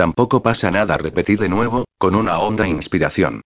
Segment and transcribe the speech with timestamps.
[0.00, 3.42] Tampoco pasa nada, repetí de nuevo, con una honda inspiración.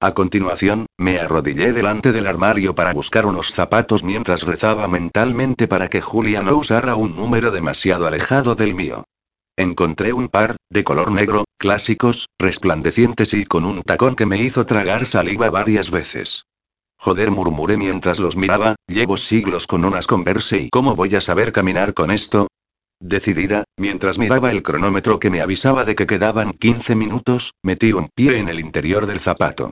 [0.00, 5.88] A continuación, me arrodillé delante del armario para buscar unos zapatos mientras rezaba mentalmente para
[5.88, 9.02] que Julia no usara un número demasiado alejado del mío.
[9.56, 14.64] Encontré un par, de color negro, clásicos, resplandecientes y con un tacón que me hizo
[14.64, 16.44] tragar saliva varias veces.
[17.00, 21.50] Joder, murmuré mientras los miraba, llevo siglos con unas converse y ¿cómo voy a saber
[21.50, 22.46] caminar con esto?
[23.00, 28.08] Decidida, mientras miraba el cronómetro que me avisaba de que quedaban 15 minutos, metí un
[28.14, 29.70] pie en el interior del zapato.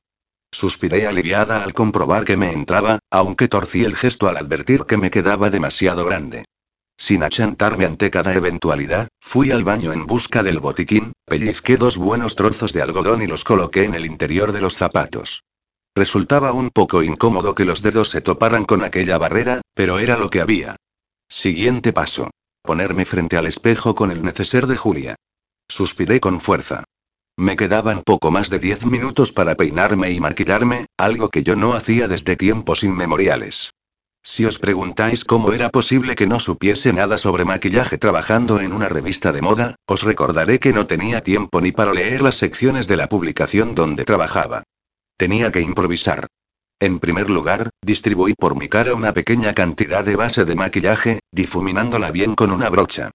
[0.52, 5.10] Suspiré aliviada al comprobar que me entraba, aunque torcí el gesto al advertir que me
[5.10, 6.44] quedaba demasiado grande.
[6.96, 12.36] Sin achantarme ante cada eventualidad, fui al baño en busca del botiquín, pellizqué dos buenos
[12.36, 15.42] trozos de algodón y los coloqué en el interior de los zapatos.
[15.96, 20.30] Resultaba un poco incómodo que los dedos se toparan con aquella barrera, pero era lo
[20.30, 20.76] que había.
[21.28, 22.30] Siguiente paso.
[22.64, 25.16] Ponerme frente al espejo con el neceser de Julia.
[25.68, 26.84] Suspiré con fuerza.
[27.36, 31.74] Me quedaban poco más de diez minutos para peinarme y maquillarme, algo que yo no
[31.74, 33.74] hacía desde tiempos inmemoriales.
[34.22, 38.88] Si os preguntáis cómo era posible que no supiese nada sobre maquillaje trabajando en una
[38.88, 42.96] revista de moda, os recordaré que no tenía tiempo ni para leer las secciones de
[42.96, 44.62] la publicación donde trabajaba.
[45.18, 46.28] Tenía que improvisar.
[46.80, 52.10] En primer lugar, distribuí por mi cara una pequeña cantidad de base de maquillaje, difuminándola
[52.10, 53.10] bien con una brocha.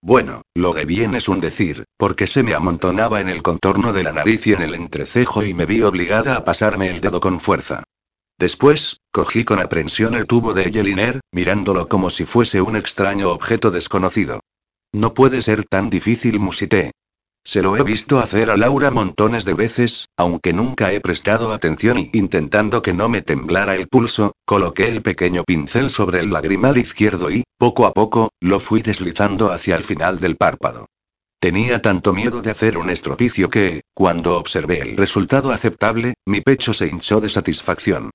[0.00, 4.02] Bueno, lo de bien es un decir, porque se me amontonaba en el contorno de
[4.02, 7.38] la nariz y en el entrecejo y me vi obligada a pasarme el dedo con
[7.38, 7.84] fuerza.
[8.38, 13.70] Después, cogí con aprensión el tubo de Eyeliner, mirándolo como si fuese un extraño objeto
[13.70, 14.40] desconocido.
[14.92, 16.90] No puede ser tan difícil, musité.
[17.44, 21.98] Se lo he visto hacer a Laura montones de veces, aunque nunca he prestado atención
[21.98, 26.78] y intentando que no me temblara el pulso, coloqué el pequeño pincel sobre el lagrimal
[26.78, 30.86] izquierdo y, poco a poco, lo fui deslizando hacia el final del párpado.
[31.40, 36.72] Tenía tanto miedo de hacer un estropicio que, cuando observé el resultado aceptable, mi pecho
[36.72, 38.10] se hinchó de satisfacción.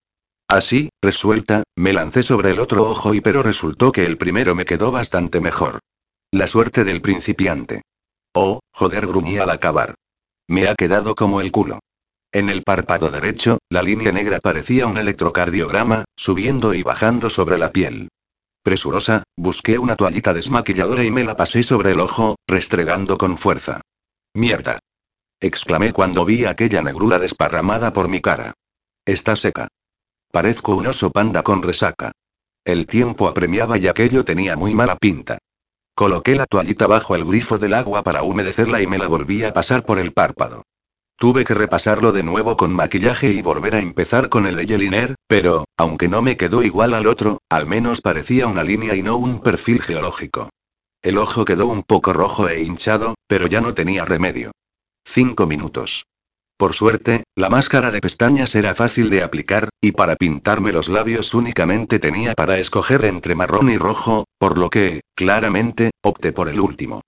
[0.47, 4.63] Así, resuelta, me lancé sobre el otro ojo y pero resultó que el primero me
[4.63, 5.79] quedó bastante mejor.
[6.31, 7.81] La suerte del principiante.
[8.40, 9.96] Oh, joder, gruñí al acabar.
[10.48, 11.80] Me ha quedado como el culo.
[12.31, 17.72] En el párpado derecho, la línea negra parecía un electrocardiograma, subiendo y bajando sobre la
[17.72, 18.09] piel.
[18.62, 23.81] Presurosa, busqué una toallita desmaquilladora y me la pasé sobre el ojo, restregando con fuerza.
[24.36, 24.78] Mierda.
[25.40, 28.53] exclamé cuando vi aquella negrura desparramada por mi cara.
[29.03, 29.68] Está seca.
[30.31, 32.12] Parezco un oso panda con resaca.
[32.64, 35.40] El tiempo apremiaba y aquello tenía muy mala pinta.
[35.97, 39.52] Coloqué la toallita bajo el grifo del agua para humedecerla y me la volví a
[39.52, 40.62] pasar por el párpado.
[41.18, 45.66] Tuve que repasarlo de nuevo con maquillaje y volver a empezar con el eyeliner, pero,
[45.75, 49.41] aunque no me quedó igual al otro, al menos parecía una línea y no un
[49.41, 50.52] perfil geológico.
[51.02, 54.52] El ojo quedó un poco rojo e hinchado, pero ya no tenía remedio.
[55.03, 56.06] Cinco minutos.
[56.57, 61.35] Por suerte, la máscara de pestañas era fácil de aplicar, y para pintarme los labios
[61.35, 66.59] únicamente tenía para escoger entre marrón y rojo, por lo que, claramente, opté por el
[66.59, 67.01] último.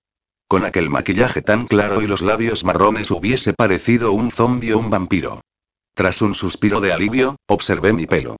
[0.46, 4.88] Con aquel maquillaje tan claro y los labios marrones hubiese parecido un zombi o un
[4.88, 5.40] vampiro.
[5.94, 8.36] Tras un suspiro de alivio, observé mi pelo.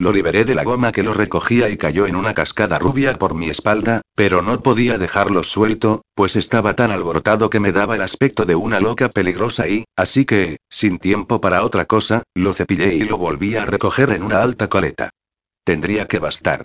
[0.00, 3.34] Lo liberé de la goma que lo recogía y cayó en una cascada rubia por
[3.34, 8.00] mi espalda, pero no podía dejarlo suelto, pues estaba tan alborotado que me daba el
[8.00, 12.94] aspecto de una loca peligrosa y, así que, sin tiempo para otra cosa, lo cepillé
[12.94, 15.10] y lo volví a recoger en una alta coleta.
[15.64, 16.64] Tendría que bastar.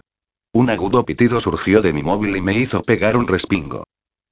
[0.54, 3.84] Un agudo pitido surgió de mi móvil y me hizo pegar un respingo.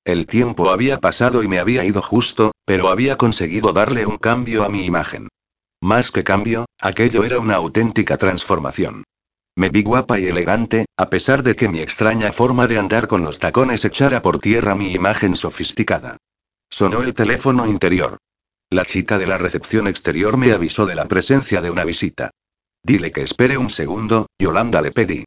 [0.06, 4.64] El tiempo había pasado y me había ido justo, pero había conseguido darle un cambio
[4.64, 5.28] a mi imagen.
[5.84, 9.04] Más que cambio, aquello era una auténtica transformación.
[9.58, 13.22] Me vi guapa y elegante, a pesar de que mi extraña forma de andar con
[13.22, 16.16] los tacones echara por tierra mi imagen sofisticada.
[16.70, 18.16] Sonó el teléfono interior.
[18.70, 22.32] La chica de la recepción exterior me avisó de la presencia de una visita.
[22.82, 25.26] Dile que espere un segundo, Yolanda le pedí.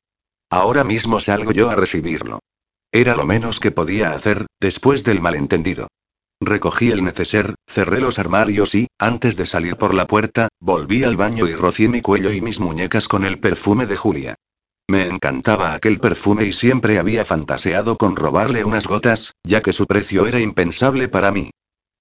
[0.48, 2.38] Ahora mismo salgo yo a recibirlo.
[2.90, 5.88] Era lo menos que podía hacer, después del malentendido.
[6.40, 11.16] Recogí el neceser, cerré los armarios y, antes de salir por la puerta, volví al
[11.16, 14.34] baño y rocié mi cuello y mis muñecas con el perfume de Julia.
[14.88, 19.86] Me encantaba aquel perfume y siempre había fantaseado con robarle unas gotas, ya que su
[19.86, 21.50] precio era impensable para mí.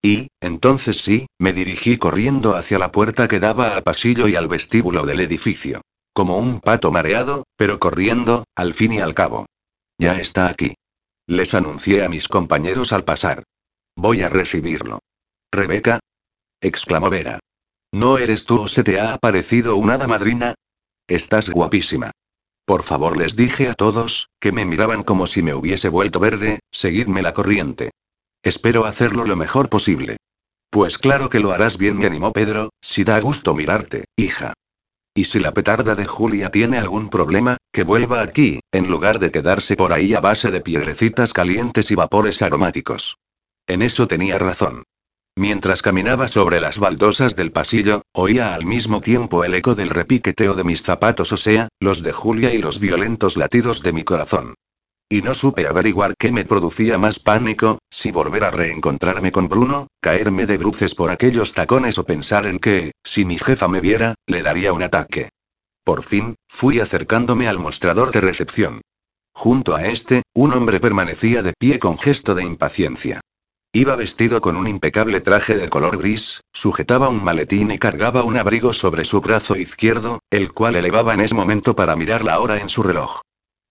[0.04, 4.48] Y, entonces sí, me dirigí corriendo hacia la puerta que daba al pasillo y al
[4.48, 5.82] vestíbulo del edificio.
[6.14, 9.48] Como un pato mareado, pero corriendo, al fin y al cabo.
[9.98, 10.76] Ya está aquí.
[11.26, 13.44] Les anuncié a mis compañeros al pasar.
[13.96, 15.00] Voy a recibirlo.
[15.52, 16.00] Rebeca.
[16.62, 17.40] exclamó Vera.
[17.94, 20.56] ¿No eres tú o se te ha aparecido una hada madrina?
[21.08, 22.12] Estás guapísima.
[22.66, 26.60] Por favor, les dije a todos, que me miraban como si me hubiese vuelto verde,
[26.72, 27.92] seguidme la corriente.
[28.44, 30.18] Espero hacerlo lo mejor posible.
[30.72, 34.54] Pues claro que lo harás bien, me animó Pedro, si da gusto mirarte, hija.
[35.14, 39.32] Y si la petarda de Julia tiene algún problema, que vuelva aquí, en lugar de
[39.32, 43.16] quedarse por ahí a base de piedrecitas calientes y vapores aromáticos.
[43.68, 44.84] En eso tenía razón.
[45.38, 50.54] Mientras caminaba sobre las baldosas del pasillo, oía al mismo tiempo el eco del repiqueteo
[50.54, 54.56] de mis zapatos, o sea, los de Julia y los violentos latidos de mi corazón.
[55.10, 59.88] Y no supe averiguar qué me producía más pánico, si volver a reencontrarme con Bruno,
[60.00, 64.16] caerme de bruces por aquellos tacones o pensar en que, si mi jefa me viera,
[64.28, 65.30] le daría un ataque.
[65.84, 68.82] Por fin, fui acercándome al mostrador de recepción.
[69.34, 73.22] Junto a este, un hombre permanecía de pie con gesto de impaciencia.
[73.76, 78.38] Iba vestido con un impecable traje de color gris, sujetaba un maletín y cargaba un
[78.38, 82.58] abrigo sobre su brazo izquierdo, el cual elevaba en ese momento para mirar la hora
[82.62, 83.20] en su reloj.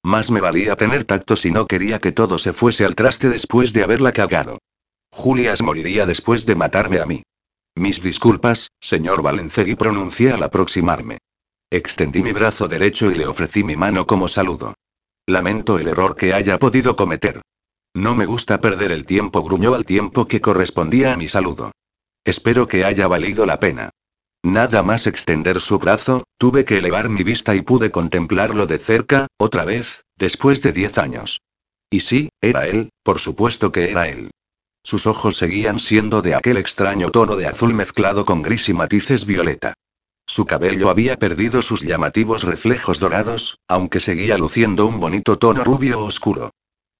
[0.02, 3.72] Más me valía tener tacto si no quería que todo se fuese al traste después
[3.72, 4.58] de haberla cagado.
[5.10, 7.22] Julias moriría después de matarme a mí.
[7.74, 11.16] Mis disculpas, señor Valencegui, pronuncié al aproximarme.
[11.70, 14.74] Extendí mi brazo derecho y le ofrecí mi mano como saludo.
[15.26, 17.40] Lamento el error que haya podido cometer.
[17.94, 21.70] No me gusta perder el tiempo, gruñó al tiempo que correspondía a mi saludo.
[22.24, 23.90] Espero que haya valido la pena.
[24.42, 29.28] Nada más extender su brazo, tuve que elevar mi vista y pude contemplarlo de cerca,
[29.38, 31.40] otra vez, después de diez años.
[31.88, 34.30] Y sí, era él, por supuesto que era él.
[34.82, 39.24] Sus ojos seguían siendo de aquel extraño tono de azul mezclado con gris y matices
[39.24, 39.74] violeta.
[40.26, 46.00] Su cabello había perdido sus llamativos reflejos dorados, aunque seguía luciendo un bonito tono rubio
[46.00, 46.50] oscuro.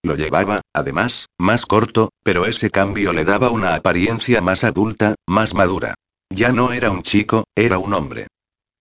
[0.05, 5.55] Lo llevaba, además, más corto, pero ese cambio le daba una apariencia más adulta, más
[5.55, 5.95] madura.
[6.29, 8.27] Ya no era un chico, era un hombre.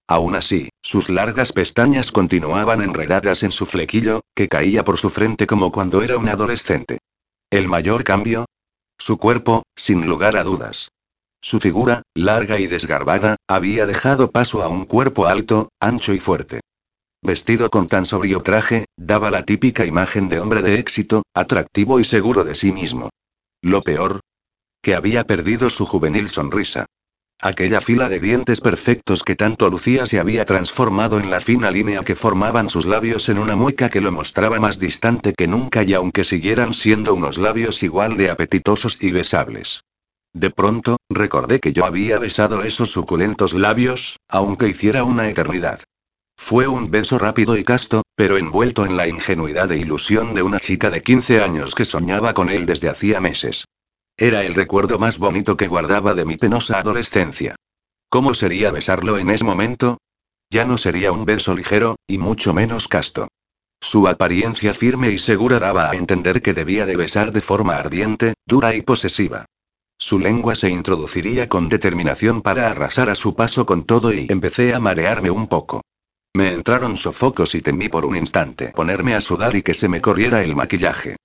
[0.06, 5.48] Aún así, sus largas pestañas continuaban enredadas en su flequillo, que caía por su frente
[5.48, 6.98] como cuando era un adolescente.
[7.50, 8.46] ¿El mayor cambio?
[8.98, 10.90] Su cuerpo, sin lugar a dudas.
[11.42, 16.60] Su figura, larga y desgarbada, había dejado paso a un cuerpo alto, ancho y fuerte.
[17.24, 22.04] Vestido con tan sobrio traje, daba la típica imagen de hombre de éxito, atractivo y
[22.04, 23.10] seguro de sí mismo.
[23.62, 24.20] Lo peor,
[24.82, 26.86] que había perdido su juvenil sonrisa.
[27.40, 32.02] Aquella fila de dientes perfectos que tanto lucía se había transformado en la fina línea
[32.04, 35.94] que formaban sus labios en una mueca que lo mostraba más distante que nunca y
[35.94, 39.86] aunque siguieran siendo unos labios igual de apetitosos y besables.
[40.34, 45.80] De pronto, recordé que yo había besado esos suculentos labios, aunque hiciera una eternidad.
[46.38, 50.60] Fue un beso rápido y casto, pero envuelto en la ingenuidad e ilusión de una
[50.60, 53.66] chica de 15 años que soñaba con él desde hacía meses.
[54.18, 57.56] Era el recuerdo más bonito que guardaba de mi penosa adolescencia.
[58.10, 59.98] ¿Cómo sería besarlo en ese momento?
[60.52, 63.28] Ya no sería un beso ligero, y mucho menos casto.
[63.82, 68.34] Su apariencia firme y segura daba a entender que debía de besar de forma ardiente,
[68.46, 69.46] dura y posesiva.
[69.98, 74.74] Su lengua se introduciría con determinación para arrasar a su paso con todo y empecé
[74.74, 75.82] a marearme un poco.
[76.36, 80.02] Me entraron sofocos y temí por un instante ponerme a sudar y que se me
[80.02, 81.18] corriera el maquillaje.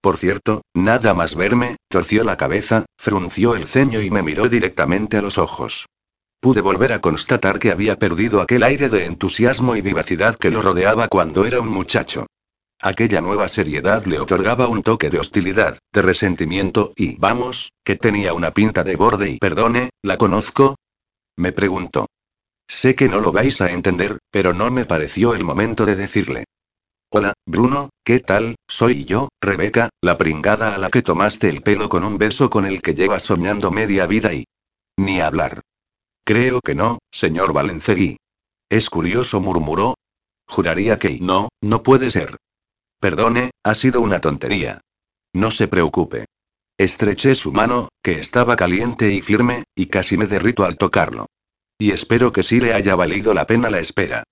[0.00, 5.18] Por cierto, nada más verme, torció la cabeza, frunció el ceño y me miró directamente
[5.18, 5.86] a los ojos.
[6.40, 10.62] Pude volver a constatar que había perdido aquel aire de entusiasmo y vivacidad que lo
[10.62, 12.26] rodeaba cuando era un muchacho.
[12.80, 18.34] Aquella nueva seriedad le otorgaba un toque de hostilidad, de resentimiento y, vamos, que tenía
[18.34, 20.76] una pinta de borde y perdone, ¿la conozco?
[21.36, 22.06] Me preguntó.
[22.68, 26.44] Sé que no lo vais a entender, pero no me pareció el momento de decirle.
[27.10, 28.56] Hola, Bruno, ¿qué tal?
[28.68, 32.64] Soy yo, Rebeca, la pringada a la que tomaste el pelo con un beso con
[32.64, 34.44] el que llevas soñando media vida y...
[34.96, 35.60] Ni hablar.
[36.24, 38.16] Creo que no, señor Valencegui.
[38.70, 39.94] Es curioso, murmuró.
[40.48, 42.36] Juraría que no, no puede ser.
[42.98, 44.80] Perdone, ha sido una tontería.
[45.34, 46.26] No se preocupe.
[46.78, 51.26] Estreché su mano, que estaba caliente y firme, y casi me derrito al tocarlo.
[51.84, 54.22] Y espero que sí le haya valido la pena la espera.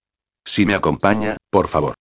[0.42, 1.96] Si me acompaña, por favor.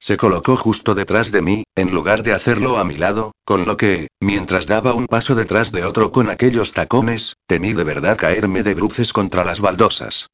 [0.00, 3.76] Se colocó justo detrás de mí, en lugar de hacerlo a mi lado, con lo
[3.76, 8.62] que, mientras daba un paso detrás de otro con aquellos tacones, temí de verdad caerme
[8.62, 10.28] de bruces contra las baldosas.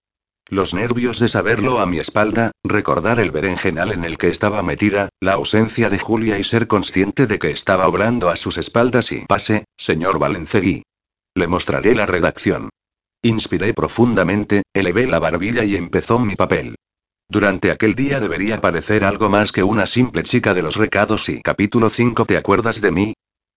[0.47, 5.09] Los nervios de saberlo a mi espalda, recordar el berenjenal en el que estaba metida,
[5.19, 9.27] la ausencia de Julia y ser consciente de que estaba obrando a sus espaldas y
[9.27, 10.85] pase, señor Valencegui.
[11.35, 12.71] Le mostraré la redacción.
[13.25, 16.75] Inspiré profundamente, elevé la barbilla y empezó mi papel.
[17.29, 21.41] Durante aquel día debería parecer algo más que una simple chica de los recados y
[21.41, 23.15] capítulo 5 ¿Te acuerdas de mí?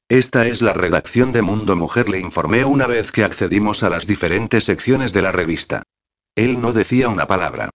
[0.07, 4.05] Esta es la redacción de Mundo Mujer, le informé una vez que accedimos a las
[4.05, 5.81] diferentes secciones de la revista.
[6.36, 7.72] Él no decía una palabra.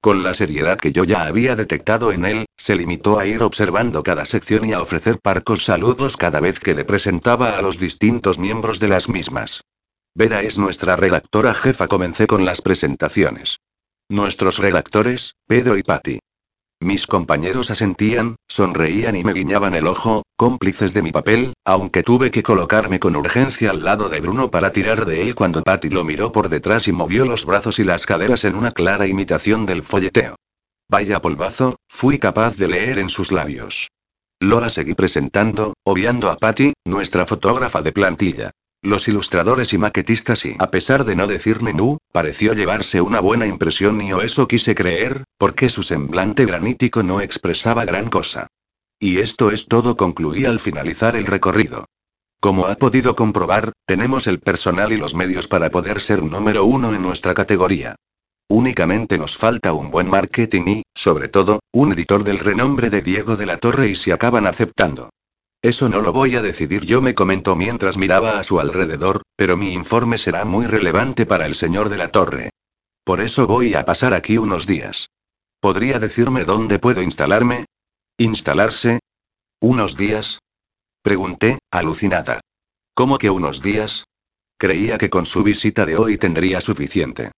[0.00, 4.04] Con la seriedad que yo ya había detectado en él, se limitó a ir observando
[4.04, 8.38] cada sección y a ofrecer parcos saludos cada vez que le presentaba a los distintos
[8.38, 9.62] miembros de las mismas.
[10.14, 11.88] Vera es nuestra redactora jefa.
[11.88, 13.60] Comencé con las presentaciones.
[14.10, 16.18] Nuestros redactores, Pedro y Patty.
[16.80, 22.30] Mis compañeros asentían, sonreían y me guiñaban el ojo, cómplices de mi papel, aunque tuve
[22.30, 26.04] que colocarme con urgencia al lado de Bruno para tirar de él cuando Patty lo
[26.04, 29.84] miró por detrás y movió los brazos y las caderas en una clara imitación del
[29.84, 30.34] folleteo.
[30.90, 33.88] Vaya polvazo, fui capaz de leer en sus labios.
[34.40, 38.50] Lola seguí presentando, obviando a Patty, nuestra fotógrafa de plantilla.
[38.84, 43.46] Los ilustradores y maquetistas y, a pesar de no decir menú, pareció llevarse una buena
[43.46, 48.48] impresión y o eso quise creer, porque su semblante granítico no expresaba gran cosa.
[48.98, 51.84] Y esto es todo, concluí al finalizar el recorrido.
[52.40, 56.92] Como ha podido comprobar, tenemos el personal y los medios para poder ser número uno
[56.92, 57.94] en nuestra categoría.
[58.48, 63.36] Únicamente nos falta un buen marketing y, sobre todo, un editor del renombre de Diego
[63.36, 65.10] de la Torre y si acaban aceptando.
[65.62, 69.56] Eso no lo voy a decidir yo, me comentó mientras miraba a su alrededor, pero
[69.56, 72.50] mi informe será muy relevante para el señor de la torre.
[73.04, 75.08] Por eso voy a pasar aquí unos días.
[75.60, 77.66] ¿Podría decirme dónde puedo instalarme?
[78.18, 78.98] ¿Instalarse?
[79.60, 80.40] ¿Unos días?
[81.00, 82.40] Pregunté, alucinada.
[82.94, 84.04] ¿Cómo que unos días?
[84.58, 87.30] Creía que con su visita de hoy tendría suficiente.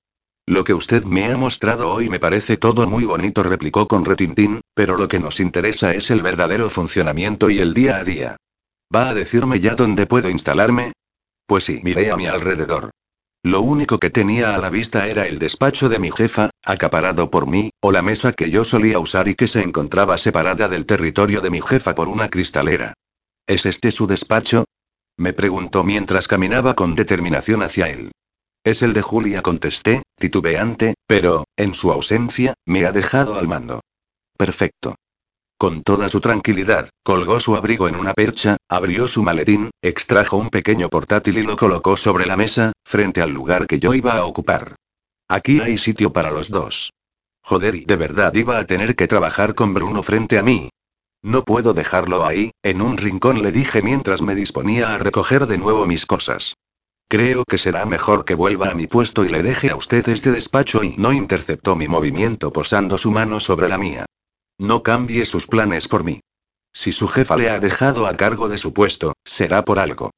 [0.47, 4.61] Lo que usted me ha mostrado hoy me parece todo muy bonito, replicó con retintín,
[4.75, 8.37] pero lo que nos interesa es el verdadero funcionamiento y el día a día.
[8.95, 10.93] ¿Va a decirme ya dónde puedo instalarme?
[11.47, 12.91] Pues sí, miré a mi alrededor.
[13.43, 17.47] Lo único que tenía a la vista era el despacho de mi jefa, acaparado por
[17.47, 21.41] mí, o la mesa que yo solía usar y que se encontraba separada del territorio
[21.41, 22.93] de mi jefa por una cristalera.
[23.47, 24.65] ¿Es este su despacho?
[25.17, 28.13] Me preguntó mientras caminaba con determinación hacia él.
[28.65, 33.83] Es el de Julia, contesté, titubeante, pero, en su ausencia, me ha dejado al mando.
[34.39, 34.95] Perfecto.
[35.59, 40.49] Con toda su tranquilidad, colgó su abrigo en una percha, abrió su maletín, extrajo un
[40.49, 44.25] pequeño portátil y lo colocó sobre la mesa, frente al lugar que yo iba a
[44.25, 44.77] ocupar.
[45.29, 46.91] Aquí hay sitio para los dos.
[47.43, 50.71] Joder, y de verdad iba a tener que trabajar con Bruno frente a mí.
[51.23, 55.59] No puedo dejarlo ahí, en un rincón le dije mientras me disponía a recoger de
[55.59, 56.55] nuevo mis cosas.
[57.09, 60.31] Creo que será mejor que vuelva a mi puesto y le deje a usted este
[60.33, 64.07] despacho y no interceptó mi movimiento posando su mano sobre la mía.
[64.59, 66.21] No cambie sus planes por mí.
[66.73, 70.11] Si su jefa le ha dejado a cargo de su puesto, será por algo.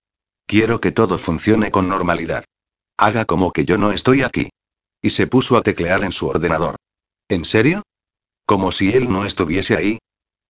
[0.47, 2.45] Quiero que todo funcione con normalidad.
[2.97, 4.49] Haga como que yo no estoy aquí.
[5.03, 6.77] Y se puso a teclear en su ordenador.
[7.29, 7.83] ¿En serio?
[8.47, 9.99] Como si él no estuviese ahí.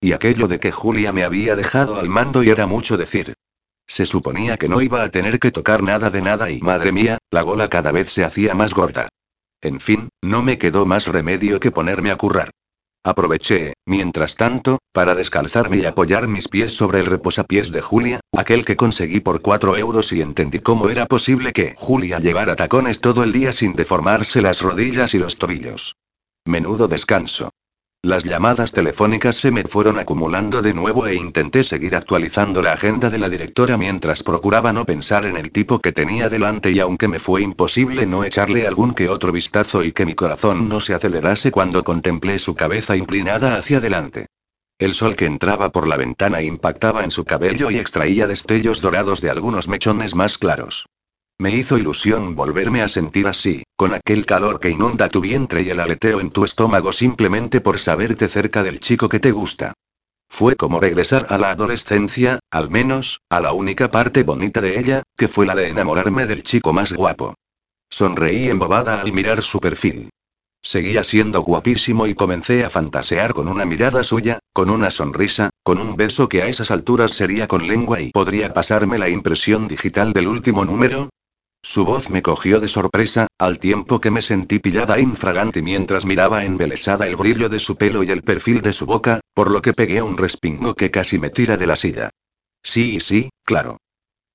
[0.00, 3.34] Y aquello de que Julia me había dejado al mando y era mucho decir.
[3.86, 7.18] Se suponía que no iba a tener que tocar nada de nada y madre mía,
[7.30, 9.08] la gola cada vez se hacía más gorda.
[9.60, 12.50] En fin, no me quedó más remedio que ponerme a currar.
[13.04, 18.64] Aproveché, mientras tanto, para descalzarme y apoyar mis pies sobre el reposapiés de Julia, aquel
[18.64, 23.22] que conseguí por cuatro euros y entendí cómo era posible que Julia llevara tacones todo
[23.22, 25.94] el día sin deformarse las rodillas y los tobillos.
[26.44, 27.50] Menudo descanso.
[28.02, 33.10] Las llamadas telefónicas se me fueron acumulando de nuevo e intenté seguir actualizando la agenda
[33.10, 37.08] de la directora mientras procuraba no pensar en el tipo que tenía delante y aunque
[37.08, 40.94] me fue imposible no echarle algún que otro vistazo y que mi corazón no se
[40.94, 44.26] acelerase cuando contemplé su cabeza inclinada hacia adelante.
[44.78, 49.20] El sol que entraba por la ventana impactaba en su cabello y extraía destellos dorados
[49.20, 50.86] de algunos mechones más claros.
[51.38, 55.68] Me hizo ilusión volverme a sentir así, con aquel calor que inunda tu vientre y
[55.68, 59.74] el aleteo en tu estómago simplemente por saberte cerca del chico que te gusta.
[60.28, 65.02] Fue como regresar a la adolescencia, al menos, a la única parte bonita de ella,
[65.16, 67.34] que fue la de enamorarme del chico más guapo.
[67.90, 70.10] Sonreí embobada al mirar su perfil.
[70.62, 75.78] Seguía siendo guapísimo y comencé a fantasear con una mirada suya, con una sonrisa, con
[75.78, 80.12] un beso que a esas alturas sería con lengua y podría pasarme la impresión digital
[80.12, 81.10] del último número,
[81.62, 86.44] su voz me cogió de sorpresa, al tiempo que me sentí pillada infragante mientras miraba
[86.44, 89.72] embelesada el brillo de su pelo y el perfil de su boca, por lo que
[89.72, 92.10] pegué un respingo que casi me tira de la silla.
[92.62, 93.78] Sí, sí, claro.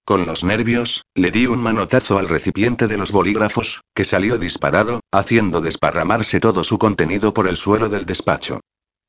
[0.04, 5.00] Con los nervios, le di un manotazo al recipiente de los bolígrafos, que salió disparado,
[5.12, 8.60] haciendo desparramarse todo su contenido por el suelo del despacho.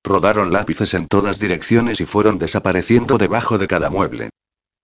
[0.04, 4.30] Rodaron lápices en todas direcciones y fueron desapareciendo debajo de cada mueble.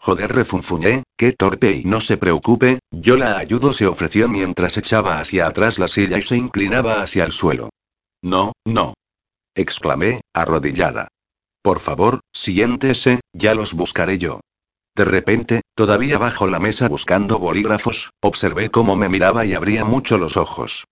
[0.01, 5.21] Joder, refunfuñé, qué torpe y no se preocupe, yo la ayudo, se ofreció mientras echaba
[5.21, 7.71] hacia atrás la silla y se inclinaba hacia el suelo.
[8.23, 8.95] No, no.
[9.55, 11.09] exclamé, arrodillada.
[11.63, 14.41] Por favor, siéntese, ya los buscaré yo.
[14.97, 20.19] De repente, todavía bajo la mesa buscando bolígrafos, observé cómo me miraba y abría mucho
[20.19, 20.85] los ojos.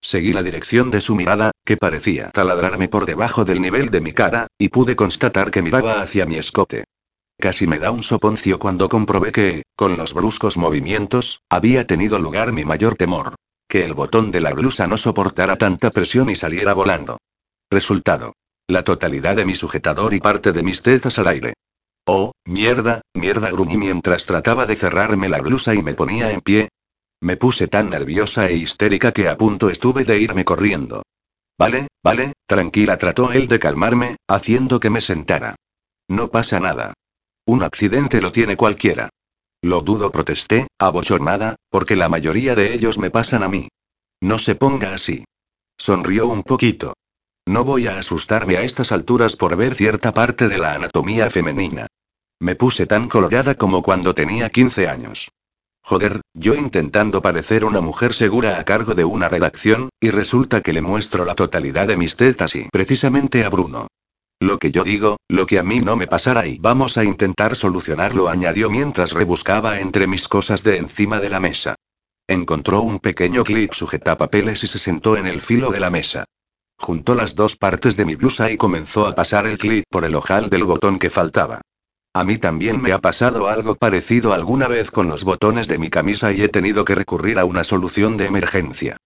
[0.00, 4.12] Seguí la dirección de su mirada, que parecía taladrarme por debajo del nivel de mi
[4.12, 6.84] cara, y pude constatar que miraba hacia mi escote.
[7.38, 12.52] Casi me da un soponcio cuando comprobé que, con los bruscos movimientos, había tenido lugar
[12.52, 13.34] mi mayor temor.
[13.68, 17.18] Que el botón de la blusa no soportara tanta presión y saliera volando.
[17.70, 18.34] Resultado.
[18.68, 21.54] La totalidad de mi sujetador y parte de mis tetas al aire.
[22.06, 26.68] Oh, mierda, mierda, gruñí mientras trataba de cerrarme la blusa y me ponía en pie.
[27.20, 31.02] Me puse tan nerviosa e histérica que a punto estuve de irme corriendo.
[31.58, 35.54] Vale, vale, tranquila, trató él de calmarme, haciendo que me sentara.
[36.08, 36.94] No pasa nada.
[37.46, 39.08] Un accidente lo tiene cualquiera.
[39.62, 43.68] Lo dudo, protesté, abochornada, porque la mayoría de ellos me pasan a mí.
[44.20, 45.24] No se ponga así.
[45.76, 46.94] Sonrió un poquito.
[47.46, 51.88] No voy a asustarme a estas alturas por ver cierta parte de la anatomía femenina.
[52.38, 55.28] Me puse tan colorada como cuando tenía 15 años.
[55.84, 60.72] Joder, yo intentando parecer una mujer segura a cargo de una redacción, y resulta que
[60.72, 63.88] le muestro la totalidad de mis tetas y precisamente a Bruno.
[64.42, 67.54] Lo que yo digo, lo que a mí no me pasará y vamos a intentar
[67.54, 71.76] solucionarlo, añadió mientras rebuscaba entre mis cosas de encima de la mesa.
[72.26, 76.24] Encontró un pequeño clip sujetapapeles y se sentó en el filo de la mesa.
[76.76, 80.16] Juntó las dos partes de mi blusa y comenzó a pasar el clip por el
[80.16, 81.60] ojal del botón que faltaba.
[82.12, 85.88] A mí también me ha pasado algo parecido alguna vez con los botones de mi
[85.88, 88.96] camisa y he tenido que recurrir a una solución de emergencia.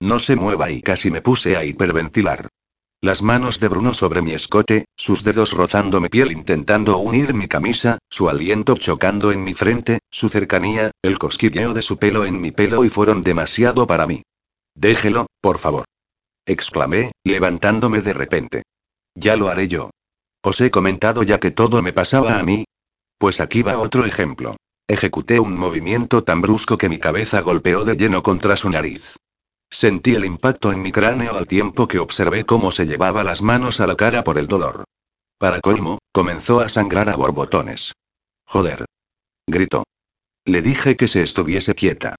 [0.00, 2.48] No se mueva y casi me puse a hiperventilar.
[3.02, 7.48] Las manos de Bruno sobre mi escote, sus dedos rozando mi piel intentando unir mi
[7.48, 12.40] camisa, su aliento chocando en mi frente, su cercanía, el cosquilleo de su pelo en
[12.40, 14.22] mi pelo y fueron demasiado para mí.
[14.74, 15.86] Déjelo, por favor
[16.50, 18.62] exclamé, levantándome de repente.
[19.14, 19.90] Ya lo haré yo.
[20.42, 22.64] Os he comentado ya que todo me pasaba a mí.
[23.18, 24.56] Pues aquí va otro ejemplo.
[24.88, 29.16] Ejecuté un movimiento tan brusco que mi cabeza golpeó de lleno contra su nariz.
[29.72, 33.80] Sentí el impacto en mi cráneo al tiempo que observé cómo se llevaba las manos
[33.80, 34.84] a la cara por el dolor.
[35.38, 37.92] Para colmo, comenzó a sangrar a borbotones.
[38.46, 38.84] Joder.
[39.46, 39.84] Gritó.
[40.44, 42.16] Le dije que se estuviese quieta.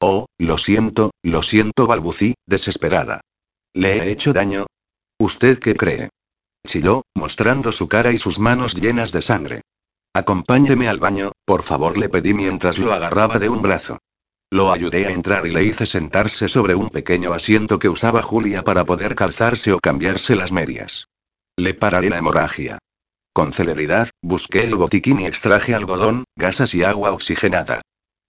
[0.00, 3.20] Oh, lo siento, lo siento, balbucí, desesperada.
[3.74, 4.66] ¿Le he hecho daño?
[5.18, 6.08] ¿Usted qué cree?
[6.66, 9.62] Chilló, mostrando su cara y sus manos llenas de sangre.
[10.14, 13.98] Acompáñeme al baño, por favor, le pedí mientras lo agarraba de un brazo.
[14.52, 18.62] Lo ayudé a entrar y le hice sentarse sobre un pequeño asiento que usaba Julia
[18.62, 21.08] para poder calzarse o cambiarse las medias.
[21.56, 22.76] Le pararé la hemorragia.
[23.32, 27.80] Con celeridad, busqué el botiquín y extraje algodón, gasas y agua oxigenada.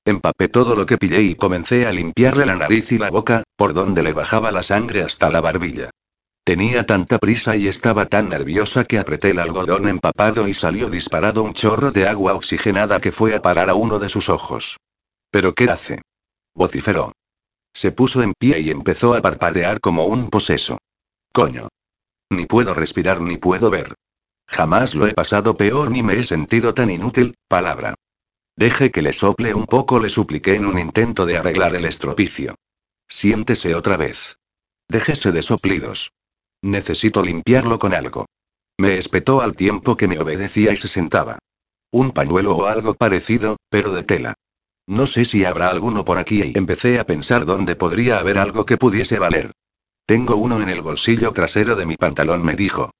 [0.06, 3.74] Empapé todo lo que pillé y comencé a limpiarle la nariz y la boca, por
[3.74, 5.90] donde le bajaba la sangre hasta la barbilla.
[6.46, 11.44] Tenía tanta prisa y estaba tan nerviosa que apreté el algodón empapado y salió disparado
[11.44, 14.78] un chorro de agua oxigenada que fue a parar a uno de sus ojos.
[15.30, 16.00] ¿Pero qué hace?
[16.54, 17.14] Vociferó.
[17.74, 20.80] Se puso en pie y empezó a parpadear como un poseso.
[21.32, 21.70] Coño.
[22.30, 23.96] Ni puedo respirar ni puedo ver.
[24.48, 27.96] Jamás lo he pasado peor ni me he sentido tan inútil, palabra.
[28.56, 32.56] Deje que le sople un poco, le supliqué en un intento de arreglar el estropicio.
[33.08, 34.38] Siéntese otra vez.
[34.88, 36.12] Déjese de soplidos.
[36.62, 38.28] Necesito limpiarlo con algo.
[38.78, 41.40] Me espetó al tiempo que me obedecía y se sentaba.
[41.92, 44.36] Un pañuelo o algo parecido, pero de tela.
[44.88, 48.66] No sé si habrá alguno por aquí y empecé a pensar dónde podría haber algo
[48.66, 49.52] que pudiese valer.
[50.06, 52.92] Tengo uno en el bolsillo trasero de mi pantalón, me dijo.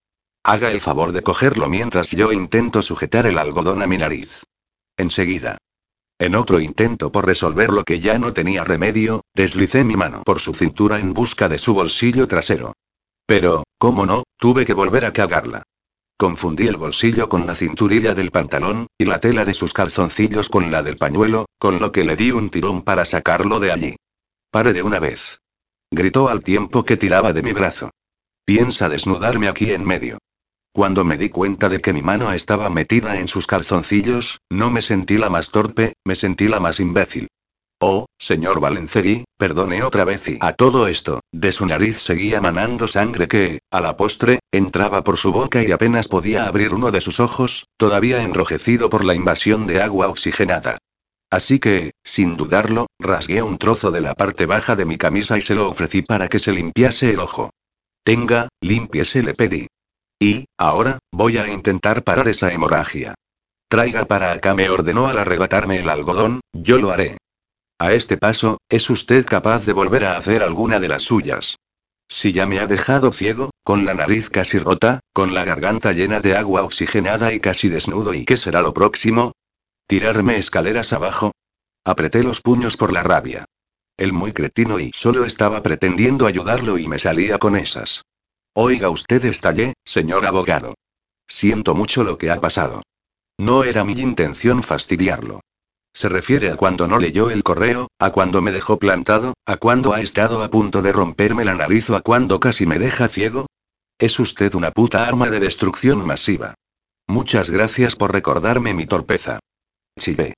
[0.44, 4.44] Haga el favor de cogerlo mientras yo intento sujetar el algodón a mi nariz.
[4.98, 5.58] Enseguida.
[6.20, 10.40] En otro intento por resolver lo que ya no tenía remedio, deslicé mi mano por
[10.40, 12.74] su cintura en busca de su bolsillo trasero.
[13.26, 14.24] Pero, ¿cómo no?
[14.38, 15.64] Tuve que volver a cagarla.
[16.18, 20.72] Confundí el bolsillo con la cinturilla del pantalón, y la tela de sus calzoncillos con
[20.72, 23.96] la del pañuelo, con lo que le di un tirón para sacarlo de allí.
[24.52, 25.40] Pare de una vez.
[25.92, 27.90] Gritó al tiempo que tiraba de mi brazo.
[28.46, 30.18] Piensa desnudarme aquí en medio.
[30.74, 34.82] Cuando me di cuenta de que mi mano estaba metida en sus calzoncillos, no me
[34.82, 37.28] sentí la más torpe, me sentí la más imbécil.
[37.86, 42.88] Oh, señor Valencegui, perdone otra vez y a todo esto, de su nariz seguía manando
[42.88, 47.02] sangre que, a la postre, entraba por su boca y apenas podía abrir uno de
[47.02, 50.78] sus ojos, todavía enrojecido por la invasión de agua oxigenada.
[51.30, 55.42] Así que, sin dudarlo, rasgué un trozo de la parte baja de mi camisa y
[55.42, 57.50] se lo ofrecí para que se limpiase el ojo.
[58.06, 59.68] Tenga, limpiese, le pedí.
[60.22, 63.14] Y, ahora, voy a intentar parar esa hemorragia.
[63.68, 67.18] Traiga para acá, me ordenó al arrebatarme el algodón, yo lo haré.
[67.84, 71.58] A este paso, ¿es usted capaz de volver a hacer alguna de las suyas?
[72.08, 76.22] Si ya me ha dejado ciego, con la nariz casi rota, con la garganta llena
[76.22, 79.34] de agua oxigenada y casi desnudo, ¿y qué será lo próximo?
[79.86, 81.34] ¿Tirarme escaleras abajo?
[81.84, 83.44] Apreté los puños por la rabia.
[83.98, 88.04] El muy cretino y solo estaba pretendiendo ayudarlo y me salía con esas.
[88.54, 90.76] Oiga usted estallé, señor abogado.
[91.28, 92.82] Siento mucho lo que ha pasado.
[93.38, 95.42] No era mi intención fastidiarlo.
[95.94, 99.94] Se refiere a cuando no leyó el correo, a cuando me dejó plantado, a cuando
[99.94, 103.46] ha estado a punto de romperme la nariz o a cuando casi me deja ciego.
[104.00, 106.56] Es usted una puta arma de destrucción masiva.
[107.08, 109.40] Muchas gracias por recordarme mi torpeza.
[110.00, 110.34] Chile.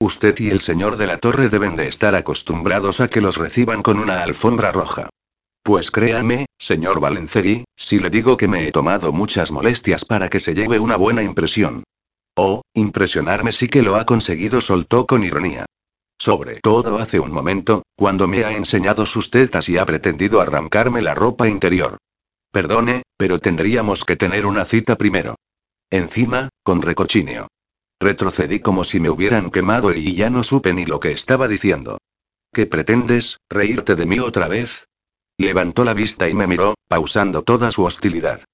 [0.00, 3.82] Usted y el señor de la torre deben de estar acostumbrados a que los reciban
[3.82, 5.08] con una alfombra roja.
[5.62, 10.40] Pues créame, señor Valencegui, si le digo que me he tomado muchas molestias para que
[10.40, 11.84] se lleve una buena impresión.
[12.40, 15.66] Oh, impresionarme sí que lo ha conseguido, soltó con ironía.
[16.20, 21.02] Sobre todo hace un momento, cuando me ha enseñado sus tetas y ha pretendido arrancarme
[21.02, 21.96] la ropa interior.
[22.52, 25.34] Perdone, pero tendríamos que tener una cita primero.
[25.90, 27.48] Encima, con recochinio.
[27.98, 31.98] Retrocedí como si me hubieran quemado y ya no supe ni lo que estaba diciendo.
[32.52, 34.86] ¿Qué pretendes, reírte de mí otra vez?
[35.38, 38.44] Levantó la vista y me miró, pausando toda su hostilidad.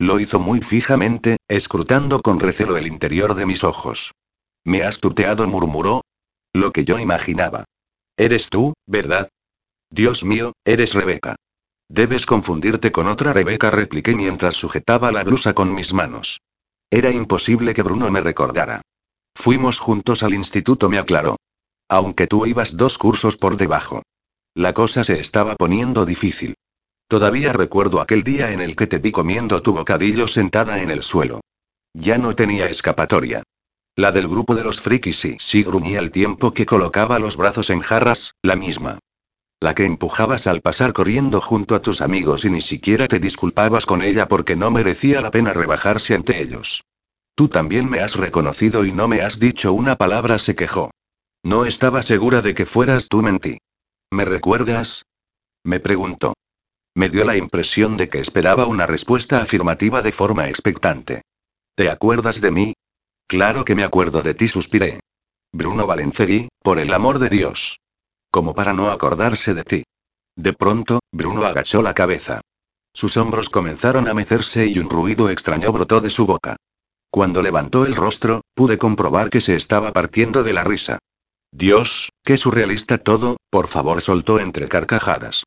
[0.00, 4.12] Lo hizo muy fijamente, escrutando con recelo el interior de mis ojos.
[4.64, 6.00] Me has tuteado, murmuró.
[6.54, 7.66] Lo que yo imaginaba.
[8.16, 9.28] Eres tú, ¿verdad?
[9.90, 11.36] Dios mío, eres Rebeca.
[11.90, 16.40] Debes confundirte con otra Rebeca, repliqué mientras sujetaba la blusa con mis manos.
[16.90, 18.80] Era imposible que Bruno me recordara.
[19.34, 21.36] Fuimos juntos al instituto, me aclaró.
[21.90, 24.02] Aunque tú ibas dos cursos por debajo.
[24.54, 26.54] La cosa se estaba poniendo difícil.
[27.10, 31.02] Todavía recuerdo aquel día en el que te vi comiendo tu bocadillo sentada en el
[31.02, 31.40] suelo.
[31.92, 33.42] Ya no tenía escapatoria.
[33.96, 37.70] La del grupo de los frikis sí, sí gruñía el tiempo que colocaba los brazos
[37.70, 39.00] en jarras, la misma.
[39.58, 43.86] La que empujabas al pasar corriendo junto a tus amigos y ni siquiera te disculpabas
[43.86, 46.84] con ella porque no merecía la pena rebajarse ante ellos.
[47.34, 50.92] Tú también me has reconocido y no me has dicho una palabra, se quejó.
[51.42, 53.58] No estaba segura de que fueras tú, mentí.
[54.12, 55.06] ¿Me recuerdas?
[55.64, 56.34] Me preguntó.
[56.94, 61.22] Me dio la impresión de que esperaba una respuesta afirmativa de forma expectante.
[61.76, 62.74] ¿Te acuerdas de mí?
[63.28, 65.00] Claro que me acuerdo de ti, suspiré.
[65.52, 67.78] Bruno Valencegui, por el amor de Dios.
[68.30, 69.82] Como para no acordarse de ti.
[70.36, 72.40] De pronto, Bruno agachó la cabeza.
[72.92, 76.56] Sus hombros comenzaron a mecerse y un ruido extraño brotó de su boca.
[77.10, 80.98] Cuando levantó el rostro, pude comprobar que se estaba partiendo de la risa.
[81.52, 85.44] Dios, qué surrealista todo, por favor soltó entre carcajadas.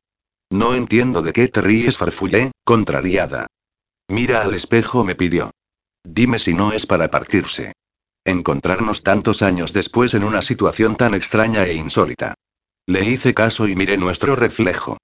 [0.54, 3.48] No entiendo de qué te ríes, farfullé, contrariada.
[4.08, 5.50] Mira al espejo, me pidió.
[6.04, 7.72] Dime si no es para partirse.
[8.24, 12.34] Encontrarnos tantos años después en una situación tan extraña e insólita.
[12.86, 14.98] Le hice caso y miré nuestro reflejo.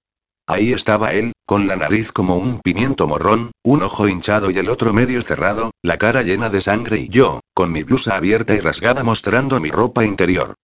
[0.47, 4.69] Ahí estaba él, con la nariz como un pimiento morrón, un ojo hinchado y el
[4.69, 8.61] otro medio cerrado, la cara llena de sangre y yo, con mi blusa abierta y
[8.61, 10.55] rasgada mostrando mi ropa interior.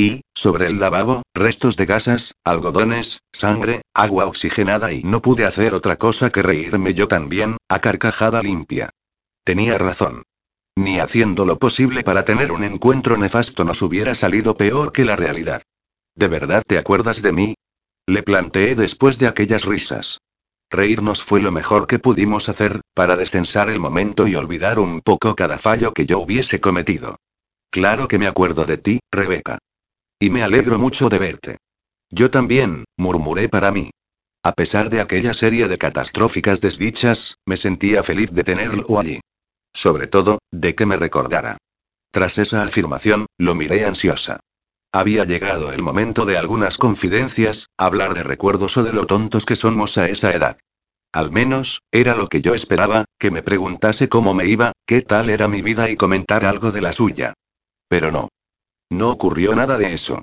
[0.00, 5.74] Y, sobre el lavabo, restos de gasas, algodones, sangre, agua oxigenada y no pude hacer
[5.74, 8.88] otra cosa que reírme yo también, a carcajada limpia.
[9.44, 10.22] Tenía razón.
[10.74, 15.16] Ni haciendo lo posible para tener un encuentro nefasto nos hubiera salido peor que la
[15.16, 15.60] realidad.
[16.14, 17.54] ¿De verdad te acuerdas de mí?
[18.06, 20.16] Le planteé después de aquellas risas.
[20.70, 25.36] Reírnos fue lo mejor que pudimos hacer, para descensar el momento y olvidar un poco
[25.36, 27.16] cada fallo que yo hubiese cometido.
[27.70, 29.58] Claro que me acuerdo de ti, Rebeca.
[30.22, 31.56] Y me alegro mucho de verte.
[32.10, 33.90] Yo también, murmuré para mí.
[34.42, 39.20] A pesar de aquella serie de catastróficas desdichas, me sentía feliz de tenerlo allí.
[39.72, 41.56] Sobre todo, de que me recordara.
[42.10, 44.40] Tras esa afirmación, lo miré ansiosa.
[44.92, 49.56] Había llegado el momento de algunas confidencias, hablar de recuerdos o de lo tontos que
[49.56, 50.58] somos a esa edad.
[51.12, 55.30] Al menos, era lo que yo esperaba, que me preguntase cómo me iba, qué tal
[55.30, 57.32] era mi vida y comentar algo de la suya.
[57.88, 58.28] Pero no.
[58.90, 60.20] No ocurrió nada de eso.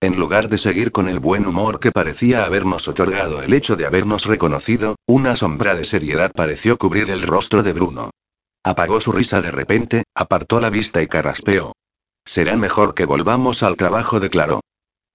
[0.00, 3.86] En lugar de seguir con el buen humor que parecía habernos otorgado el hecho de
[3.86, 8.10] habernos reconocido, una sombra de seriedad pareció cubrir el rostro de Bruno.
[8.64, 11.72] Apagó su risa de repente, apartó la vista y carraspeó.
[12.26, 14.60] Será mejor que volvamos al trabajo, declaró.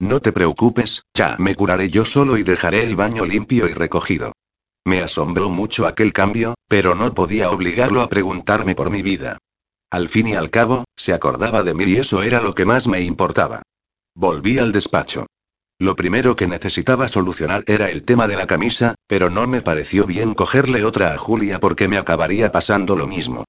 [0.00, 4.32] No te preocupes, ya me curaré yo solo y dejaré el baño limpio y recogido.
[4.84, 9.38] Me asombró mucho aquel cambio, pero no podía obligarlo a preguntarme por mi vida.
[9.92, 12.88] Al fin y al cabo, se acordaba de mí y eso era lo que más
[12.88, 13.60] me importaba.
[14.14, 15.26] Volví al despacho.
[15.78, 20.06] Lo primero que necesitaba solucionar era el tema de la camisa, pero no me pareció
[20.06, 23.44] bien cogerle otra a Julia porque me acabaría pasando lo mismo.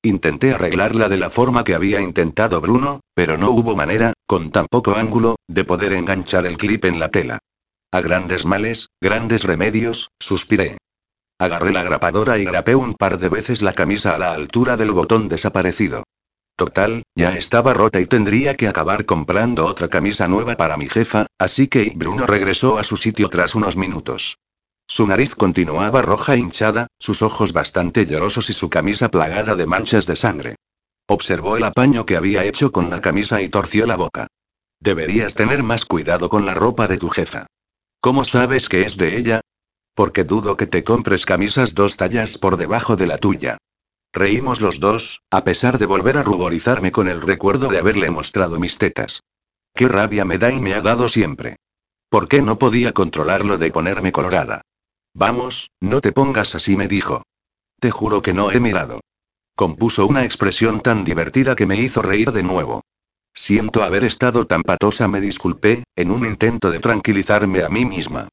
[0.00, 4.66] Intenté arreglarla de la forma que había intentado Bruno, pero no hubo manera, con tan
[4.70, 7.40] poco ángulo, de poder enganchar el clip en la tela.
[7.90, 10.78] A grandes males, grandes remedios, suspiré.
[11.38, 14.90] Agarré la grapadora y grapé un par de veces la camisa a la altura del
[14.90, 16.02] botón desaparecido.
[16.56, 21.26] Total, ya estaba rota y tendría que acabar comprando otra camisa nueva para mi jefa,
[21.38, 24.38] así que Bruno regresó a su sitio tras unos minutos.
[24.88, 29.66] Su nariz continuaba roja e hinchada, sus ojos bastante llorosos y su camisa plagada de
[29.66, 30.56] manchas de sangre.
[31.06, 34.26] Observó el apaño que había hecho con la camisa y torció la boca.
[34.80, 37.46] Deberías tener más cuidado con la ropa de tu jefa.
[38.00, 39.40] ¿Cómo sabes que es de ella?
[39.98, 43.58] Porque dudo que te compres camisas dos tallas por debajo de la tuya.
[44.12, 48.60] Reímos los dos, a pesar de volver a ruborizarme con el recuerdo de haberle mostrado
[48.60, 49.24] mis tetas.
[49.74, 51.56] Qué rabia me da y me ha dado siempre.
[52.08, 54.62] ¿Por qué no podía controlarlo de ponerme colorada?
[55.14, 57.24] Vamos, no te pongas así, me dijo.
[57.80, 59.00] Te juro que no he mirado.
[59.56, 62.82] Compuso una expresión tan divertida que me hizo reír de nuevo.
[63.34, 68.28] Siento haber estado tan patosa, me disculpé, en un intento de tranquilizarme a mí misma.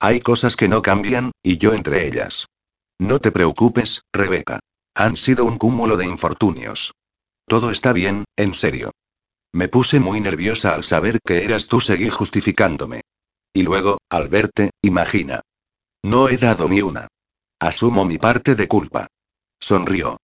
[0.00, 2.46] Hay cosas que no cambian, y yo entre ellas.
[2.98, 4.60] No te preocupes, Rebeca.
[4.94, 6.92] Han sido un cúmulo de infortunios.
[7.46, 8.92] Todo está bien, en serio.
[9.52, 13.02] Me puse muy nerviosa al saber que eras tú, seguí justificándome.
[13.54, 15.40] Y luego, al verte, imagina.
[16.02, 17.08] No he dado ni una.
[17.58, 19.06] Asumo mi parte de culpa.
[19.58, 20.18] Sonrió.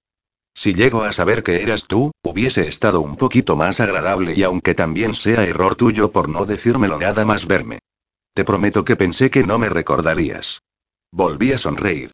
[0.55, 4.75] Si llego a saber que eras tú, hubiese estado un poquito más agradable y aunque
[4.75, 7.79] también sea error tuyo por no decírmelo nada más verme.
[8.35, 10.63] Te prometo que pensé que no me recordarías.
[11.13, 12.13] Volví a sonreír.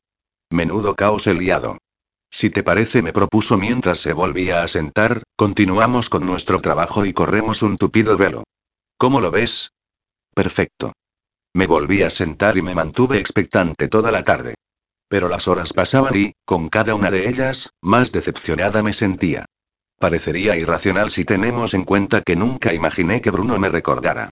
[0.50, 1.78] Menudo caos he liado.
[2.30, 7.12] Si te parece, me propuso mientras se volvía a sentar, continuamos con nuestro trabajo y
[7.12, 8.44] corremos un tupido velo.
[8.98, 9.70] ¿Cómo lo ves?
[10.34, 10.92] Perfecto.
[11.54, 14.54] Me volví a sentar y me mantuve expectante toda la tarde.
[15.08, 19.46] Pero las horas pasaban y, con cada una de ellas, más decepcionada me sentía.
[19.98, 24.30] Parecería irracional si tenemos en cuenta que nunca imaginé que Bruno me recordara.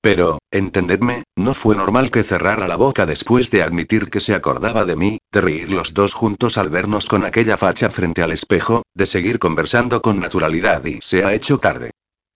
[0.00, 4.84] Pero, entendedme, no fue normal que cerrara la boca después de admitir que se acordaba
[4.84, 8.82] de mí, de reír los dos juntos al vernos con aquella facha frente al espejo,
[8.94, 11.90] de seguir conversando con naturalidad y se ha hecho tarde.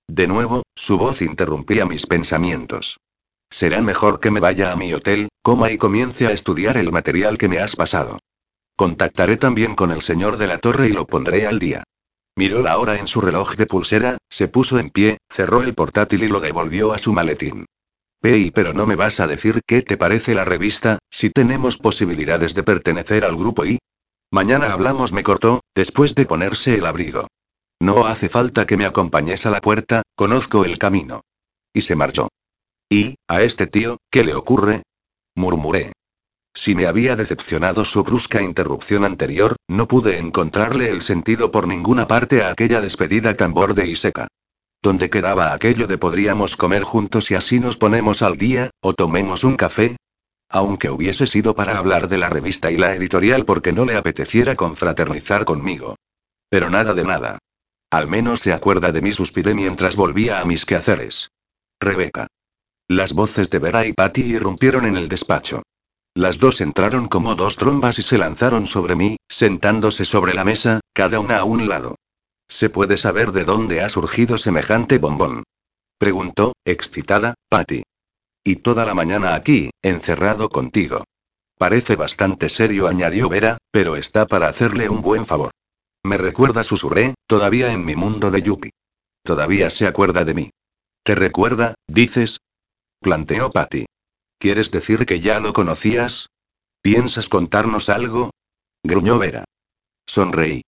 [0.08, 2.98] De nuevo, su voz interrumpía mis pensamientos.
[3.48, 7.38] Será mejor que me vaya a mi hotel, coma y comience a estudiar el material
[7.38, 8.18] que me has pasado.
[8.76, 11.84] Contactaré también con el señor de la torre y lo pondré al día.
[12.36, 16.22] Miró la hora en su reloj de pulsera, se puso en pie, cerró el portátil
[16.22, 17.66] y lo devolvió a su maletín.
[18.20, 22.54] Pei, pero no me vas a decir qué te parece la revista, si tenemos posibilidades
[22.54, 23.78] de pertenecer al grupo y...
[24.30, 27.26] Mañana hablamos, me cortó, después de ponerse el abrigo.
[27.80, 31.22] No hace falta que me acompañes a la puerta, conozco el camino.
[31.72, 32.28] Y se marchó.
[32.90, 34.82] ¿Y, a este tío, qué le ocurre?
[35.34, 35.92] murmuré.
[36.52, 42.08] Si me había decepcionado su brusca interrupción anterior, no pude encontrarle el sentido por ninguna
[42.08, 44.28] parte a aquella despedida tan borde y seca.
[44.82, 49.44] ¿Dónde quedaba aquello de podríamos comer juntos y así nos ponemos al día, o tomemos
[49.44, 49.96] un café?
[50.48, 54.56] Aunque hubiese sido para hablar de la revista y la editorial porque no le apeteciera
[54.56, 55.96] confraternizar conmigo.
[56.48, 57.38] Pero nada de nada.
[57.90, 61.28] Al menos se acuerda de mí, suspiré mientras volvía a mis quehaceres.
[61.78, 62.26] Rebeca.
[62.88, 65.62] Las voces de Vera y Patty irrumpieron en el despacho.
[66.14, 70.80] Las dos entraron como dos trombas y se lanzaron sobre mí, sentándose sobre la mesa,
[70.92, 71.96] cada una a un lado.
[72.48, 75.44] ¿Se puede saber de dónde ha surgido semejante bombón?
[75.98, 77.84] Preguntó, excitada, Patty.
[78.42, 81.04] Y toda la mañana aquí, encerrado contigo.
[81.56, 85.50] Parece bastante serio, añadió Vera, pero está para hacerle un buen favor.
[86.02, 88.72] Me recuerda, susurré, todavía en mi mundo de Yuppie.
[89.22, 90.50] Todavía se acuerda de mí.
[91.04, 92.38] ¿Te recuerda, dices?
[93.00, 93.84] planteó Patty.
[94.40, 96.30] ¿Quieres decir que ya lo conocías?
[96.80, 98.30] ¿Piensas contarnos algo?
[98.82, 99.44] gruñó Vera.
[100.06, 100.62] Sonreí.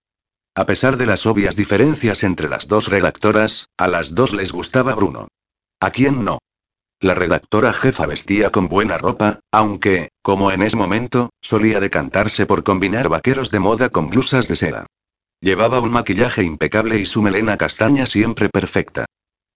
[0.55, 4.95] A pesar de las obvias diferencias entre las dos redactoras, a las dos les gustaba
[4.95, 5.29] Bruno.
[5.81, 6.39] ¿A quién no?
[7.01, 12.65] La redactora jefa vestía con buena ropa, aunque, como en ese momento, solía decantarse por
[12.65, 14.87] combinar vaqueros de moda con blusas de seda.
[15.41, 19.07] Llevaba un maquillaje impecable y su melena castaña siempre perfecta.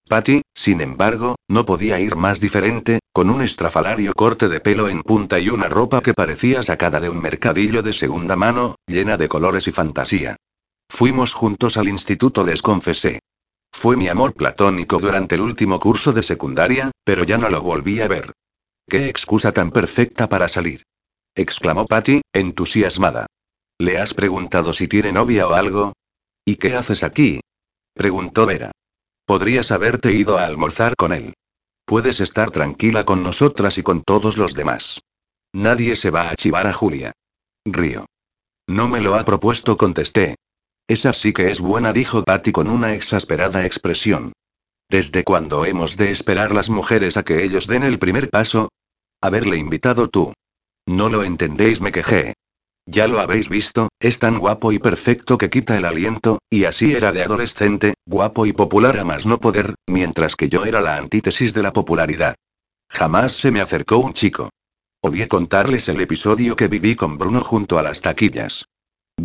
[0.07, 5.03] Patty, sin embargo, no podía ir más diferente, con un estrafalario corte de pelo en
[5.03, 9.27] punta y una ropa que parecía sacada de un mercadillo de segunda mano, llena de
[9.27, 10.37] colores y fantasía.
[10.89, 13.19] Fuimos juntos al instituto, les confesé.
[13.71, 17.99] Fue mi amor platónico durante el último curso de secundaria, pero ya no lo volví
[17.99, 18.31] a ver.
[18.87, 20.83] ¡Qué excusa tan perfecta para salir!
[21.35, 23.27] exclamó Patty, entusiasmada.
[23.77, 25.93] ¿Le has preguntado si tiene novia o algo?
[26.45, 27.41] ¿Y qué haces aquí?
[27.93, 28.71] preguntó Vera.
[29.27, 31.33] Podrías haberte ido a almorzar con él.
[31.83, 35.01] Puedes estar tranquila con nosotras y con todos los demás.
[35.53, 37.11] Nadie se va a chivar a Julia.
[37.65, 38.05] Río.
[38.67, 40.35] No me lo ha propuesto, contesté.
[40.87, 44.31] Esa sí que es buena, dijo Patty con una exasperada expresión.
[44.89, 48.69] ¿Desde cuándo hemos de esperar las mujeres a que ellos den el primer paso?
[49.19, 50.31] Haberle invitado tú.
[50.85, 52.33] No lo entendéis, me quejé.
[52.89, 56.93] Ya lo habéis visto, es tan guapo y perfecto que quita el aliento, y así
[56.93, 60.95] era de adolescente, guapo y popular a más no poder, mientras que yo era la
[60.95, 62.35] antítesis de la popularidad.
[62.89, 64.51] Jamás se me acercó un chico.
[65.01, 68.65] Obvié contarles el episodio que viví con Bruno junto a las taquillas.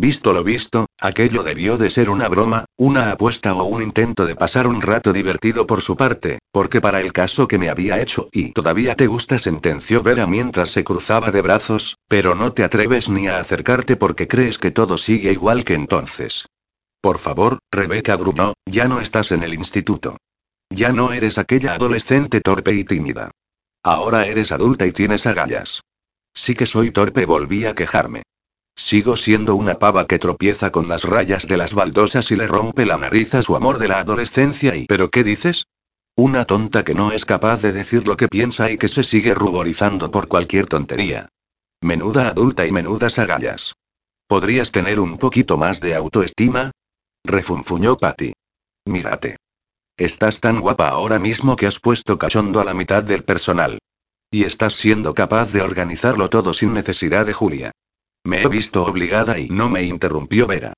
[0.03, 4.35] Visto lo visto, aquello debió de ser una broma, una apuesta o un intento de
[4.35, 8.27] pasar un rato divertido por su parte, porque para el caso que me había hecho
[8.33, 13.07] y todavía te gusta sentenció Vera mientras se cruzaba de brazos, pero no te atreves
[13.07, 16.47] ni a acercarte porque crees que todo sigue igual que entonces.
[16.99, 20.17] Por favor, Rebeca gruñó, ya no estás en el instituto.
[20.69, 23.31] Ya no eres aquella adolescente torpe y tímida.
[23.85, 25.79] Ahora eres adulta y tienes agallas.
[26.33, 28.23] Sí que soy torpe, volví a quejarme.
[28.75, 32.85] Sigo siendo una pava que tropieza con las rayas de las baldosas y le rompe
[32.85, 35.65] la nariz a su amor de la adolescencia y ¿pero qué dices?
[36.15, 39.33] Una tonta que no es capaz de decir lo que piensa y que se sigue
[39.33, 41.29] ruborizando por cualquier tontería.
[41.81, 43.73] Menuda adulta y menudas agallas.
[44.27, 46.71] ¿Podrías tener un poquito más de autoestima?
[47.23, 48.33] Refunfuñó Patty.
[48.85, 49.37] Mírate.
[49.97, 53.77] Estás tan guapa ahora mismo que has puesto cachondo a la mitad del personal.
[54.31, 57.71] Y estás siendo capaz de organizarlo todo sin necesidad de Julia.
[58.25, 60.73] Me he visto obligada y no me interrumpió Vera.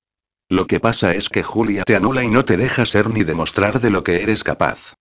[0.48, 3.80] Lo que pasa es que Julia te anula y no te deja ser ni demostrar
[3.80, 4.94] de lo que eres capaz.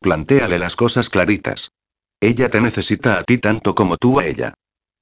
[0.00, 1.72] Plantéale las cosas claritas.
[2.20, 4.54] Ella te necesita a ti tanto como tú a ella.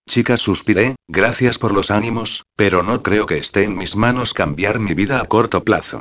[0.08, 4.78] Chica, suspiré, gracias por los ánimos, pero no creo que esté en mis manos cambiar
[4.78, 6.00] mi vida a corto plazo.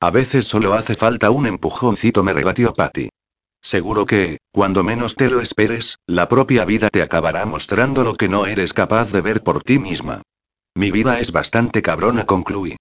[0.00, 3.10] A veces solo hace falta un empujoncito, me rebatió Patty.
[3.60, 8.28] Seguro que, cuando menos te lo esperes, la propia vida te acabará mostrando lo que
[8.28, 10.22] no eres capaz de ver por ti misma.
[10.74, 12.76] Mi vida es bastante cabrona, concluí.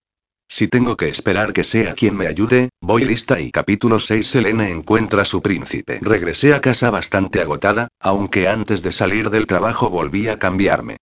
[0.47, 4.69] Si tengo que esperar que sea quien me ayude, voy lista y capítulo 6 Selene
[4.69, 5.99] encuentra a su príncipe.
[6.01, 10.97] Regresé a casa bastante agotada, aunque antes de salir del trabajo volví a cambiarme.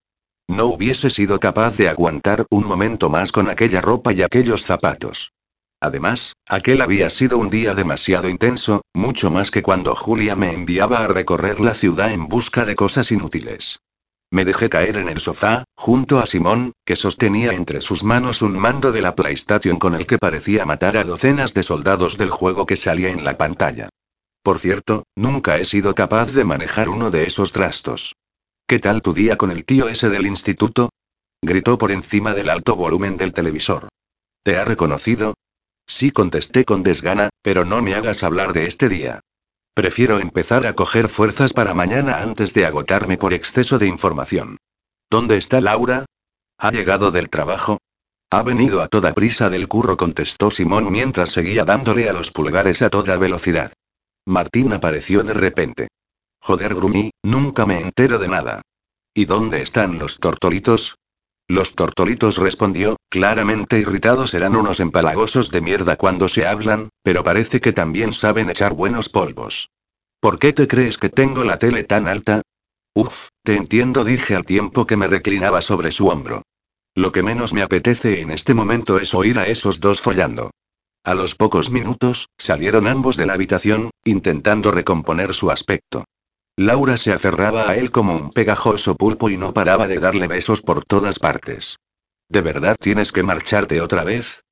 [0.47, 5.31] No hubiese sido capaz de aguantar un momento más con aquella ropa y aquellos zapatos.
[5.79, 11.03] Además, aquel había sido un día demasiado intenso, mucho más que cuando Julia me enviaba
[11.03, 13.79] a recorrer la ciudad en busca de cosas inútiles.
[14.31, 18.57] Me dejé caer en el sofá, junto a Simón, que sostenía entre sus manos un
[18.57, 22.67] mando de la PlayStation con el que parecía matar a docenas de soldados del juego
[22.67, 23.89] que salía en la pantalla.
[24.43, 28.15] Por cierto, nunca he sido capaz de manejar uno de esos trastos.
[28.67, 30.89] ¿Qué tal tu día con el tío ese del instituto?
[31.41, 33.89] Gritó por encima del alto volumen del televisor.
[34.43, 35.33] ¿Te ha reconocido?
[35.87, 39.21] Sí contesté con desgana, pero no me hagas hablar de este día.
[39.73, 44.57] Prefiero empezar a coger fuerzas para mañana antes de agotarme por exceso de información.
[45.09, 46.05] ¿Dónde está Laura?
[46.57, 47.79] ¿Ha llegado del trabajo?
[48.31, 52.81] Ha venido a toda prisa del curro, contestó Simón mientras seguía dándole a los pulgares
[52.81, 53.73] a toda velocidad.
[54.25, 55.87] Martín apareció de repente.
[56.41, 58.61] Joder, gruñí, nunca me entero de nada.
[59.13, 60.95] ¿Y dónde están los tortolitos?
[61.49, 67.59] Los tortolitos respondió, claramente irritados eran unos empalagosos de mierda cuando se hablan, pero parece
[67.59, 69.71] que también saben echar buenos polvos.
[70.19, 72.43] ¿Por qué te crees que tengo la tele tan alta?
[72.93, 76.43] Uf, te entiendo, dije al tiempo que me reclinaba sobre su hombro.
[76.93, 80.51] Lo que menos me apetece en este momento es oír a esos dos follando.
[81.03, 86.05] A los pocos minutos, salieron ambos de la habitación, intentando recomponer su aspecto.
[86.61, 90.61] Laura se aferraba a él como un pegajoso pulpo y no paraba de darle besos
[90.61, 91.77] por todas partes.
[92.27, 94.43] ¿De verdad tienes que marcharte otra vez?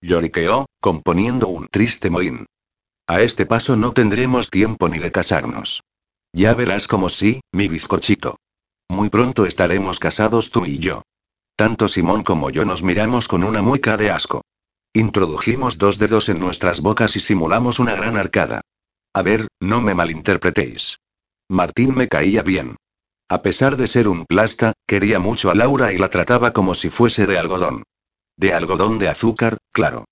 [0.00, 2.46] Lloriqueó, componiendo un triste mohín.
[3.08, 5.82] A este paso no tendremos tiempo ni de casarnos.
[6.32, 8.36] Ya verás como sí, mi bizcochito.
[8.88, 11.02] Muy pronto estaremos casados tú y yo.
[11.56, 14.42] Tanto Simón como yo nos miramos con una mueca de asco.
[14.92, 18.60] Introdujimos dos dedos en nuestras bocas y simulamos una gran arcada.
[19.12, 20.98] A ver, no me malinterpretéis.
[21.48, 22.76] Martín me caía bien.
[23.28, 26.90] A pesar de ser un plasta, quería mucho a Laura y la trataba como si
[26.90, 27.82] fuese de algodón.
[28.36, 30.04] De algodón de azúcar, claro.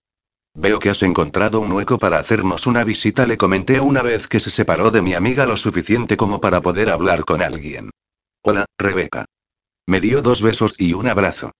[0.54, 4.38] Veo que has encontrado un hueco para hacernos una visita, le comenté una vez que
[4.38, 7.90] se separó de mi amiga lo suficiente como para poder hablar con alguien.
[8.42, 9.24] Hola, Rebeca.
[9.86, 11.50] Me dio dos besos y un abrazo.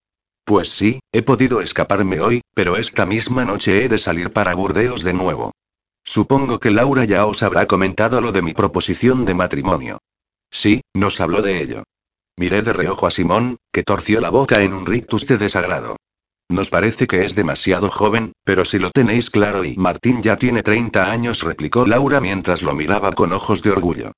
[0.44, 5.02] Pues sí, he podido escaparme hoy, pero esta misma noche he de salir para Burdeos
[5.02, 5.52] de nuevo.
[6.04, 9.98] Supongo que Laura ya os habrá comentado lo de mi proposición de matrimonio.
[10.50, 11.82] Sí, nos habló de ello.
[12.36, 15.96] Miré de reojo a Simón, que torció la boca en un rictus de desagrado.
[16.48, 20.62] Nos parece que es demasiado joven, pero si lo tenéis claro y Martín ya tiene
[20.62, 24.12] 30 años, replicó Laura mientras lo miraba con ojos de orgullo.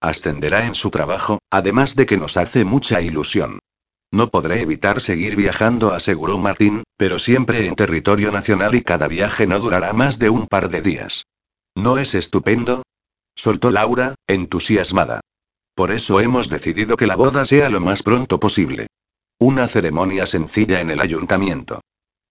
[0.00, 3.60] Ascenderá en su trabajo, además de que nos hace mucha ilusión.
[4.12, 9.46] No podré evitar seguir viajando, aseguró Martín, pero siempre en territorio nacional y cada viaje
[9.46, 11.26] no durará más de un par de días.
[11.80, 12.82] ¿No es estupendo?
[13.34, 15.22] Soltó Laura, entusiasmada.
[15.74, 18.88] Por eso hemos decidido que la boda sea lo más pronto posible.
[19.38, 21.80] Una ceremonia sencilla en el ayuntamiento.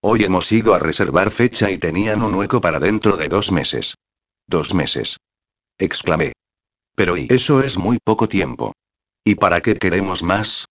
[0.02, 3.96] Hoy hemos ido a reservar fecha y tenían un hueco para dentro de dos meses.
[4.46, 5.18] Dos meses.
[5.80, 6.34] Exclamé.
[6.94, 8.74] Pero y eso es muy poco tiempo.
[9.24, 10.66] ¿Y para qué queremos más?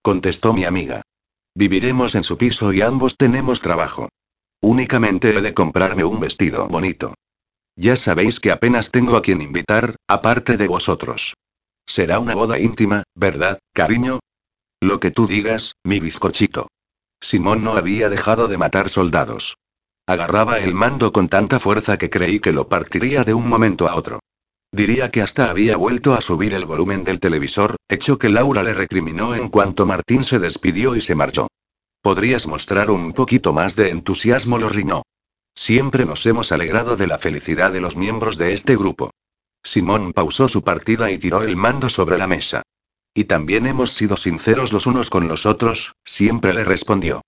[0.00, 1.02] contestó mi amiga.
[1.54, 4.08] Viviremos en su piso y ambos tenemos trabajo.
[4.62, 7.12] Únicamente he de comprarme un vestido bonito.
[7.76, 11.34] Ya sabéis que apenas tengo a quien invitar, aparte de vosotros.
[11.86, 14.20] Será una boda íntima, ¿verdad, cariño?
[14.80, 16.68] Lo que tú digas, mi bizcochito.
[17.20, 19.56] Simón no había dejado de matar soldados.
[20.06, 23.94] Agarraba el mando con tanta fuerza que creí que lo partiría de un momento a
[23.94, 24.20] otro.
[24.72, 28.74] Diría que hasta había vuelto a subir el volumen del televisor, hecho que Laura le
[28.74, 31.48] recriminó en cuanto Martín se despidió y se marchó.
[32.02, 35.02] Podrías mostrar un poquito más de entusiasmo, lo riñó.
[35.54, 39.10] Siempre nos hemos alegrado de la felicidad de los miembros de este grupo.
[39.62, 42.62] Simón pausó su partida y tiró el mando sobre la mesa.
[43.14, 47.22] Y también hemos sido sinceros los unos con los otros, siempre le respondió.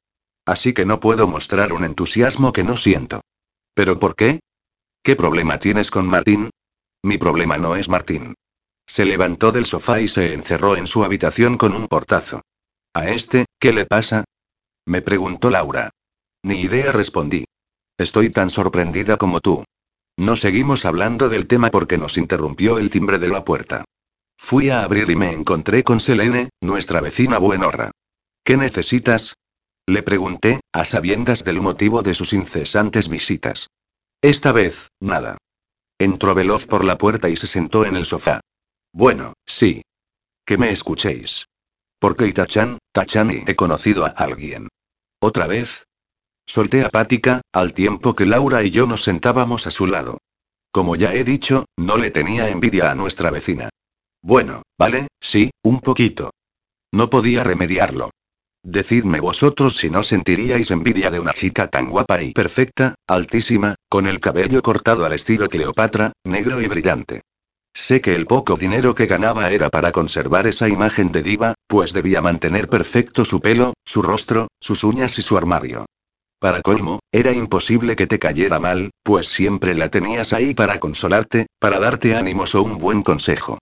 [0.47, 3.20] Así que no puedo mostrar un entusiasmo que no siento.
[3.75, 4.41] ¿Pero por qué?
[5.03, 6.51] ¿Qué problema tienes con Martín?
[7.03, 8.35] Mi problema no es Martín.
[8.87, 12.43] Se levantó del sofá y se encerró en su habitación con un portazo.
[12.95, 14.25] ¿A este, qué le pasa?
[14.87, 15.91] Me preguntó Laura.
[16.43, 17.45] Ni idea respondí.
[17.99, 19.64] Estoy tan sorprendida como tú.
[20.16, 23.84] No seguimos hablando del tema porque nos interrumpió el timbre de la puerta.
[24.36, 27.90] Fui a abrir y me encontré con Selene, nuestra vecina buenorra.
[28.45, 29.34] ¿Qué necesitas?
[29.86, 33.68] Le pregunté, a sabiendas del motivo de sus incesantes visitas.
[34.22, 35.38] Esta vez, nada.
[35.99, 38.40] Entró veloz por la puerta y se sentó en el sofá.
[38.92, 39.82] Bueno, sí.
[40.45, 41.47] Que me escuchéis.
[41.99, 44.68] Porque Itachan, Tachani he conocido a alguien.
[45.20, 45.84] ¿Otra vez?
[46.47, 50.18] Solté apática, al tiempo que Laura y yo nos sentábamos a su lado.
[50.70, 53.70] Como ya he dicho, no le tenía envidia a nuestra vecina.
[54.22, 56.30] Bueno, vale, sí, un poquito.
[56.92, 58.11] No podía remediarlo.
[58.62, 64.07] Decidme vosotros si no sentiríais envidia de una chica tan guapa y perfecta, altísima, con
[64.07, 67.22] el cabello cortado al estilo Cleopatra, negro y brillante.
[67.74, 71.92] Sé que el poco dinero que ganaba era para conservar esa imagen de diva, pues
[71.92, 75.84] debía mantener perfecto su pelo, su rostro, sus uñas y su armario.
[76.45, 81.47] Para colmo, era imposible que te cayera mal, pues siempre la tenías ahí para consolarte,
[81.59, 83.57] para darte ánimos o un buen consejo.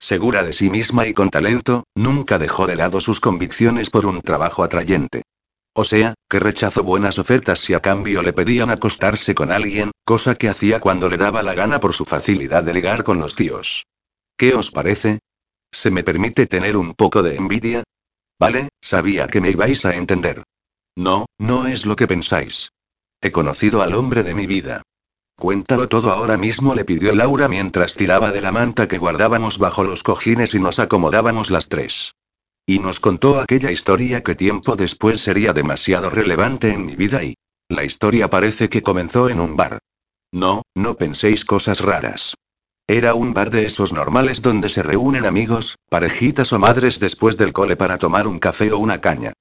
[0.00, 4.22] Segura de sí misma y con talento, nunca dejó de lado sus convicciones por un
[4.22, 5.24] trabajo atrayente.
[5.74, 10.34] O sea, que rechazó buenas ofertas si a cambio le pedían acostarse con alguien, cosa
[10.34, 13.84] que hacía cuando le daba la gana por su facilidad de ligar con los tíos.
[14.38, 15.18] ¿Qué os parece?
[15.70, 17.82] ¿Se me permite tener un poco de envidia?
[18.40, 20.42] Vale, sabía que me ibais a entender.
[20.96, 22.70] No, no es lo que pensáis.
[23.20, 24.82] He conocido al hombre de mi vida.
[25.36, 29.84] Cuéntalo todo ahora mismo, le pidió Laura mientras tiraba de la manta que guardábamos bajo
[29.84, 32.14] los cojines y nos acomodábamos las tres.
[32.66, 37.34] Y nos contó aquella historia que tiempo después sería demasiado relevante en mi vida y...
[37.68, 39.78] La historia parece que comenzó en un bar.
[40.30, 42.34] No, no penséis cosas raras.
[42.86, 47.52] Era un bar de esos normales donde se reúnen amigos, parejitas o madres después del
[47.52, 49.32] cole para tomar un café o una caña.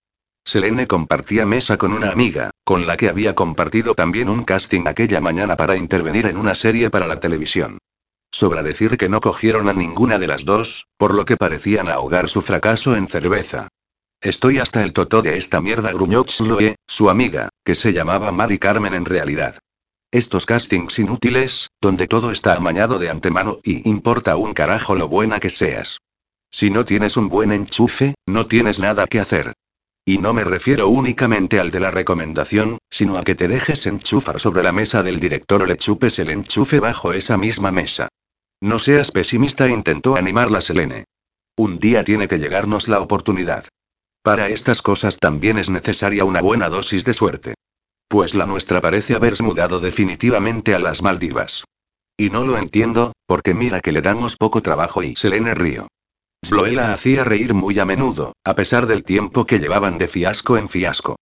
[0.43, 5.21] Selene compartía mesa con una amiga, con la que había compartido también un casting aquella
[5.21, 7.77] mañana para intervenir en una serie para la televisión.
[8.31, 12.29] Sobra decir que no cogieron a ninguna de las dos, por lo que parecían ahogar
[12.29, 13.67] su fracaso en cerveza.
[14.21, 18.57] Estoy hasta el totó de esta mierda, gruñó Xloe, su amiga, que se llamaba Mari
[18.57, 19.59] Carmen en realidad.
[20.11, 25.39] Estos castings inútiles, donde todo está amañado de antemano y importa un carajo lo buena
[25.39, 25.99] que seas.
[26.49, 29.53] Si no tienes un buen enchufe, no tienes nada que hacer.
[30.03, 34.39] Y no me refiero únicamente al de la recomendación, sino a que te dejes enchufar
[34.39, 38.07] sobre la mesa del director o le chupes el enchufe bajo esa misma mesa.
[38.59, 41.05] No seas pesimista, intentó animarla Selene.
[41.55, 43.65] Un día tiene que llegarnos la oportunidad.
[44.23, 47.53] Para estas cosas también es necesaria una buena dosis de suerte.
[48.07, 51.63] Pues la nuestra parece haberse mudado definitivamente a las Maldivas.
[52.17, 55.87] Y no lo entiendo, porque mira que le damos poco trabajo y Selene río.
[56.43, 60.57] Sloe la hacía reír muy a menudo, a pesar del tiempo que llevaban de fiasco
[60.57, 61.15] en fiasco.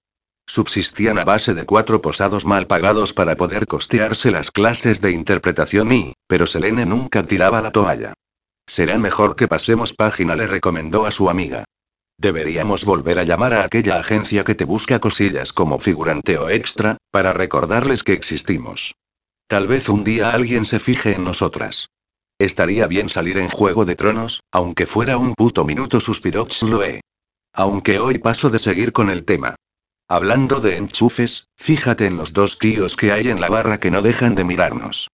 [0.47, 5.91] Subsistían a base de cuatro posados mal pagados para poder costearse las clases de interpretación
[5.91, 8.13] y, pero Selene nunca tiraba la toalla.
[8.65, 11.65] Será mejor que pasemos página, le recomendó a su amiga.
[12.17, 16.97] Deberíamos volver a llamar a aquella agencia que te busca cosillas como figurante o extra,
[17.11, 18.95] para recordarles que existimos.
[19.47, 21.89] Tal vez un día alguien se fije en nosotras.
[22.39, 27.01] Estaría bien salir en Juego de Tronos, aunque fuera un puto minuto, suspiró Xloe.
[27.53, 29.55] Aunque hoy paso de seguir con el tema.
[30.07, 34.01] Hablando de enchufes, fíjate en los dos tíos que hay en la barra que no
[34.01, 35.09] dejan de mirarnos.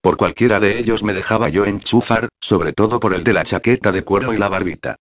[0.00, 3.90] Por cualquiera de ellos me dejaba yo enchufar, sobre todo por el de la chaqueta
[3.90, 4.94] de cuero y la barbita.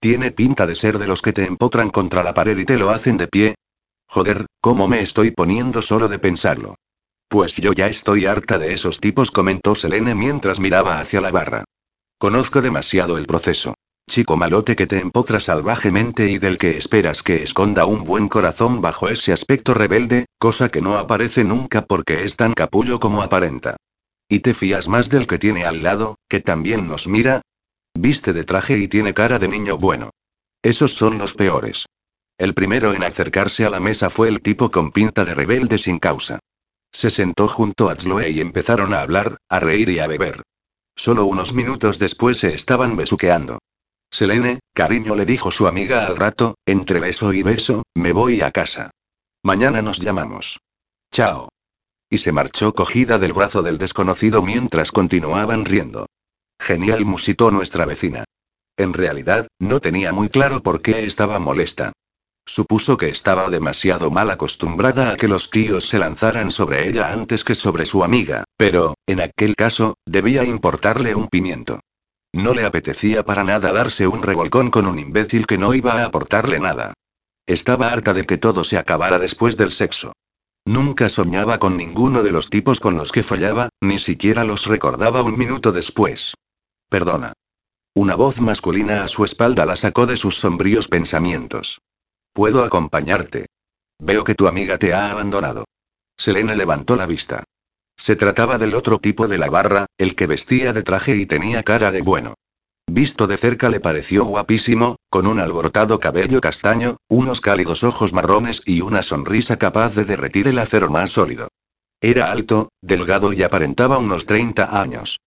[0.00, 2.88] Tiene pinta de ser de los que te empotran contra la pared y te lo
[2.88, 3.54] hacen de pie.
[4.08, 6.76] Joder, cómo me estoy poniendo solo de pensarlo.
[7.28, 11.64] Pues yo ya estoy harta de esos tipos, comentó Selene mientras miraba hacia la barra.
[12.18, 13.74] Conozco demasiado el proceso.
[14.08, 18.80] Chico malote que te empotra salvajemente y del que esperas que esconda un buen corazón
[18.80, 23.76] bajo ese aspecto rebelde, cosa que no aparece nunca porque es tan capullo como aparenta.
[24.26, 27.42] ¿Y te fías más del que tiene al lado, que también nos mira?
[27.92, 30.10] Viste de traje y tiene cara de niño bueno.
[30.62, 31.84] Esos son los peores.
[32.38, 35.98] El primero en acercarse a la mesa fue el tipo con pinta de rebelde sin
[35.98, 36.38] causa.
[36.92, 40.42] Se sentó junto a Zloe y empezaron a hablar, a reír y a beber.
[40.96, 43.58] Solo unos minutos después se estaban besuqueando.
[44.10, 48.50] Selene, cariño le dijo su amiga al rato, entre beso y beso, me voy a
[48.50, 48.90] casa.
[49.42, 50.58] Mañana nos llamamos.
[51.12, 51.48] Chao.
[52.10, 56.06] Y se marchó cogida del brazo del desconocido mientras continuaban riendo.
[56.58, 58.24] Genial musitó nuestra vecina.
[58.76, 61.92] En realidad, no tenía muy claro por qué estaba molesta.
[62.48, 67.44] Supuso que estaba demasiado mal acostumbrada a que los tíos se lanzaran sobre ella antes
[67.44, 71.80] que sobre su amiga, pero, en aquel caso, debía importarle un pimiento.
[72.32, 76.06] No le apetecía para nada darse un revolcón con un imbécil que no iba a
[76.06, 76.94] aportarle nada.
[77.46, 80.14] Estaba harta de que todo se acabara después del sexo.
[80.64, 85.20] Nunca soñaba con ninguno de los tipos con los que follaba, ni siquiera los recordaba
[85.20, 86.32] un minuto después.
[86.88, 87.34] Perdona.
[87.94, 91.78] Una voz masculina a su espalda la sacó de sus sombríos pensamientos.
[92.32, 93.46] Puedo acompañarte.
[93.98, 95.64] Veo que tu amiga te ha abandonado.
[96.16, 97.44] Selene levantó la vista.
[97.96, 101.62] Se trataba del otro tipo de la barra, el que vestía de traje y tenía
[101.62, 102.34] cara de bueno.
[102.90, 108.62] Visto de cerca le pareció guapísimo, con un alborotado cabello castaño, unos cálidos ojos marrones
[108.64, 111.48] y una sonrisa capaz de derretir el acero más sólido.
[112.00, 115.18] Era alto, delgado y aparentaba unos 30 años.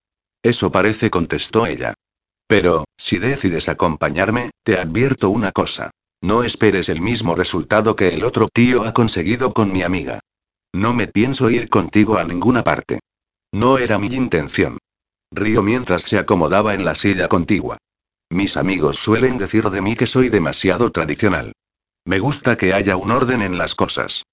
[0.42, 1.94] Eso parece, contestó ella.
[2.48, 5.92] Pero, si decides acompañarme, te advierto una cosa.
[6.22, 10.20] No esperes el mismo resultado que el otro tío ha conseguido con mi amiga.
[10.74, 13.00] No me pienso ir contigo a ninguna parte.
[13.52, 14.78] No era mi intención.
[15.32, 17.78] Río mientras se acomodaba en la silla contigua.
[18.30, 21.54] Mis amigos suelen decir de mí que soy demasiado tradicional.
[22.06, 24.24] Me gusta que haya un orden en las cosas.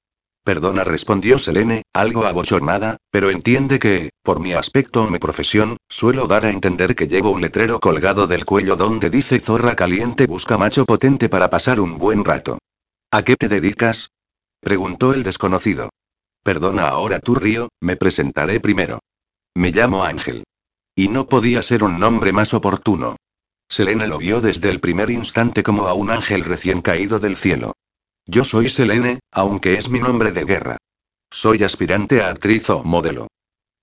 [0.48, 6.26] Perdona, respondió Selene, algo abochornada, pero entiende que, por mi aspecto o mi profesión, suelo
[6.26, 10.56] dar a entender que llevo un letrero colgado del cuello donde dice zorra caliente busca
[10.56, 12.56] macho potente para pasar un buen rato.
[13.10, 14.08] ¿A qué te dedicas?
[14.60, 15.90] preguntó el desconocido.
[16.42, 19.00] Perdona ahora tú Río, me presentaré primero.
[19.54, 20.44] Me llamo Ángel.
[20.94, 23.16] Y no podía ser un nombre más oportuno.
[23.68, 27.74] Selene lo vio desde el primer instante como a un ángel recién caído del cielo.
[28.30, 30.76] Yo soy Selene, aunque es mi nombre de guerra.
[31.30, 33.28] Soy aspirante a actriz o modelo.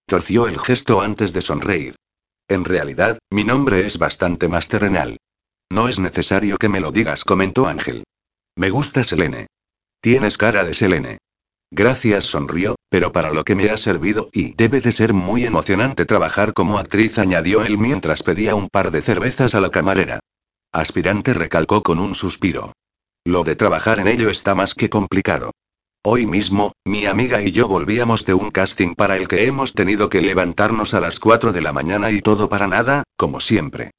[0.05, 1.95] Torció el gesto antes de sonreír.
[2.47, 5.17] En realidad, mi nombre es bastante más terrenal.
[5.71, 8.03] No es necesario que me lo digas, comentó Ángel.
[8.55, 9.47] Me gusta Selene.
[9.99, 11.17] Tienes cara de Selene.
[11.71, 16.05] Gracias, sonrió, pero para lo que me ha servido y debe de ser muy emocionante
[16.05, 20.19] trabajar como actriz, añadió él mientras pedía un par de cervezas a la camarera.
[20.71, 22.73] Aspirante recalcó con un suspiro.
[23.25, 25.51] Lo de trabajar en ello está más que complicado.
[26.03, 30.09] Hoy mismo, mi amiga y yo volvíamos de un casting para el que hemos tenido
[30.09, 33.89] que levantarnos a las 4 de la mañana y todo para nada, como siempre.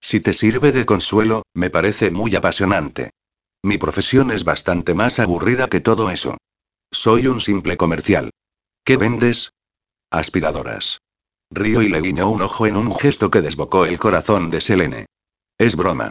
[0.00, 3.10] Si te sirve de consuelo, me parece muy apasionante.
[3.62, 6.36] Mi profesión es bastante más aburrida que todo eso.
[6.90, 8.30] Soy un simple comercial.
[8.84, 9.52] ¿Qué vendes?
[10.10, 10.98] Aspiradoras.
[11.48, 15.06] Río y le guiñó un ojo en un gesto que desbocó el corazón de Selene.
[15.58, 16.10] Es broma.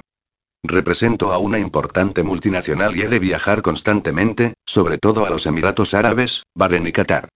[0.65, 5.93] Represento a una importante multinacional y he de viajar constantemente, sobre todo a los Emiratos
[5.93, 7.27] Árabes, Bahrein y Qatar.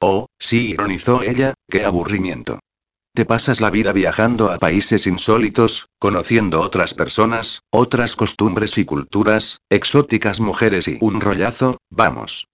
[0.00, 2.58] Oh, sí, ironizó ella, qué aburrimiento.
[3.14, 9.58] Te pasas la vida viajando a países insólitos, conociendo otras personas, otras costumbres y culturas,
[9.70, 12.48] exóticas mujeres y un rollazo, vamos.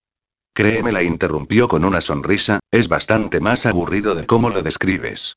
[0.53, 5.37] Créeme, la interrumpió con una sonrisa, es bastante más aburrido de cómo lo describes.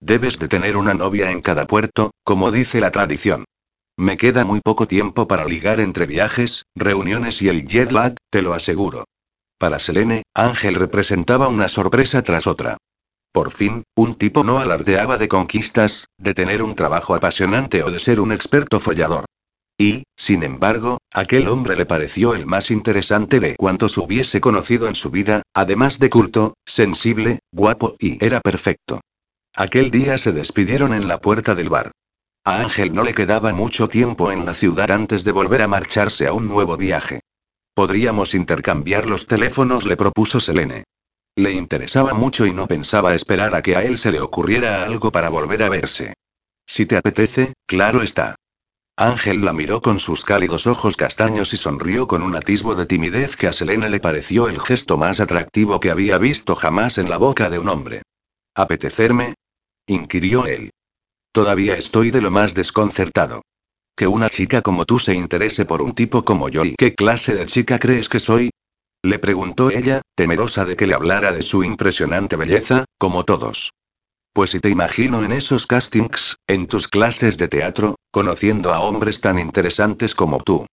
[0.00, 3.44] Debes de tener una novia en cada puerto, como dice la tradición.
[3.98, 8.40] Me queda muy poco tiempo para ligar entre viajes, reuniones y el jet lag, te
[8.40, 9.04] lo aseguro.
[9.58, 12.78] Para Selene, Ángel representaba una sorpresa tras otra.
[13.32, 18.00] Por fin, un tipo no alardeaba de conquistas, de tener un trabajo apasionante o de
[18.00, 19.24] ser un experto follador.
[19.78, 24.94] Y, sin embargo, aquel hombre le pareció el más interesante de cuantos hubiese conocido en
[24.94, 29.00] su vida, además de culto, sensible, guapo y era perfecto.
[29.54, 31.92] Aquel día se despidieron en la puerta del bar.
[32.44, 36.26] A Ángel no le quedaba mucho tiempo en la ciudad antes de volver a marcharse
[36.26, 37.20] a un nuevo viaje.
[37.72, 40.82] Podríamos intercambiar los teléfonos, le propuso Selene.
[41.36, 45.12] Le interesaba mucho y no pensaba esperar a que a él se le ocurriera algo
[45.12, 46.14] para volver a verse.
[46.66, 48.34] Si te apetece, claro está.
[48.96, 53.36] Ángel la miró con sus cálidos ojos castaños y sonrió con un atisbo de timidez
[53.36, 57.18] que a Selena le pareció el gesto más atractivo que había visto jamás en la
[57.18, 58.02] boca de un hombre.
[58.54, 59.34] ¿Apetecerme?
[59.86, 60.72] inquirió él.
[61.32, 63.42] Todavía estoy de lo más desconcertado.
[63.96, 66.64] Que una chica como tú se interese por un tipo como yo.
[66.64, 68.50] ¿Y qué clase de chica crees que soy?
[69.02, 73.72] Le preguntó ella, temerosa de que le hablara de su impresionante belleza, como todos.
[74.34, 79.20] Pues si te imagino en esos castings, en tus clases de teatro, conociendo a hombres
[79.20, 80.66] tan interesantes como tú.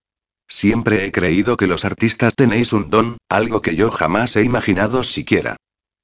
[0.46, 5.04] Siempre he creído que los artistas tenéis un don, algo que yo jamás he imaginado
[5.04, 5.56] siquiera.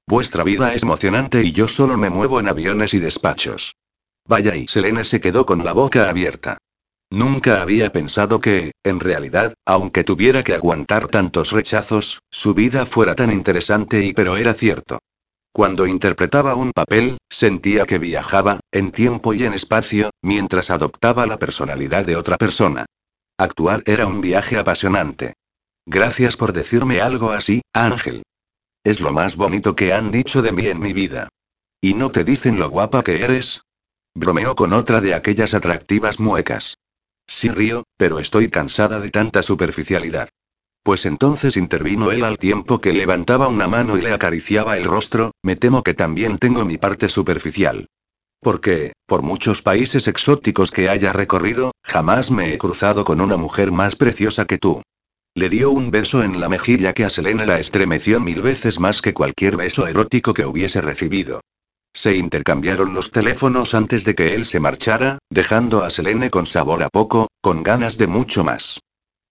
[0.07, 3.73] Vuestra vida es emocionante y yo solo me muevo en aviones y despachos.
[4.27, 6.57] Vaya y Selene se quedó con la boca abierta.
[7.09, 13.15] Nunca había pensado que, en realidad, aunque tuviera que aguantar tantos rechazos, su vida fuera
[13.15, 14.99] tan interesante y pero era cierto.
[15.53, 21.39] Cuando interpretaba un papel, sentía que viajaba, en tiempo y en espacio, mientras adoptaba la
[21.39, 22.85] personalidad de otra persona.
[23.37, 25.33] Actuar era un viaje apasionante.
[25.85, 28.23] Gracias por decirme algo así, Ángel.
[28.83, 31.29] Es lo más bonito que han dicho de mí en mi vida.
[31.79, 33.61] ¿Y no te dicen lo guapa que eres?
[34.19, 36.79] Bromeó con otra de aquellas atractivas muecas.
[37.27, 40.29] Sí río, pero estoy cansada de tanta superficialidad.
[40.81, 45.33] Pues entonces intervino él al tiempo que levantaba una mano y le acariciaba el rostro,
[45.43, 47.85] me temo que también tengo mi parte superficial.
[48.39, 53.71] Porque, por muchos países exóticos que haya recorrido, jamás me he cruzado con una mujer
[53.71, 54.81] más preciosa que tú.
[55.35, 59.03] Le dio un beso en la mejilla que a Selena la estremeció mil veces más
[59.03, 61.41] que cualquier beso erótico que hubiese recibido.
[61.97, 66.83] Se intercambiaron los teléfonos antes de que él se marchara, dejando a Selene con sabor
[66.83, 68.79] a poco, con ganas de mucho más.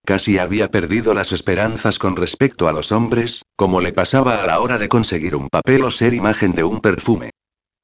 [0.04, 4.58] Casi había perdido las esperanzas con respecto a los hombres, como le pasaba a la
[4.58, 7.30] hora de conseguir un papel o ser imagen de un perfume.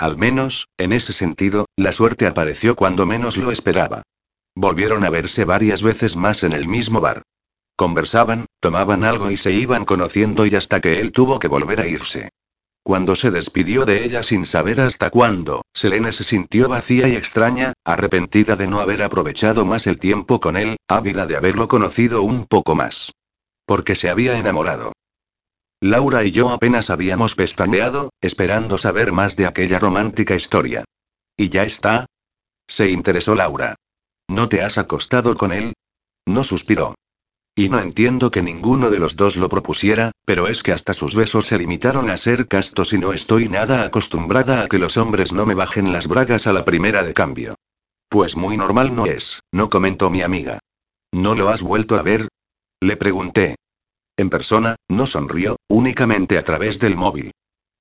[0.01, 4.03] Al menos, en ese sentido, la suerte apareció cuando menos lo esperaba.
[4.57, 7.23] Volvieron a verse varias veces más en el mismo bar.
[7.77, 11.87] Conversaban, tomaban algo y se iban conociendo y hasta que él tuvo que volver a
[11.87, 12.31] irse.
[12.85, 17.75] Cuando se despidió de ella sin saber hasta cuándo, Selene se sintió vacía y extraña,
[17.85, 22.47] arrepentida de no haber aprovechado más el tiempo con él, ávida de haberlo conocido un
[22.47, 23.13] poco más.
[23.67, 24.93] Porque se había enamorado.
[25.81, 30.85] Laura y yo apenas habíamos pestañeado, esperando saber más de aquella romántica historia.
[31.37, 32.07] ¿Y ya está?
[32.67, 33.77] Se interesó Laura.
[34.29, 35.75] ¿No te has acostado con él?
[36.27, 36.95] No suspiró.
[37.55, 41.15] Y no entiendo que ninguno de los dos lo propusiera, pero es que hasta sus
[41.15, 45.35] besos se limitaron a ser castos y no estoy nada acostumbrada a que los hombres
[45.35, 47.55] no me bajen las bragas a la primera de cambio.
[48.09, 50.61] Pues muy normal no es, no comentó mi amiga.
[51.13, 52.29] ¿No lo has vuelto a ver?
[52.81, 53.57] Le pregunté.
[54.17, 57.33] En persona, no sonrió, únicamente a través del móvil.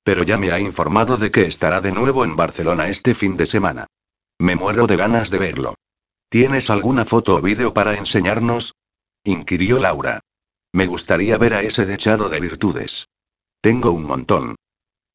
[0.03, 3.45] Pero ya me ha informado de que estará de nuevo en Barcelona este fin de
[3.45, 3.87] semana.
[4.37, 5.75] Me muero de ganas de verlo.
[6.29, 8.73] ¿Tienes alguna foto o vídeo para enseñarnos?
[9.23, 10.19] Inquirió Laura.
[10.73, 13.07] Me gustaría ver a ese dechado de virtudes.
[13.61, 14.55] Tengo un montón.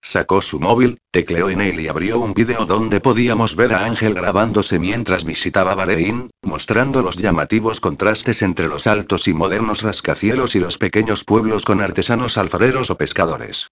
[0.03, 4.15] Sacó su móvil, tecleó en él y abrió un vídeo donde podíamos ver a Ángel
[4.15, 10.61] grabándose mientras visitaba Bahrein, mostrando los llamativos contrastes entre los altos y modernos rascacielos y
[10.61, 13.69] los pequeños pueblos con artesanos alfareros o pescadores.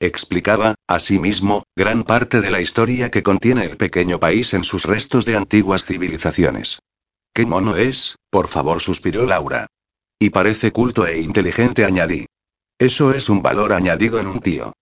[0.00, 5.24] Explicaba, asimismo, gran parte de la historia que contiene el pequeño país en sus restos
[5.24, 6.80] de antiguas civilizaciones.
[7.32, 8.16] ¿Qué mono es?
[8.30, 9.68] Por favor, suspiró Laura.
[10.18, 12.26] Y parece culto e inteligente, añadí.
[12.78, 14.72] Eso es un valor añadido en un tío.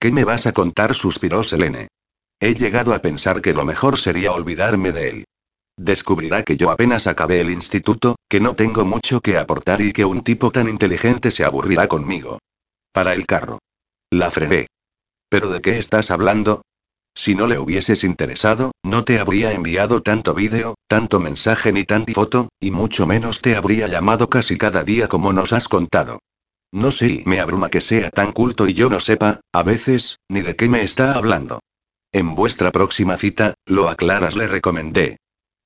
[0.00, 0.94] ¿Qué me vas a contar?
[0.94, 1.88] suspiró Selene.
[2.40, 5.24] He llegado a pensar que lo mejor sería olvidarme de él.
[5.76, 10.04] Descubrirá que yo apenas acabé el instituto, que no tengo mucho que aportar y que
[10.04, 12.38] un tipo tan inteligente se aburrirá conmigo.
[12.92, 13.58] Para el carro.
[14.10, 14.66] La frené.
[15.28, 16.62] ¿Pero de qué estás hablando?
[17.18, 22.12] Si no le hubieses interesado, no te habría enviado tanto vídeo, tanto mensaje ni tanta
[22.12, 26.20] foto, y mucho menos te habría llamado casi cada día como nos has contado.
[26.70, 30.42] No sé, me abruma que sea tan culto y yo no sepa, a veces, ni
[30.42, 31.58] de qué me está hablando.
[32.12, 35.16] En vuestra próxima cita, lo aclaras, le recomendé.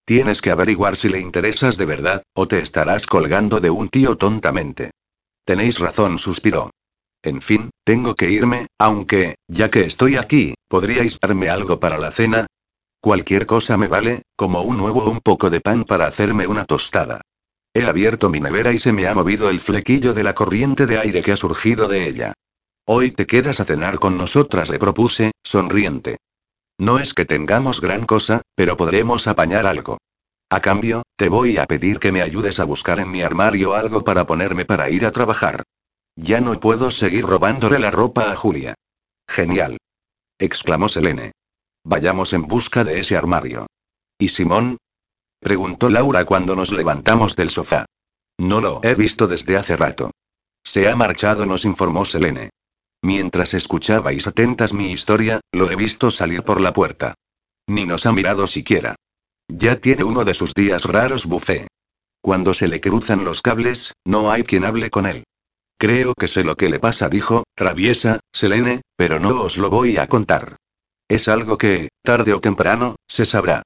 [0.07, 4.17] Tienes que averiguar si le interesas de verdad, o te estarás colgando de un tío
[4.17, 4.93] tontamente.
[5.45, 6.71] Tenéis razón, suspiró.
[7.25, 12.11] En fin, tengo que irme, aunque, ya que estoy aquí, ¿podríais darme algo para la
[12.11, 12.47] cena?
[13.01, 16.65] Cualquier cosa me vale, como un huevo o un poco de pan para hacerme una
[16.65, 17.21] tostada.
[17.75, 20.99] He abierto mi nevera y se me ha movido el flequillo de la corriente de
[20.99, 22.33] aire que ha surgido de ella.
[22.87, 26.19] Hoy te quedas a cenar con nosotras, le propuse, sonriente.
[26.79, 29.99] No es que tengamos gran cosa, pero podremos apañar algo.
[30.51, 34.03] A cambio, te voy a pedir que me ayudes a buscar en mi armario algo
[34.03, 35.63] para ponerme para ir a trabajar.
[36.17, 38.75] Ya no puedo seguir robándole la ropa a Julia.
[39.29, 39.79] Genial.
[40.39, 41.33] exclamó Selene.
[41.85, 43.67] Vayamos en busca de ese armario.
[44.19, 44.79] ¿Y Simón?
[45.41, 47.87] preguntó Laura cuando nos levantamos del sofá.
[48.39, 50.11] No lo he visto desde hace rato.
[50.65, 52.51] Se ha marchado, nos informó Selene.
[53.03, 57.15] Mientras escuchabais atentas mi historia, lo he visto salir por la puerta.
[57.67, 58.95] Ni nos ha mirado siquiera.
[59.49, 61.67] Ya tiene uno de sus días raros, bufé.
[62.21, 65.25] Cuando se le cruzan los cables, no hay quien hable con él.
[65.83, 69.97] Creo que sé lo que le pasa, dijo, traviesa, Selene, pero no os lo voy
[69.97, 70.55] a contar.
[71.09, 73.65] Es algo que, tarde o temprano, se sabrá.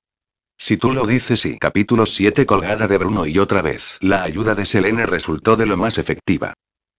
[0.57, 3.99] Si tú lo dices y capítulo 7 colgada de Bruno y otra vez.
[4.01, 6.55] La ayuda de Selene resultó de lo más efectiva.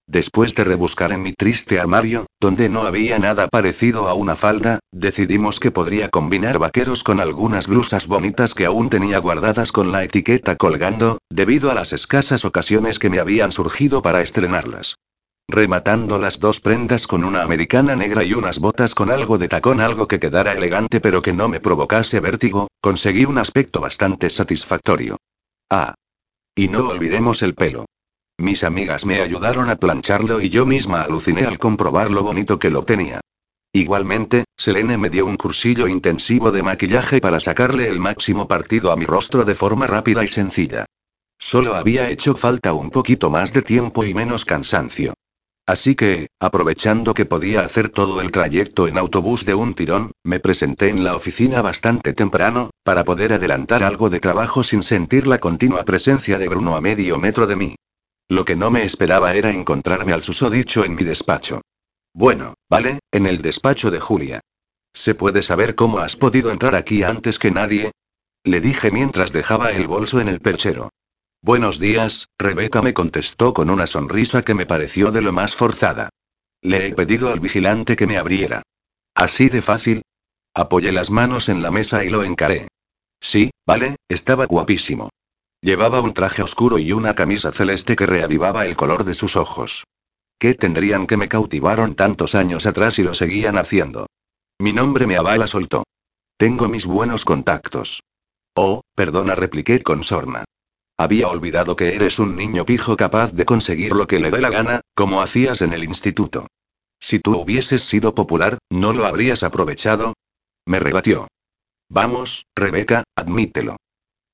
[0.09, 4.79] Después de rebuscar en mi triste armario, donde no había nada parecido a una falda,
[4.93, 10.05] decidimos que podría combinar vaqueros con algunas blusas bonitas que aún tenía guardadas con la
[10.05, 14.95] etiqueta colgando, debido a las escasas ocasiones que me habían surgido para estrenarlas.
[15.49, 19.81] Rematando las dos prendas con una americana negra y unas botas con algo de tacón,
[19.81, 25.17] algo que quedara elegante pero que no me provocase vértigo, conseguí un aspecto bastante satisfactorio.
[25.69, 25.95] Ah.
[26.55, 27.85] Y no olvidemos el pelo.
[28.39, 32.69] Mis amigas me ayudaron a plancharlo y yo misma aluciné al comprobar lo bonito que
[32.69, 33.19] lo tenía.
[33.73, 38.95] Igualmente, Selene me dio un cursillo intensivo de maquillaje para sacarle el máximo partido a
[38.95, 40.85] mi rostro de forma rápida y sencilla.
[41.39, 45.15] Solo había hecho falta un poquito más de tiempo y menos cansancio.
[45.65, 50.39] Así que, aprovechando que podía hacer todo el trayecto en autobús de un tirón, me
[50.39, 55.39] presenté en la oficina bastante temprano, para poder adelantar algo de trabajo sin sentir la
[55.39, 57.75] continua presencia de Bruno a medio metro de mí.
[58.29, 61.61] Lo que no me esperaba era encontrarme al susodicho en mi despacho.
[62.13, 64.41] Bueno, vale, en el despacho de Julia.
[64.93, 67.91] ¿Se puede saber cómo has podido entrar aquí antes que nadie?
[68.43, 70.89] Le dije mientras dejaba el bolso en el perchero.
[71.41, 76.09] Buenos días, Rebeca me contestó con una sonrisa que me pareció de lo más forzada.
[76.61, 78.63] Le he pedido al vigilante que me abriera.
[79.13, 80.01] ¿Así de fácil?
[80.53, 82.67] Apoyé las manos en la mesa y lo encaré.
[83.21, 85.09] Sí, vale, estaba guapísimo.
[85.61, 89.85] Llevaba un traje oscuro y una camisa celeste que reavivaba el color de sus ojos.
[90.39, 94.05] ¿Qué tendrían que me cautivaron tantos años atrás y lo seguían haciendo?
[94.59, 95.83] Mi nombre me avala, soltó.
[96.37, 98.03] Tengo mis buenos contactos.
[98.55, 100.45] Oh, perdona, repliqué con sorna.
[100.95, 104.49] Había olvidado que eres un niño pijo capaz de conseguir lo que le dé la
[104.49, 106.47] gana, como hacías en el instituto.
[106.99, 110.13] Si tú hubieses sido popular, ¿no lo habrías aprovechado?
[110.65, 111.27] Me rebatió.
[111.89, 113.77] Vamos, Rebeca, admítelo.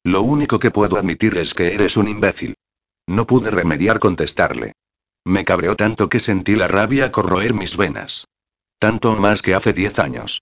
[0.03, 2.55] Lo único que puedo admitir es que eres un imbécil.
[3.07, 4.73] No pude remediar contestarle.
[5.25, 8.25] Me cabreó tanto que sentí la rabia corroer mis venas.
[8.79, 10.41] Tanto más que hace diez años.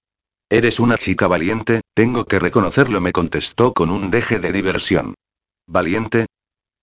[0.50, 5.14] Eres una chica valiente, tengo que reconocerlo, me contestó con un deje de diversión.
[5.68, 6.26] ¿Valiente?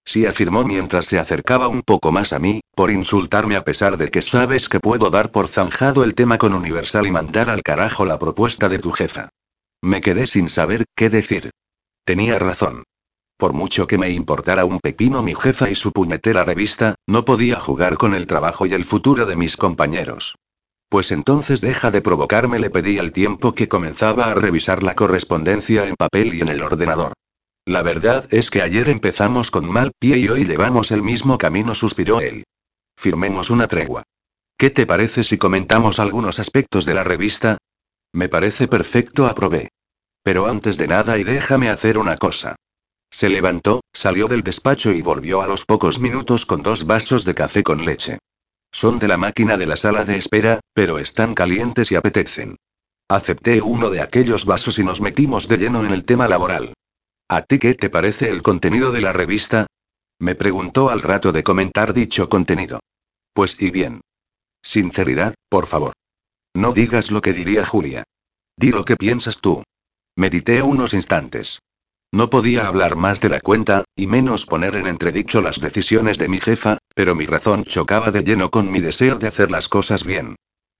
[0.04, 4.08] Sí, afirmó mientras se acercaba un poco más a mí, por insultarme a pesar de
[4.08, 8.06] que sabes que puedo dar por zanjado el tema con Universal y mandar al carajo
[8.06, 9.28] la propuesta de tu jefa.
[9.82, 11.50] Me quedé sin saber qué decir.
[12.08, 12.84] Tenía razón.
[13.36, 17.60] Por mucho que me importara un pepino mi jefa y su puñetera revista, no podía
[17.60, 20.34] jugar con el trabajo y el futuro de mis compañeros.
[20.88, 25.86] Pues entonces deja de provocarme, le pedí al tiempo que comenzaba a revisar la correspondencia
[25.86, 27.12] en papel y en el ordenador.
[27.66, 31.74] La verdad es que ayer empezamos con mal pie y hoy llevamos el mismo camino,
[31.74, 32.44] suspiró él.
[32.96, 34.04] Firmemos una tregua.
[34.56, 37.58] ¿Qué te parece si comentamos algunos aspectos de la revista?
[38.14, 39.68] Me parece perfecto, aprobé.
[40.28, 42.54] Pero antes de nada y déjame hacer una cosa.
[43.10, 47.34] Se levantó, salió del despacho y volvió a los pocos minutos con dos vasos de
[47.34, 48.18] café con leche.
[48.70, 52.56] Son de la máquina de la sala de espera, pero están calientes y apetecen.
[53.08, 56.74] Acepté uno de aquellos vasos y nos metimos de lleno en el tema laboral.
[57.30, 59.66] ¿A ti qué te parece el contenido de la revista?
[60.18, 62.80] Me preguntó al rato de comentar dicho contenido.
[63.32, 64.02] Pues y bien.
[64.62, 65.94] Sinceridad, por favor.
[66.54, 68.04] No digas lo que diría Julia.
[68.58, 69.62] Di lo que piensas tú.
[70.18, 71.60] Medité unos instantes.
[72.10, 76.26] No podía hablar más de la cuenta, y menos poner en entredicho las decisiones de
[76.26, 80.02] mi jefa, pero mi razón chocaba de lleno con mi deseo de hacer las cosas
[80.02, 80.34] bien.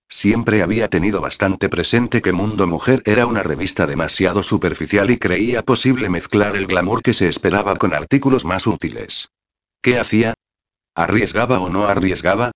[0.09, 5.63] Siempre había tenido bastante presente que Mundo Mujer era una revista demasiado superficial y creía
[5.63, 9.29] posible mezclar el glamour que se esperaba con artículos más útiles.
[9.81, 10.35] ¿Qué hacía?
[10.97, 12.51] ¿Arriesgaba o no arriesgaba?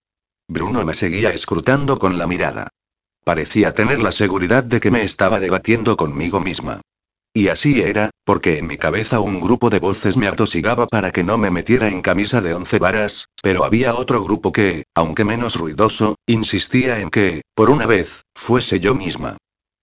[0.48, 2.70] Bruno me seguía escrutando con la mirada.
[3.24, 6.80] Parecía tener la seguridad de que me estaba debatiendo conmigo misma.
[7.34, 11.24] Y así era, porque en mi cabeza un grupo de voces me atosigaba para que
[11.24, 15.56] no me metiera en camisa de once varas, pero había otro grupo que, aunque menos
[15.56, 19.38] ruidoso, insistía en que, por una vez, fuese yo misma.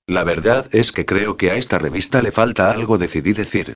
[0.05, 3.73] La verdad es que creo que a esta revista le falta algo, decidí decir.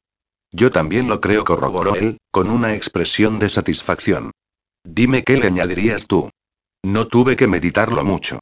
[0.52, 4.32] Yo también lo creo, corroboró él, con una expresión de satisfacción.
[4.84, 6.30] Dime qué le añadirías tú.
[6.84, 8.40] No tuve que meditarlo mucho.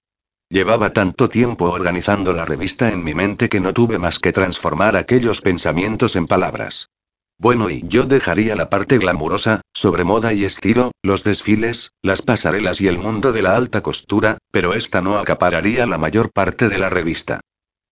[0.51, 4.97] Llevaba tanto tiempo organizando la revista en mi mente que no tuve más que transformar
[4.97, 6.89] aquellos pensamientos en palabras.
[7.37, 12.81] Bueno, y yo dejaría la parte glamurosa, sobre moda y estilo, los desfiles, las pasarelas
[12.81, 16.79] y el mundo de la alta costura, pero esta no acapararía la mayor parte de
[16.79, 17.39] la revista.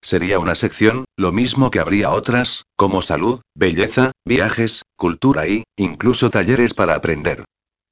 [0.01, 6.29] Sería una sección, lo mismo que habría otras, como salud, belleza, viajes, cultura y, incluso
[6.29, 7.45] talleres para aprender.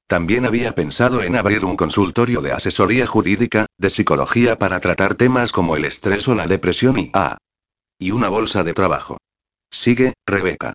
[0.08, 5.52] También había pensado en abrir un consultorio de asesoría jurídica, de psicología para tratar temas
[5.52, 7.36] como el estrés o la depresión y ah,
[7.98, 9.18] y una bolsa de trabajo.
[9.70, 10.72] Sigue, Rebeca.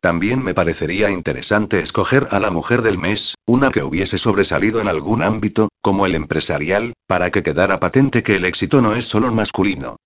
[0.00, 4.88] También me parecería interesante escoger a la mujer del mes, una que hubiese sobresalido en
[4.88, 9.30] algún ámbito, como el empresarial, para que quedara patente que el éxito no es solo
[9.32, 9.96] masculino.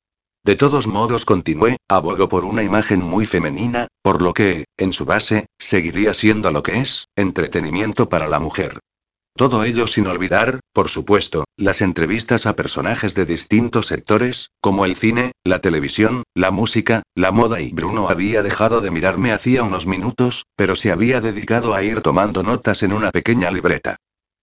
[0.47, 5.05] De todos modos, continué, abogo por una imagen muy femenina, por lo que, en su
[5.05, 8.79] base, seguiría siendo lo que es, entretenimiento para la mujer.
[9.35, 14.95] Todo ello sin olvidar, por supuesto, las entrevistas a personajes de distintos sectores, como el
[14.95, 19.89] cine, la televisión, la música, la moda y Bruno había dejado de mirarme hacía unos
[19.89, 23.97] minutos, pero se había dedicado a ir tomando notas en una pequeña libreta.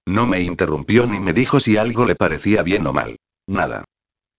[0.05, 3.15] No me interrumpió ni me dijo si algo le parecía bien o mal.
[3.47, 3.85] Nada.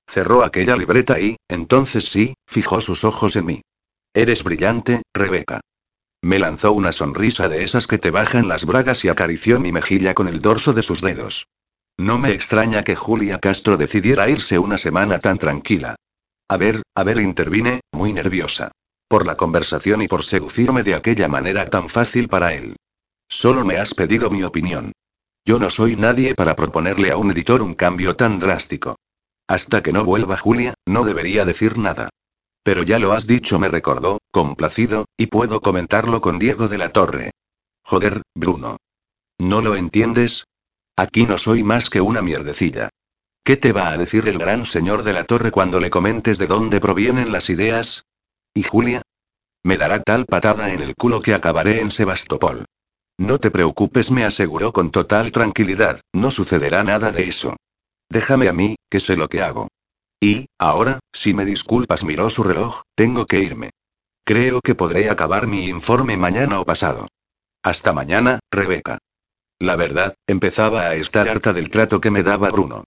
[0.06, 3.62] Cerró aquella libreta y, entonces sí, fijó sus ojos en mí.
[4.14, 5.60] Eres brillante, Rebeca.
[6.22, 10.14] Me lanzó una sonrisa de esas que te bajan las bragas y acarició mi mejilla
[10.14, 11.46] con el dorso de sus dedos.
[11.98, 15.96] No me extraña que Julia Castro decidiera irse una semana tan tranquila.
[16.48, 18.72] A ver, a ver, intervine, muy nerviosa.
[19.06, 22.76] Por la conversación y por seducirme de aquella manera tan fácil para él.
[23.28, 24.92] Solo me has pedido mi opinión.
[25.44, 28.96] Yo no soy nadie para proponerle a un editor un cambio tan drástico.
[29.46, 32.08] Hasta que no vuelva Julia, no debería decir nada.
[32.62, 36.88] Pero ya lo has dicho, me recordó, complacido, y puedo comentarlo con Diego de la
[36.88, 37.30] Torre.
[37.82, 38.78] Joder, Bruno.
[39.38, 40.44] ¿No lo entiendes?
[40.96, 42.88] Aquí no soy más que una mierdecilla.
[43.44, 46.46] ¿Qué te va a decir el gran señor de la Torre cuando le comentes de
[46.46, 48.06] dónde provienen las ideas?
[48.54, 49.02] ¿Y Julia?
[49.62, 52.64] Me dará tal patada en el culo que acabaré en Sebastopol.
[53.18, 57.56] No te preocupes, me aseguró con total tranquilidad, no sucederá nada de eso.
[58.14, 59.66] Déjame a mí, que sé lo que hago.
[60.22, 63.70] Y, ahora, si me disculpas, miró su reloj, tengo que irme.
[64.24, 67.08] Creo que podré acabar mi informe mañana o pasado.
[67.64, 68.98] Hasta mañana, Rebeca.
[69.58, 72.84] La verdad, empezaba a estar harta del trato que me daba Bruno.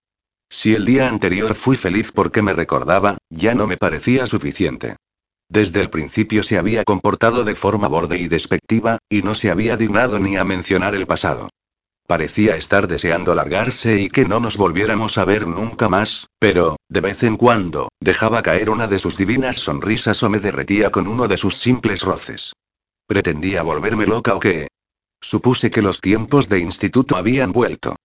[0.50, 4.96] Si el día anterior fui feliz porque me recordaba, ya no me parecía suficiente.
[5.50, 9.76] Desde el principio se había comportado de forma borde y despectiva, y no se había
[9.76, 11.50] dignado ni a mencionar el pasado.
[12.08, 17.02] Parecía estar deseando largarse y que no nos volviéramos a ver nunca más, pero, de
[17.02, 21.28] vez en cuando, dejaba caer una de sus divinas sonrisas o me derretía con uno
[21.28, 22.54] de sus simples roces.
[23.08, 24.70] Pretendía volverme loca o qué.
[25.20, 27.98] Supuse que los tiempos de instituto habían vuelto.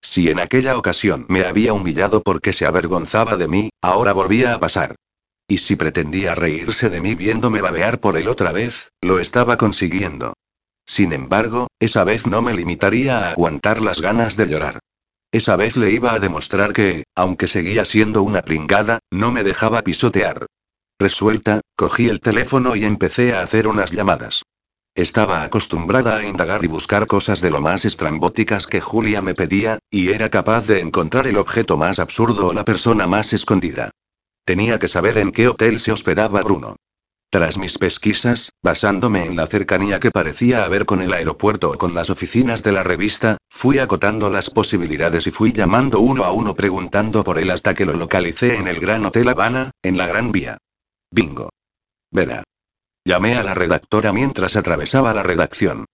[0.00, 4.58] Si en aquella ocasión me había humillado porque se avergonzaba de mí, ahora volvía a
[4.58, 4.96] pasar.
[5.46, 10.32] Y si pretendía reírse de mí viéndome babear por él otra vez, lo estaba consiguiendo.
[10.90, 14.80] Sin embargo, esa vez no me limitaría a aguantar las ganas de llorar.
[15.30, 19.82] Esa vez le iba a demostrar que, aunque seguía siendo una pringada, no me dejaba
[19.82, 20.46] pisotear.
[20.98, 24.42] Resuelta, cogí el teléfono y empecé a hacer unas llamadas.
[24.96, 29.78] Estaba acostumbrada a indagar y buscar cosas de lo más estrambóticas que Julia me pedía,
[29.92, 33.92] y era capaz de encontrar el objeto más absurdo o la persona más escondida.
[34.44, 36.74] Tenía que saber en qué hotel se hospedaba Bruno.
[37.32, 41.94] Tras mis pesquisas, basándome en la cercanía que parecía haber con el aeropuerto o con
[41.94, 46.56] las oficinas de la revista, fui acotando las posibilidades y fui llamando uno a uno
[46.56, 50.32] preguntando por él hasta que lo localicé en el Gran Hotel Habana, en la Gran
[50.32, 50.58] Vía.
[51.12, 51.50] Bingo.
[52.10, 52.42] Verá.
[53.04, 55.84] Llamé a la redactora mientras atravesaba la redacción.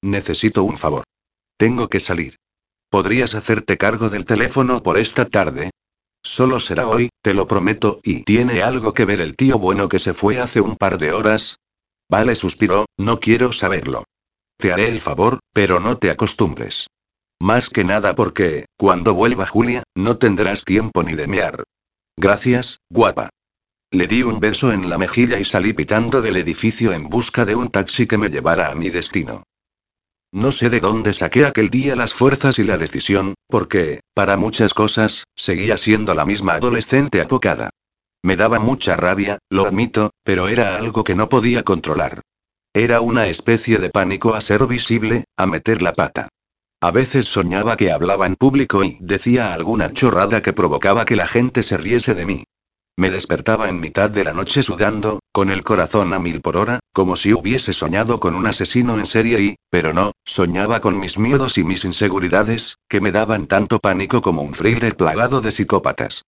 [0.00, 1.02] Necesito un favor.
[1.56, 2.36] Tengo que salir.
[2.88, 5.70] ¿Podrías hacerte cargo del teléfono por esta tarde?
[6.26, 9.98] Solo será hoy, te lo prometo, y ¿tiene algo que ver el tío bueno que
[9.98, 11.58] se fue hace un par de horas?
[12.10, 14.04] Vale, suspiró, no quiero saberlo.
[14.56, 16.86] Te haré el favor, pero no te acostumbres.
[17.40, 21.64] Más que nada porque, cuando vuelva Julia, no tendrás tiempo ni de mear.
[22.16, 23.28] Gracias, guapa.
[23.90, 27.54] Le di un beso en la mejilla y salí pitando del edificio en busca de
[27.54, 29.42] un taxi que me llevara a mi destino.
[30.34, 34.74] No sé de dónde saqué aquel día las fuerzas y la decisión, porque, para muchas
[34.74, 37.70] cosas, seguía siendo la misma adolescente apocada.
[38.20, 42.20] Me daba mucha rabia, lo admito, pero era algo que no podía controlar.
[42.74, 46.30] Era una especie de pánico a ser visible, a meter la pata.
[46.80, 51.28] A veces soñaba que hablaba en público y decía alguna chorrada que provocaba que la
[51.28, 52.44] gente se riese de mí.
[52.96, 56.80] Me despertaba en mitad de la noche sudando, con el corazón a mil por hora,
[56.94, 61.18] como si hubiese soñado con un asesino en serie y, pero no, soñaba con mis
[61.18, 66.22] miedos y mis inseguridades, que me daban tanto pánico como un thriller plagado de psicópatas.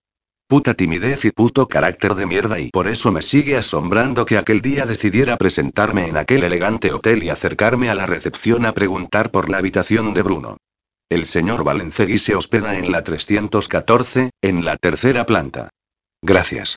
[0.48, 4.60] Puta timidez y puto carácter de mierda y por eso me sigue asombrando que aquel
[4.60, 9.48] día decidiera presentarme en aquel elegante hotel y acercarme a la recepción a preguntar por
[9.48, 10.56] la habitación de Bruno.
[11.08, 15.70] El señor Valencegui se hospeda en la 314, en la tercera planta.
[16.22, 16.76] Gracias.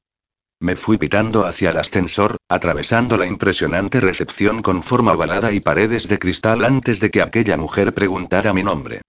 [0.62, 6.10] Me fui pitando hacia el ascensor, atravesando la impresionante recepción con forma ovalada y paredes
[6.10, 9.02] de cristal antes de que aquella mujer preguntara mi nombre.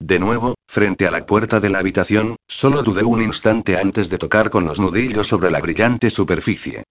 [0.00, 4.16] De nuevo, frente a la puerta de la habitación, solo dudé un instante antes de
[4.16, 6.84] tocar con los nudillos sobre la brillante superficie.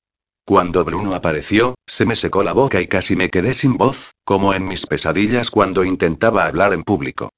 [0.46, 4.54] Cuando Bruno apareció, se me secó la boca y casi me quedé sin voz, como
[4.54, 7.30] en mis pesadillas cuando intentaba hablar en público.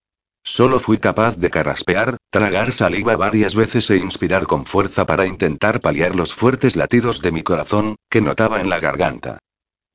[0.47, 5.81] Solo fui capaz de carraspear, tragar saliva varias veces e inspirar con fuerza para intentar
[5.81, 9.39] paliar los fuertes latidos de mi corazón, que notaba en la garganta.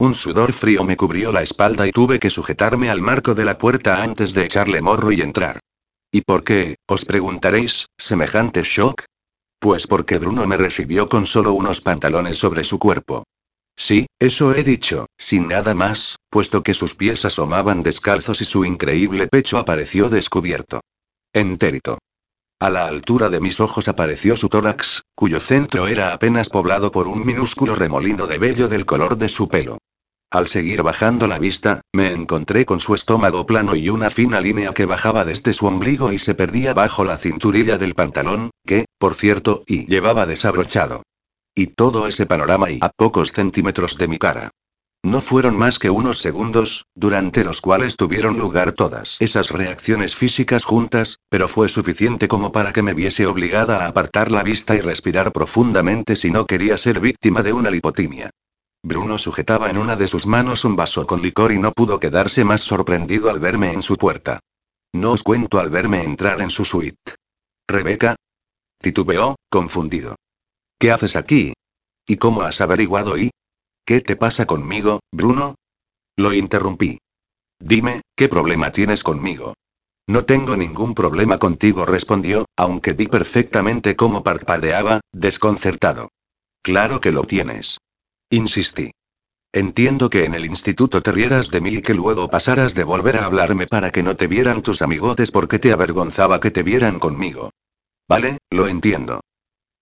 [0.00, 3.58] Un sudor frío me cubrió la espalda y tuve que sujetarme al marco de la
[3.58, 5.60] puerta antes de echarle morro y entrar.
[6.10, 9.04] ¿Y por qué, os preguntaréis, semejante shock?
[9.60, 13.22] Pues porque Bruno me recibió con solo unos pantalones sobre su cuerpo.
[13.80, 18.66] Sí, eso he dicho, sin nada más, puesto que sus pies asomaban descalzos y su
[18.66, 20.82] increíble pecho apareció descubierto.
[21.32, 21.96] Entérito.
[22.60, 27.08] A la altura de mis ojos apareció su tórax, cuyo centro era apenas poblado por
[27.08, 29.78] un minúsculo remolino de vello del color de su pelo.
[30.30, 34.74] Al seguir bajando la vista, me encontré con su estómago plano y una fina línea
[34.74, 39.14] que bajaba desde su ombligo y se perdía bajo la cinturilla del pantalón, que, por
[39.14, 41.02] cierto, y llevaba desabrochado.
[41.54, 44.50] Y todo ese panorama y a pocos centímetros de mi cara.
[45.02, 50.64] No fueron más que unos segundos, durante los cuales tuvieron lugar todas esas reacciones físicas
[50.64, 54.80] juntas, pero fue suficiente como para que me viese obligada a apartar la vista y
[54.80, 58.30] respirar profundamente si no quería ser víctima de una lipotimia.
[58.82, 62.44] Bruno sujetaba en una de sus manos un vaso con licor y no pudo quedarse
[62.44, 64.40] más sorprendido al verme en su puerta.
[64.92, 67.14] No os cuento al verme entrar en su suite.
[67.66, 68.16] Rebeca.
[68.78, 70.16] Titubeó, confundido.
[70.80, 71.52] ¿Qué haces aquí?
[72.06, 73.30] ¿Y cómo has averiguado y?
[73.84, 75.56] ¿Qué te pasa conmigo, Bruno?
[76.16, 76.98] Lo interrumpí.
[77.58, 79.52] Dime, ¿qué problema tienes conmigo?
[80.08, 86.08] No tengo ningún problema contigo, respondió, aunque vi perfectamente cómo parpadeaba, desconcertado.
[86.62, 87.76] Claro que lo tienes.
[88.30, 88.92] Insistí.
[89.52, 93.18] Entiendo que en el instituto te rieras de mí y que luego pasaras de volver
[93.18, 96.98] a hablarme para que no te vieran tus amigotes porque te avergonzaba que te vieran
[96.98, 97.50] conmigo.
[98.08, 99.20] Vale, lo entiendo.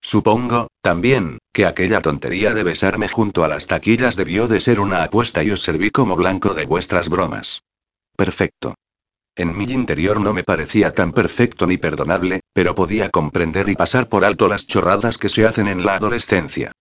[0.01, 5.03] Supongo, también, que aquella tontería de besarme junto a las taquillas debió de ser una
[5.03, 7.63] apuesta y os serví como blanco de vuestras bromas.
[8.15, 8.75] Perfecto.
[9.35, 14.09] En mi interior no me parecía tan perfecto ni perdonable, pero podía comprender y pasar
[14.09, 16.71] por alto las chorradas que se hacen en la adolescencia.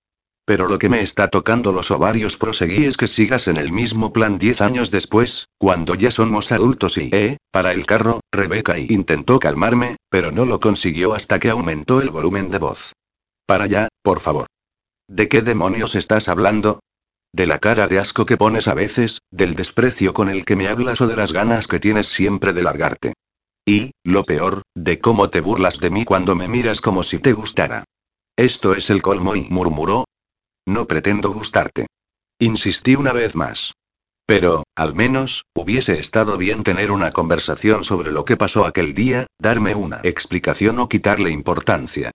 [0.45, 4.13] Pero lo que me está tocando los ovarios proseguí es que sigas en el mismo
[4.13, 9.39] plan diez años después, cuando ya somos adultos y, eh, para el carro, Rebeca intentó
[9.39, 12.95] calmarme, pero no lo consiguió hasta que aumentó el volumen de voz.
[13.49, 14.47] Para allá, por favor.
[15.09, 16.81] ¿De qué demonios estás hablando?
[17.33, 20.69] De la cara de asco que pones a veces, del desprecio con el que me
[20.69, 23.15] hablas o de las ganas que tienes siempre de largarte.
[23.65, 27.33] Y, lo peor, de cómo te burlas de mí cuando me miras como si te
[27.33, 27.85] gustara.
[28.37, 30.05] Esto es el colmo y murmuró,
[30.67, 31.87] no pretendo gustarte.
[32.39, 33.73] Insistí una vez más.
[34.27, 39.27] Pero, al menos, hubiese estado bien tener una conversación sobre lo que pasó aquel día,
[39.39, 42.11] darme una explicación o quitarle importancia.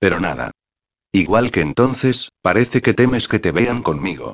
[0.00, 0.50] Pero nada.
[1.12, 4.32] Igual que entonces, parece que temes que te vean conmigo.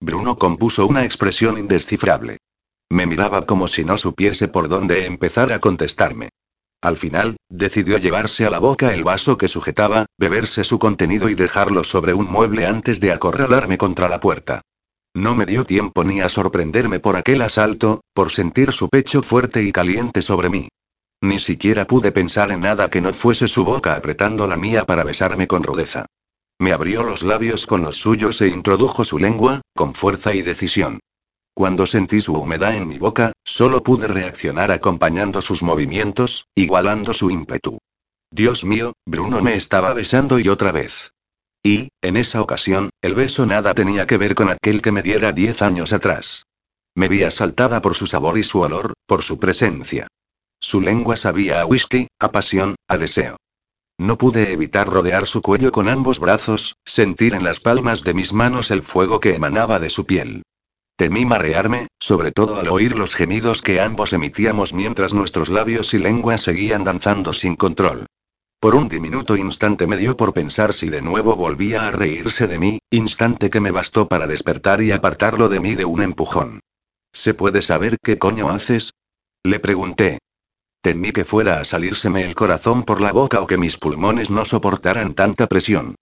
[0.00, 2.38] Bruno compuso una expresión indescifrable.
[2.90, 6.30] Me miraba como si no supiese por dónde empezar a contestarme.
[6.82, 11.34] Al final, decidió llevarse a la boca el vaso que sujetaba, beberse su contenido y
[11.34, 14.62] dejarlo sobre un mueble antes de acorralarme contra la puerta.
[15.14, 19.62] No me dio tiempo ni a sorprenderme por aquel asalto, por sentir su pecho fuerte
[19.62, 20.68] y caliente sobre mí.
[21.22, 25.04] Ni siquiera pude pensar en nada que no fuese su boca apretando la mía para
[25.04, 26.06] besarme con rudeza.
[26.58, 31.00] Me abrió los labios con los suyos e introdujo su lengua, con fuerza y decisión.
[31.54, 37.30] Cuando sentí su humedad en mi boca, solo pude reaccionar acompañando sus movimientos, igualando su
[37.30, 37.78] ímpetu.
[38.30, 41.12] Dios mío, Bruno me estaba besando y otra vez.
[41.62, 45.32] Y, en esa ocasión, el beso nada tenía que ver con aquel que me diera
[45.32, 46.44] diez años atrás.
[46.94, 50.08] Me vi asaltada por su sabor y su olor, por su presencia.
[50.60, 53.36] Su lengua sabía a whisky, a pasión, a deseo.
[53.98, 58.32] No pude evitar rodear su cuello con ambos brazos, sentir en las palmas de mis
[58.32, 60.42] manos el fuego que emanaba de su piel.
[60.96, 65.98] Temí marearme, sobre todo al oír los gemidos que ambos emitíamos mientras nuestros labios y
[65.98, 68.06] lenguas seguían danzando sin control.
[68.60, 72.58] Por un diminuto instante me dio por pensar si de nuevo volvía a reírse de
[72.58, 76.60] mí, instante que me bastó para despertar y apartarlo de mí de un empujón.
[77.12, 78.92] ¿Se puede saber qué coño haces?
[79.44, 80.18] Le pregunté.
[80.86, 84.44] Temí que fuera a salírseme el corazón por la boca o que mis pulmones no
[84.44, 85.96] soportaran tanta presión.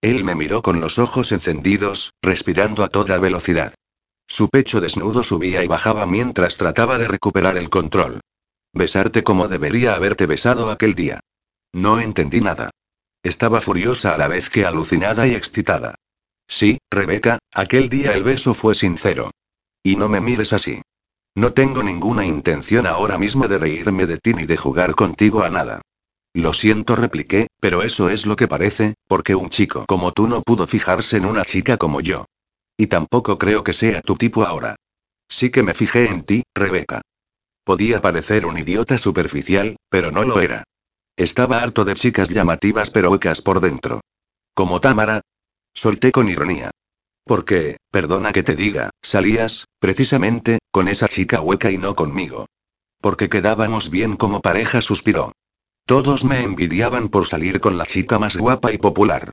[0.00, 3.74] Él me miró con los ojos encendidos, respirando a toda velocidad.
[4.26, 8.22] Su pecho desnudo subía y bajaba mientras trataba de recuperar el control.
[8.72, 11.20] Besarte como debería haberte besado aquel día.
[11.74, 12.70] No entendí nada.
[13.22, 15.96] Estaba furiosa a la vez que alucinada y excitada.
[16.48, 19.32] Sí, Rebeca, aquel día el beso fue sincero.
[19.82, 20.80] Y no me mires así.
[21.36, 25.50] No tengo ninguna intención ahora mismo de reírme de ti ni de jugar contigo a
[25.50, 25.80] nada.
[26.34, 30.42] Lo siento, repliqué, pero eso es lo que parece, porque un chico como tú no
[30.42, 32.26] pudo fijarse en una chica como yo.
[32.76, 34.76] Y tampoco creo que sea tu tipo ahora.
[35.28, 37.02] Sí que me fijé en ti, Rebeca.
[37.64, 40.64] Podía parecer un idiota superficial, pero no lo era.
[41.16, 44.00] Estaba harto de chicas llamativas pero huecas por dentro.
[44.54, 45.20] Como Tamara.
[45.74, 46.70] Solté con ironía.
[47.24, 52.46] Porque, perdona que te diga, salías, precisamente, con esa chica hueca y no conmigo.
[53.00, 55.32] Porque quedábamos bien como pareja, suspiró.
[55.86, 59.32] Todos me envidiaban por salir con la chica más guapa y popular.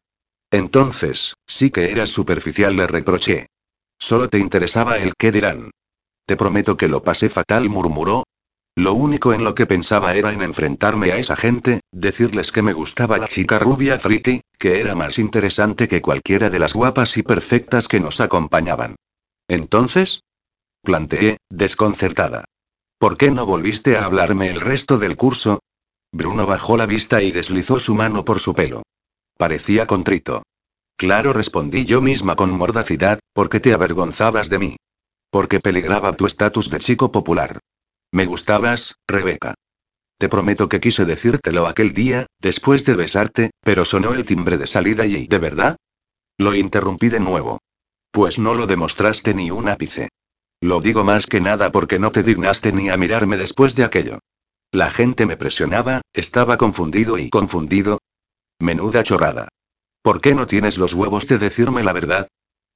[0.50, 3.48] Entonces, sí que eras superficial, le reproché.
[4.00, 5.72] Solo te interesaba el qué dirán.
[6.26, 8.24] Te prometo que lo pasé fatal, murmuró.
[8.76, 12.74] Lo único en lo que pensaba era en enfrentarme a esa gente, decirles que me
[12.74, 17.24] gustaba la chica rubia friti, que era más interesante que cualquiera de las guapas y
[17.24, 18.96] perfectas que nos acompañaban.
[19.48, 20.22] Entonces,
[20.88, 22.46] planteé, desconcertada.
[22.98, 25.60] ¿Por qué no volviste a hablarme el resto del curso?
[26.14, 28.84] Bruno bajó la vista y deslizó su mano por su pelo.
[29.38, 30.44] Parecía contrito.
[30.96, 34.76] Claro, respondí yo misma con mordacidad, porque te avergonzabas de mí.
[35.30, 37.60] Porque peligraba tu estatus de chico popular.
[38.14, 39.56] Me gustabas, Rebeca.
[40.18, 44.68] Te prometo que quise decírtelo aquel día, después de besarte, pero sonó el timbre de
[44.68, 45.76] salida y ¿de verdad?
[46.38, 47.60] Lo interrumpí de nuevo.
[48.10, 50.08] Pues no lo demostraste ni un ápice.
[50.62, 54.20] Lo digo más que nada porque no te dignaste ni a mirarme después de aquello.
[54.72, 58.00] La gente me presionaba, estaba confundido y confundido,
[58.60, 59.50] Menuda chorrada.
[60.02, 62.28] ¿Por qué no tienes los huevos de decirme la verdad?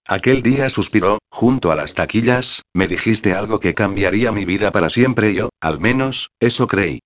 [0.05, 4.89] Aquel día suspiró, junto a las taquillas, me dijiste algo que cambiaría mi vida para
[4.91, 6.99] siempre yo, al menos, eso creí.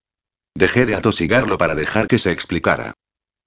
[0.56, 2.94] Dejé de atosigarlo para dejar que se explicara.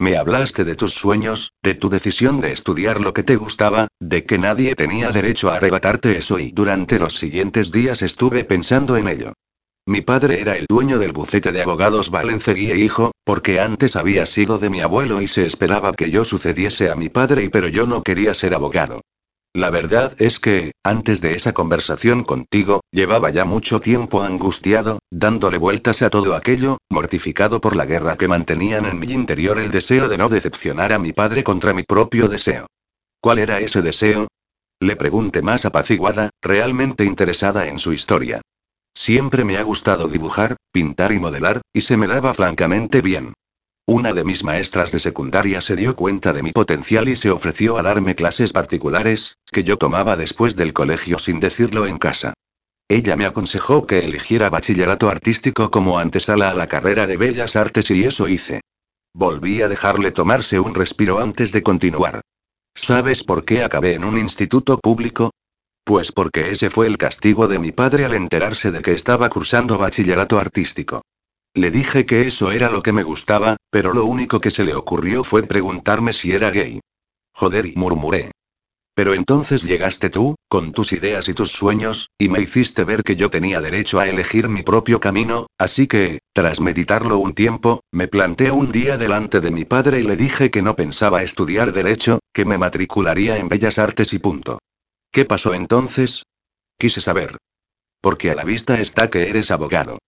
[0.00, 4.24] Me hablaste de tus sueños, de tu decisión de estudiar lo que te gustaba, de
[4.24, 9.08] que nadie tenía derecho a arrebatarte eso y durante los siguientes días estuve pensando en
[9.08, 9.32] ello.
[9.86, 14.24] Mi padre era el dueño del bufete de abogados Valencegui e hijo, porque antes había
[14.26, 17.84] sido de mi abuelo y se esperaba que yo sucediese a mi padre pero yo
[17.86, 19.00] no quería ser abogado.
[19.58, 25.58] La verdad es que, antes de esa conversación contigo, llevaba ya mucho tiempo angustiado, dándole
[25.58, 30.08] vueltas a todo aquello, mortificado por la guerra que mantenían en mi interior el deseo
[30.08, 32.68] de no decepcionar a mi padre contra mi propio deseo.
[33.20, 34.28] ¿Cuál era ese deseo?
[34.78, 38.40] Le pregunté más apaciguada, realmente interesada en su historia.
[38.94, 43.32] Siempre me ha gustado dibujar, pintar y modelar, y se me daba francamente bien.
[43.90, 47.78] Una de mis maestras de secundaria se dio cuenta de mi potencial y se ofreció
[47.78, 52.34] a darme clases particulares, que yo tomaba después del colegio sin decirlo en casa.
[52.86, 57.90] Ella me aconsejó que eligiera bachillerato artístico como antesala a la carrera de bellas artes
[57.90, 58.60] y eso hice.
[59.14, 62.20] Volví a dejarle tomarse un respiro antes de continuar.
[62.74, 65.30] ¿Sabes por qué acabé en un instituto público?
[65.84, 69.78] Pues porque ese fue el castigo de mi padre al enterarse de que estaba cursando
[69.78, 71.00] bachillerato artístico.
[71.54, 74.74] Le dije que eso era lo que me gustaba, pero lo único que se le
[74.74, 76.80] ocurrió fue preguntarme si era gay.
[77.34, 78.30] Joder, y murmuré.
[78.98, 83.14] Pero entonces llegaste tú, con tus ideas y tus sueños, y me hiciste ver que
[83.14, 88.08] yo tenía derecho a elegir mi propio camino, así que, tras meditarlo un tiempo, me
[88.08, 92.18] planté un día delante de mi padre y le dije que no pensaba estudiar derecho,
[92.32, 94.58] que me matricularía en bellas artes y punto.
[95.12, 96.24] ¿Qué pasó entonces?
[96.76, 97.36] Quise saber.
[98.00, 99.98] Porque a la vista está que eres abogado.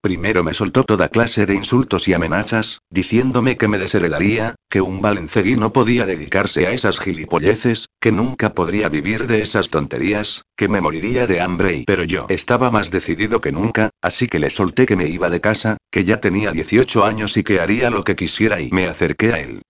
[0.00, 5.00] Primero me soltó toda clase de insultos y amenazas, diciéndome que me desheredaría, que un
[5.00, 10.68] valencegui no podía dedicarse a esas gilipolleces, que nunca podría vivir de esas tonterías, que
[10.68, 14.50] me moriría de hambre y pero yo estaba más decidido que nunca, así que le
[14.50, 18.04] solté que me iba de casa, que ya tenía 18 años y que haría lo
[18.04, 19.62] que quisiera y me acerqué a él.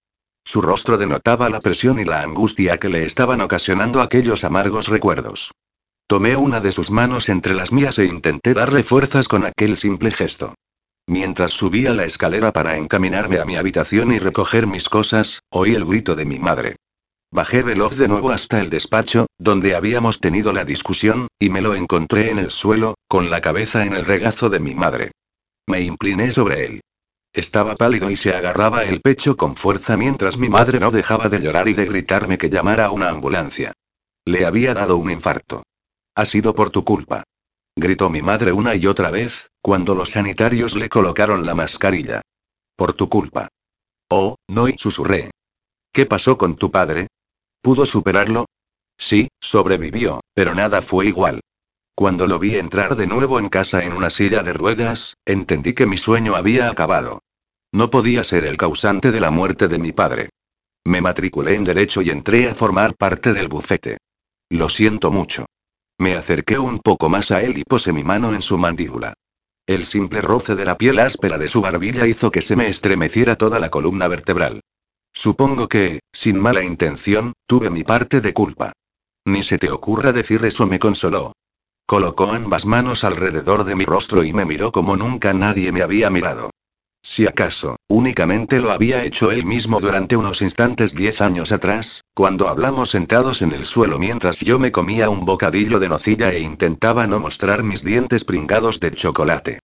[0.44, 5.52] Su rostro denotaba la presión y la angustia que le estaban ocasionando aquellos amargos recuerdos.
[6.08, 10.12] Tomé una de sus manos entre las mías e intenté darle fuerzas con aquel simple
[10.12, 10.54] gesto.
[11.08, 15.84] Mientras subía la escalera para encaminarme a mi habitación y recoger mis cosas, oí el
[15.84, 16.76] grito de mi madre.
[17.32, 21.74] Bajé veloz de nuevo hasta el despacho, donde habíamos tenido la discusión, y me lo
[21.74, 25.10] encontré en el suelo, con la cabeza en el regazo de mi madre.
[25.66, 26.80] Me incliné sobre él.
[27.32, 31.40] Estaba pálido y se agarraba el pecho con fuerza mientras mi madre no dejaba de
[31.40, 33.72] llorar y de gritarme que llamara a una ambulancia.
[34.24, 35.64] Le había dado un infarto.
[36.16, 37.24] Ha sido por tu culpa.
[37.76, 42.22] Gritó mi madre una y otra vez, cuando los sanitarios le colocaron la mascarilla.
[42.74, 43.48] Por tu culpa.
[44.08, 45.30] Oh, no, y susurré.
[45.92, 47.08] ¿Qué pasó con tu padre?
[47.60, 48.46] ¿Pudo superarlo?
[48.96, 51.40] Sí, sobrevivió, pero nada fue igual.
[51.94, 55.84] Cuando lo vi entrar de nuevo en casa en una silla de ruedas, entendí que
[55.84, 57.20] mi sueño había acabado.
[57.72, 60.30] No podía ser el causante de la muerte de mi padre.
[60.86, 63.98] Me matriculé en Derecho y entré a formar parte del bufete.
[64.48, 65.44] Lo siento mucho.
[65.98, 69.14] Me acerqué un poco más a él y posé mi mano en su mandíbula.
[69.66, 73.36] El simple roce de la piel áspera de su barbilla hizo que se me estremeciera
[73.36, 74.60] toda la columna vertebral.
[75.12, 78.72] Supongo que, sin mala intención, tuve mi parte de culpa.
[79.24, 81.32] Ni se te ocurra decir eso, me consoló.
[81.86, 86.10] Colocó ambas manos alrededor de mi rostro y me miró como nunca nadie me había
[86.10, 86.50] mirado.
[87.02, 92.48] Si acaso, únicamente lo había hecho él mismo durante unos instantes diez años atrás, cuando
[92.48, 97.06] hablamos sentados en el suelo mientras yo me comía un bocadillo de nocilla e intentaba
[97.06, 99.58] no mostrar mis dientes pringados de chocolate.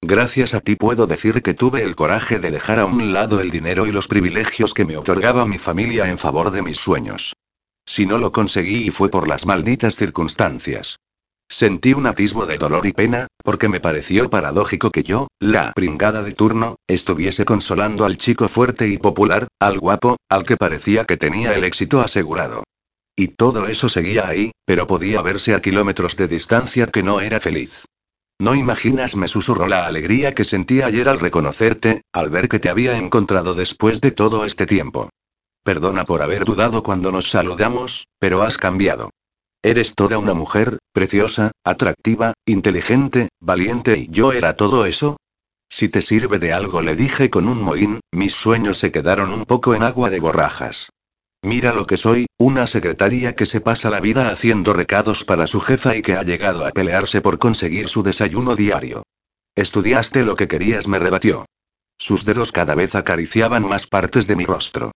[0.00, 3.50] Gracias a ti puedo decir que tuve el coraje de dejar a un lado el
[3.50, 7.34] dinero y los privilegios que me otorgaba mi familia en favor de mis sueños.
[7.84, 11.00] Si no lo conseguí y fue por las malditas circunstancias.
[11.48, 16.22] Sentí un atisbo de dolor y pena, porque me pareció paradójico que yo, la pringada
[16.22, 21.16] de turno, estuviese consolando al chico fuerte y popular, al guapo, al que parecía que
[21.16, 22.64] tenía el éxito asegurado.
[23.14, 27.40] Y todo eso seguía ahí, pero podía verse a kilómetros de distancia que no era
[27.40, 27.84] feliz.
[28.38, 32.68] No imaginas, me susurró la alegría que sentí ayer al reconocerte, al ver que te
[32.68, 35.08] había encontrado después de todo este tiempo.
[35.62, 39.10] Perdona por haber dudado cuando nos saludamos, pero has cambiado.
[39.66, 45.16] Eres toda una mujer, preciosa, atractiva, inteligente, valiente y yo era todo eso.
[45.68, 49.44] Si te sirve de algo, le dije con un mohín, mis sueños se quedaron un
[49.44, 50.90] poco en agua de borrajas.
[51.42, 55.58] Mira lo que soy, una secretaria que se pasa la vida haciendo recados para su
[55.58, 59.02] jefa y que ha llegado a pelearse por conseguir su desayuno diario.
[59.56, 61.44] Estudiaste lo que querías, me rebatió.
[61.98, 64.92] Sus dedos cada vez acariciaban más partes de mi rostro.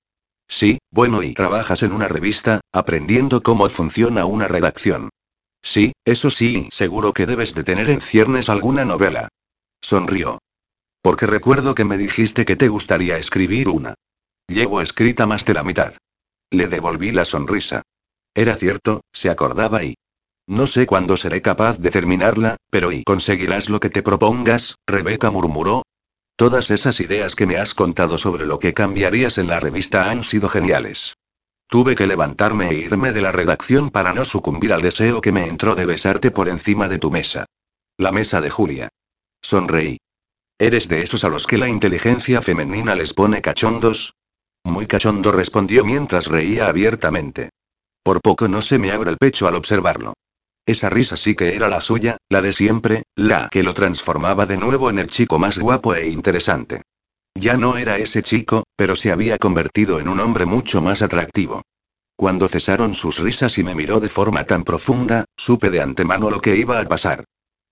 [0.50, 5.08] Sí, bueno, y trabajas en una revista, aprendiendo cómo funciona una redacción.
[5.62, 9.28] Sí, eso sí, seguro que debes de tener en ciernes alguna novela.
[9.80, 10.40] Sonrió.
[11.02, 13.94] Porque recuerdo que me dijiste que te gustaría escribir una.
[14.48, 15.94] Llevo escrita más de la mitad.
[16.50, 17.82] Le devolví la sonrisa.
[18.34, 19.94] Era cierto, se acordaba y...
[20.48, 25.30] No sé cuándo seré capaz de terminarla, pero y conseguirás lo que te propongas, Rebeca
[25.30, 25.84] murmuró,
[26.36, 30.24] Todas esas ideas que me has contado sobre lo que cambiarías en la revista han
[30.24, 31.14] sido geniales.
[31.66, 35.46] Tuve que levantarme e irme de la redacción para no sucumbir al deseo que me
[35.46, 37.46] entró de besarte por encima de tu mesa.
[37.96, 38.88] La mesa de Julia.
[39.42, 39.98] Sonreí.
[40.58, 44.14] ¿Eres de esos a los que la inteligencia femenina les pone cachondos?
[44.64, 47.50] Muy cachondo respondió mientras reía abiertamente.
[48.02, 50.14] Por poco no se me abre el pecho al observarlo.
[50.66, 54.56] Esa risa sí que era la suya, la de siempre, la que lo transformaba de
[54.56, 56.82] nuevo en el chico más guapo e interesante.
[57.34, 61.62] Ya no era ese chico, pero se había convertido en un hombre mucho más atractivo.
[62.16, 66.40] Cuando cesaron sus risas y me miró de forma tan profunda, supe de antemano lo
[66.40, 67.24] que iba a pasar.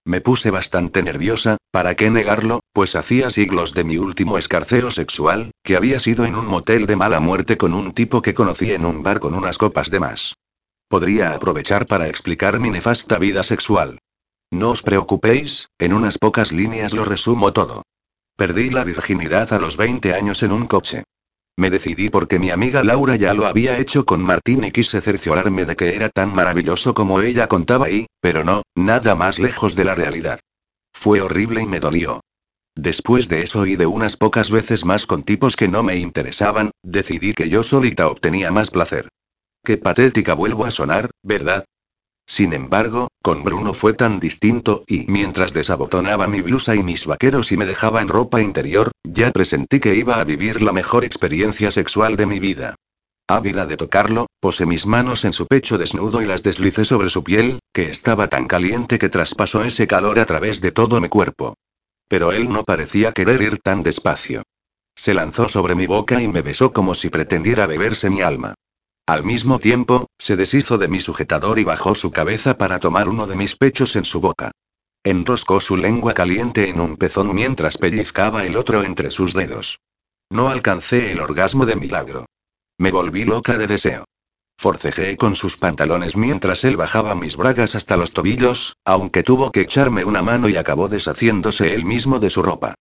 [0.06, 2.60] Me puse bastante nerviosa, ¿para qué negarlo?
[2.72, 6.96] Pues hacía siglos de mi último escarceo sexual, que había sido en un motel de
[6.96, 10.34] mala muerte con un tipo que conocí en un bar con unas copas de más.
[10.88, 13.98] Podría aprovechar para explicar mi nefasta vida sexual.
[14.50, 17.82] No os preocupéis, en unas pocas líneas lo resumo todo.
[18.36, 21.04] Perdí la virginidad a los 20 años en un coche.
[21.58, 25.66] Me decidí porque mi amiga Laura ya lo había hecho con Martín y quise cerciorarme
[25.66, 29.84] de que era tan maravilloso como ella contaba y, pero no, nada más lejos de
[29.84, 30.40] la realidad.
[30.94, 32.20] Fue horrible y me dolió.
[32.76, 36.70] Después de eso y de unas pocas veces más con tipos que no me interesaban,
[36.82, 39.08] decidí que yo solita obtenía más placer.
[39.64, 41.64] Qué patética vuelvo a sonar, ¿verdad?
[42.26, 47.52] Sin embargo, con Bruno fue tan distinto, y mientras desabotonaba mi blusa y mis vaqueros
[47.52, 51.70] y me dejaba en ropa interior, ya presentí que iba a vivir la mejor experiencia
[51.70, 52.74] sexual de mi vida.
[53.30, 57.24] Ávida de tocarlo, posé mis manos en su pecho desnudo y las deslicé sobre su
[57.24, 61.54] piel, que estaba tan caliente que traspasó ese calor a través de todo mi cuerpo.
[62.08, 64.42] Pero él no parecía querer ir tan despacio.
[64.94, 68.54] Se lanzó sobre mi boca y me besó como si pretendiera beberse mi alma.
[69.08, 73.26] Al mismo tiempo, se deshizo de mi sujetador y bajó su cabeza para tomar uno
[73.26, 74.50] de mis pechos en su boca.
[75.02, 79.80] Enroscó su lengua caliente en un pezón mientras pellizcaba el otro entre sus dedos.
[80.28, 82.26] No alcancé el orgasmo de milagro.
[82.76, 84.04] Me volví loca de deseo.
[84.58, 89.62] Forcejeé con sus pantalones mientras él bajaba mis bragas hasta los tobillos, aunque tuvo que
[89.62, 92.74] echarme una mano y acabó deshaciéndose él mismo de su ropa.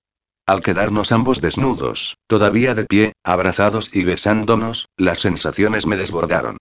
[0.48, 6.56] Al quedarnos ambos desnudos, todavía de pie, abrazados y besándonos, las sensaciones me desbordaron.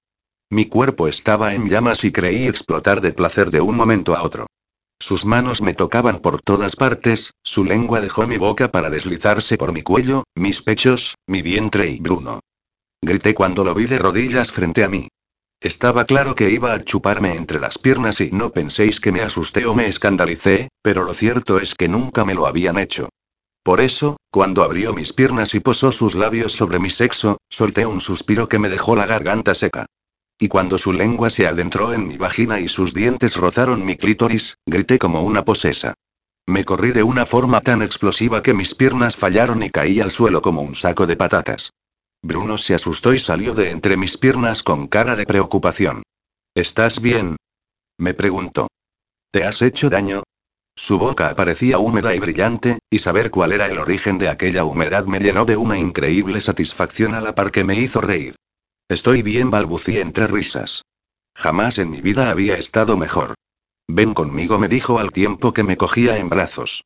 [0.50, 4.48] Mi cuerpo estaba en llamas y creí explotar de placer de un momento a otro.
[4.98, 9.72] Sus manos me tocaban por todas partes, su lengua dejó mi boca para deslizarse por
[9.72, 12.40] mi cuello, mis pechos, mi vientre y Bruno.
[13.00, 15.06] Grité cuando lo vi de rodillas frente a mí.
[15.60, 19.64] Estaba claro que iba a chuparme entre las piernas y no penséis que me asusté
[19.64, 23.10] o me escandalicé, pero lo cierto es que nunca me lo habían hecho.
[23.66, 28.00] Por eso, cuando abrió mis piernas y posó sus labios sobre mi sexo, solté un
[28.00, 29.86] suspiro que me dejó la garganta seca.
[30.38, 34.54] Y cuando su lengua se adentró en mi vagina y sus dientes rozaron mi clítoris,
[34.66, 35.94] grité como una posesa.
[36.46, 40.42] Me corrí de una forma tan explosiva que mis piernas fallaron y caí al suelo
[40.42, 41.72] como un saco de patatas.
[42.22, 46.04] Bruno se asustó y salió de entre mis piernas con cara de preocupación.
[46.54, 47.34] ¿Estás bien?
[47.98, 48.68] Me preguntó.
[49.32, 50.22] ¿Te has hecho daño?
[50.78, 55.06] Su boca parecía húmeda y brillante, y saber cuál era el origen de aquella humedad
[55.06, 58.36] me llenó de una increíble satisfacción a la par que me hizo reír.
[58.86, 60.82] Estoy bien, balbucí entre risas.
[61.34, 63.34] Jamás en mi vida había estado mejor.
[63.88, 66.84] Ven conmigo, me dijo al tiempo que me cogía en brazos.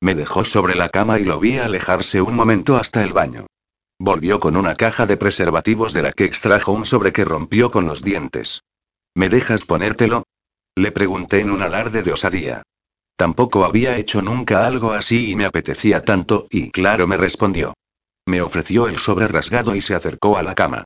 [0.00, 3.46] Me dejó sobre la cama y lo vi alejarse un momento hasta el baño.
[3.98, 7.86] Volvió con una caja de preservativos de la que extrajo un sobre que rompió con
[7.86, 8.62] los dientes.
[9.14, 10.24] ¿Me dejas ponértelo?
[10.76, 12.62] Le pregunté en un alarde de osadía.
[13.22, 17.72] Tampoco había hecho nunca algo así y me apetecía tanto, y claro me respondió.
[18.26, 20.82] Me ofreció el sobre rasgado y se acercó a la cama.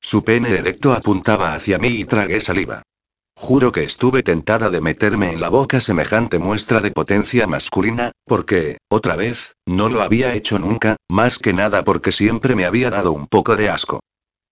[0.00, 2.82] Su pene erecto apuntaba hacia mí y tragué saliva.
[3.36, 8.78] Juro que estuve tentada de meterme en la boca semejante muestra de potencia masculina, porque,
[8.88, 13.12] otra vez, no lo había hecho nunca, más que nada porque siempre me había dado
[13.12, 14.00] un poco de asco.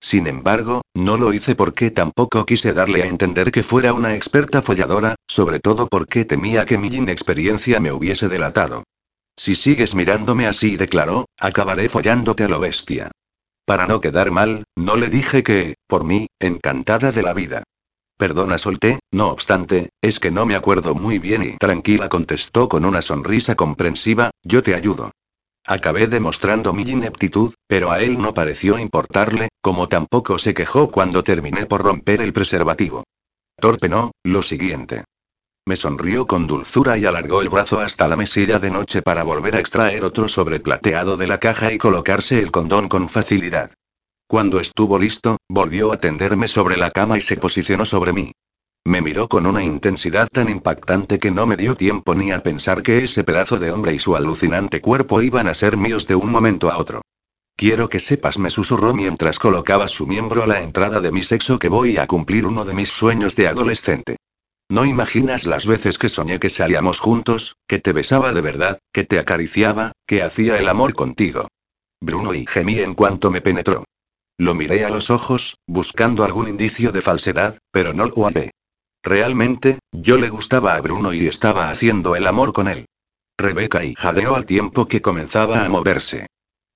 [0.01, 4.61] Sin embargo, no lo hice porque tampoco quise darle a entender que fuera una experta
[4.61, 8.85] folladora, sobre todo porque temía que mi inexperiencia me hubiese delatado.
[9.37, 13.11] Si sigues mirándome así, declaró, acabaré follándote a lo bestia.
[13.65, 17.63] Para no quedar mal, no le dije que, por mí, encantada de la vida.
[18.17, 22.85] Perdona, solté, no obstante, es que no me acuerdo muy bien y tranquila contestó con
[22.85, 25.11] una sonrisa comprensiva, yo te ayudo.
[25.67, 31.25] Acabé demostrando mi ineptitud, pero a él no pareció importarle, como tampoco se quejó cuando
[31.25, 33.05] terminé por romper el preservativo.
[33.59, 35.05] Torpe no, lo siguiente.
[35.67, 39.57] Me sonrió con dulzura y alargó el brazo hasta la mesilla de noche para volver
[39.57, 43.71] a extraer otro sobre plateado de la caja y colocarse el condón con facilidad.
[44.29, 48.33] Cuando estuvo listo, volvió a tenderme sobre la cama y se posicionó sobre mí.
[48.85, 52.83] Me miró con una intensidad tan impactante que no me dio tiempo ni a pensar
[52.83, 56.31] que ese pedazo de hombre y su alucinante cuerpo iban a ser míos de un
[56.31, 57.01] momento a otro.
[57.57, 61.59] Quiero que sepas, me susurró mientras colocaba su miembro a la entrada de mi sexo
[61.59, 64.17] que voy a cumplir uno de mis sueños de adolescente.
[64.69, 69.05] No imaginas las veces que soñé que salíamos juntos, que te besaba de verdad, que
[69.05, 71.49] te acariciaba, que hacía el amor contigo.
[72.01, 73.85] Bruno y gemí en cuanto me penetró.
[74.37, 78.51] Lo miré a los ojos, buscando algún indicio de falsedad, pero no lo hallé.
[79.03, 82.87] Realmente, yo le gustaba a Bruno y estaba haciendo el amor con él.
[83.39, 86.27] Rebeca y jadeó al tiempo que comenzaba a moverse.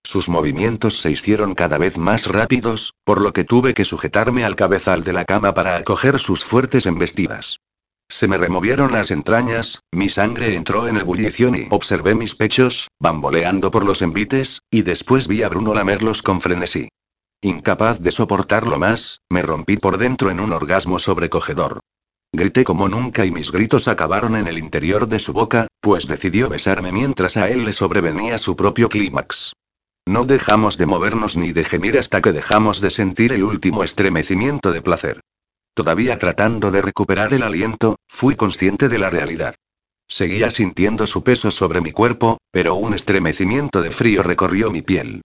[0.05, 4.57] Sus movimientos se hicieron cada vez más rápidos, por lo que tuve que sujetarme al
[4.57, 7.61] cabezal de la cama para acoger sus fuertes embestidas.
[8.11, 13.71] Se me removieron las entrañas, mi sangre entró en ebullición y observé mis pechos, bamboleando
[13.71, 16.89] por los envites, y después vi a Bruno lamerlos con frenesí.
[17.43, 21.81] Incapaz de soportarlo más, me rompí por dentro en un orgasmo sobrecogedor.
[22.33, 26.49] Grité como nunca y mis gritos acabaron en el interior de su boca, pues decidió
[26.49, 29.53] besarme mientras a él le sobrevenía su propio clímax.
[30.09, 34.73] No dejamos de movernos ni de gemir hasta que dejamos de sentir el último estremecimiento
[34.73, 35.21] de placer.
[35.75, 39.55] Todavía tratando de recuperar el aliento, fui consciente de la realidad.
[40.09, 45.21] Seguía sintiendo su peso sobre mi cuerpo, pero un estremecimiento de frío recorrió mi piel.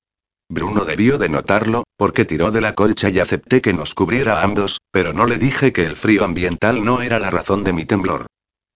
[0.50, 4.44] Bruno debió de notarlo, porque tiró de la colcha y acepté que nos cubriera a
[4.44, 7.86] ambos, pero no le dije que el frío ambiental no era la razón de mi
[7.86, 8.26] temblor.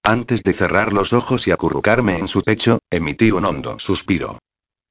[0.04, 4.40] Antes de cerrar los ojos y acurrucarme en su pecho, emití un hondo suspiro.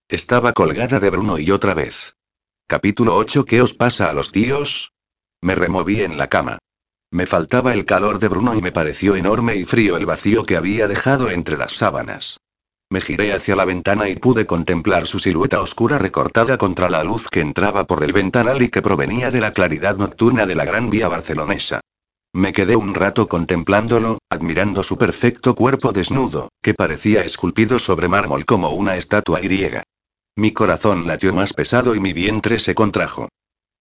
[0.08, 2.14] Estaba colgada de Bruno y otra vez.
[2.68, 4.92] Capítulo 8 ¿Qué os pasa a los tíos?
[5.42, 6.58] Me removí en la cama.
[7.10, 10.56] Me faltaba el calor de Bruno y me pareció enorme y frío el vacío que
[10.56, 12.38] había dejado entre las sábanas.
[12.88, 17.26] Me giré hacia la ventana y pude contemplar su silueta oscura recortada contra la luz
[17.26, 20.88] que entraba por el ventanal y que provenía de la claridad nocturna de la gran
[20.88, 21.80] vía barcelonesa.
[22.32, 28.44] Me quedé un rato contemplándolo, admirando su perfecto cuerpo desnudo, que parecía esculpido sobre mármol
[28.44, 29.82] como una estatua griega.
[30.38, 33.30] Mi corazón latió más pesado y mi vientre se contrajo.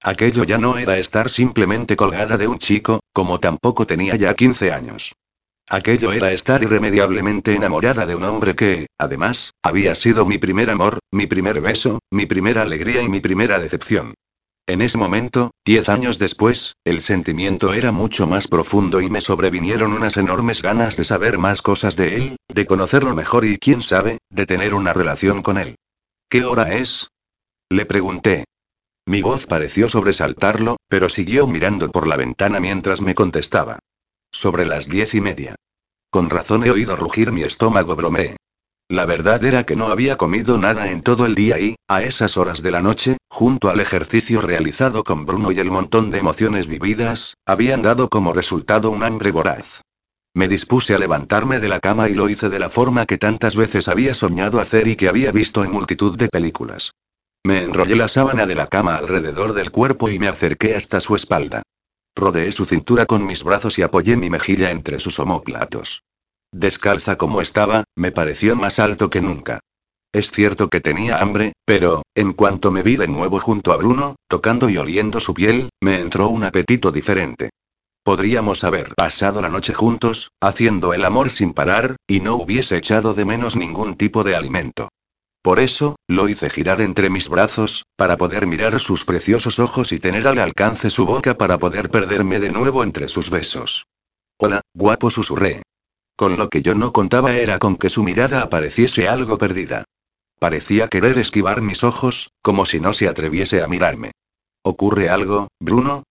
[0.01, 4.71] Aquello ya no era estar simplemente colgada de un chico, como tampoco tenía ya 15
[4.71, 5.13] años.
[5.67, 10.99] Aquello era estar irremediablemente enamorada de un hombre que, además, había sido mi primer amor,
[11.11, 14.13] mi primer beso, mi primera alegría y mi primera decepción.
[14.65, 19.91] En ese momento, diez años después, el sentimiento era mucho más profundo y me sobrevinieron
[19.91, 24.19] unas enormes ganas de saber más cosas de él, de conocerlo mejor y quién sabe,
[24.29, 25.75] de tener una relación con él.
[26.29, 27.09] ¿Qué hora es?
[27.69, 28.45] Le pregunté.
[29.05, 33.79] Mi voz pareció sobresaltarlo, pero siguió mirando por la ventana mientras me contestaba.
[34.31, 35.55] Sobre las diez y media.
[36.09, 38.37] Con razón he oído rugir mi estómago, bromeé.
[38.89, 42.37] La verdad era que no había comido nada en todo el día y, a esas
[42.37, 46.67] horas de la noche, junto al ejercicio realizado con Bruno y el montón de emociones
[46.67, 49.81] vividas, habían dado como resultado un hambre voraz.
[50.35, 53.55] Me dispuse a levantarme de la cama y lo hice de la forma que tantas
[53.55, 56.91] veces había soñado hacer y que había visto en multitud de películas.
[57.45, 61.15] Me enrollé la sábana de la cama alrededor del cuerpo y me acerqué hasta su
[61.15, 61.61] espalda.
[62.17, 66.03] Rodeé su cintura con mis brazos y apoyé mi mejilla entre sus omóplatos.
[66.51, 69.61] Descalza como estaba, me pareció más alto que nunca.
[70.11, 74.17] Es cierto que tenía hambre, pero, en cuanto me vi de nuevo junto a Bruno,
[74.27, 77.51] tocando y oliendo su piel, me entró un apetito diferente.
[78.05, 83.15] Podríamos haber pasado la noche juntos, haciendo el amor sin parar, y no hubiese echado
[83.15, 84.89] de menos ningún tipo de alimento.
[85.41, 89.97] Por eso, lo hice girar entre mis brazos, para poder mirar sus preciosos ojos y
[89.97, 93.87] tener al alcance su boca para poder perderme de nuevo entre sus besos.
[94.37, 95.63] Hola, guapo susurré.
[96.15, 99.83] Con lo que yo no contaba era con que su mirada apareciese algo perdida.
[100.37, 104.11] Parecía querer esquivar mis ojos, como si no se atreviese a mirarme.
[104.61, 106.03] ¿Ocurre algo, Bruno?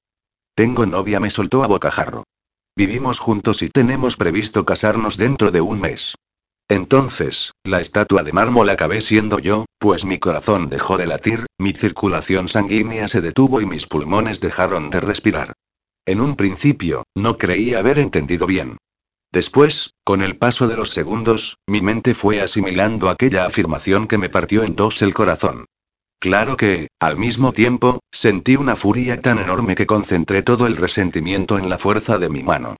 [0.55, 2.25] Tengo novia, me soltó a bocajarro.
[2.77, 6.15] Vivimos juntos y tenemos previsto casarnos dentro de un mes.
[6.69, 11.73] Entonces, la estatua de mármol acabé siendo yo, pues mi corazón dejó de latir, mi
[11.73, 15.53] circulación sanguínea se detuvo y mis pulmones dejaron de respirar.
[16.07, 18.79] En un principio, no creí haber entendido bien.
[19.33, 24.29] Después, con el paso de los segundos, mi mente fue asimilando aquella afirmación que me
[24.29, 25.67] partió en dos el corazón.
[26.25, 31.59] Claro que, al mismo tiempo, sentí una furia tan enorme que concentré todo el resentimiento
[31.59, 32.77] en la fuerza de mi mano.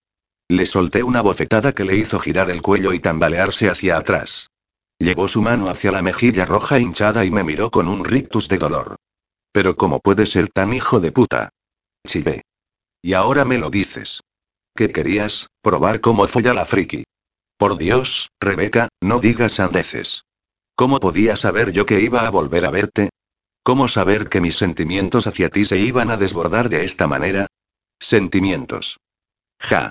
[0.49, 4.49] Le solté una bofetada que le hizo girar el cuello y tambalearse hacia atrás.
[4.99, 8.57] Llegó su mano hacia la mejilla roja hinchada y me miró con un rictus de
[8.57, 8.97] dolor.
[9.53, 11.51] Pero ¿cómo puede ser tan hijo de puta?
[12.07, 12.41] Chillé.
[13.03, 14.23] Y ahora me lo dices.
[14.75, 15.49] ¿Qué querías?
[15.61, 17.05] Probar cómo folla la friki.
[17.59, 20.23] Por Dios, Rebeca, no digas sandeces.
[20.77, 23.11] ¿Cómo podía saber yo que iba a volver a verte?
[23.67, 27.47] ¿Cómo saber que mis sentimientos hacia ti se iban a desbordar de esta manera?
[27.99, 28.99] Sentimientos.
[29.59, 29.89] Ja.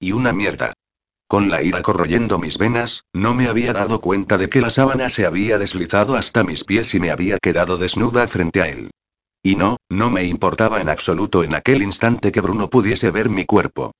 [0.00, 0.72] Y una mierda.
[1.28, 5.10] Con la ira corroyendo mis venas, no me había dado cuenta de que la sábana
[5.10, 8.90] se había deslizado hasta mis pies y me había quedado desnuda frente a él.
[9.42, 13.44] Y no, no me importaba en absoluto en aquel instante que Bruno pudiese ver mi
[13.44, 13.92] cuerpo.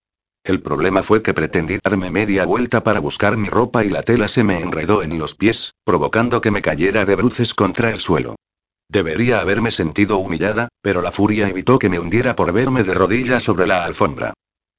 [0.42, 4.26] El problema fue que pretendí darme media vuelta para buscar mi ropa y la tela
[4.28, 8.36] se me enredó en los pies, provocando que me cayera de bruces contra el suelo.
[8.92, 13.42] Debería haberme sentido humillada, pero la furia evitó que me hundiera por verme de rodillas
[13.42, 14.34] sobre la alfombra.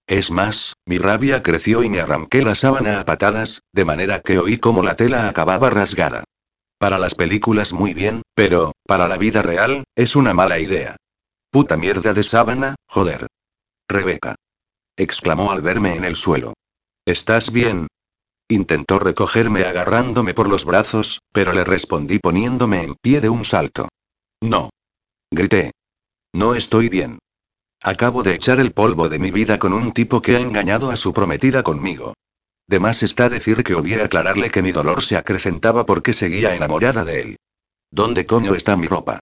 [0.05, 4.37] Es más, mi rabia creció y me arranqué la sábana a patadas, de manera que
[4.37, 6.25] oí como la tela acababa rasgada.
[6.77, 10.95] Para las películas muy bien, pero, para la vida real, es una mala idea.
[11.49, 13.25] Puta mierda de sábana, joder.
[13.89, 14.35] Rebeca
[14.95, 16.53] exclamó al verme en el suelo.
[17.03, 17.87] ¿Estás bien?
[18.47, 23.89] Intentó recogerme agarrándome por los brazos, pero le respondí poniéndome en pie de un salto.
[24.43, 24.71] No.
[25.31, 25.71] Grité.
[26.33, 27.19] No estoy bien.
[27.81, 30.97] Acabo de echar el polvo de mi vida con un tipo que ha engañado a
[30.97, 32.13] su prometida conmigo.
[32.67, 37.05] De más está decir que obvié aclararle que mi dolor se acrecentaba porque seguía enamorada
[37.05, 37.35] de él.
[37.89, 39.19] ¿Dónde coño está mi ropa?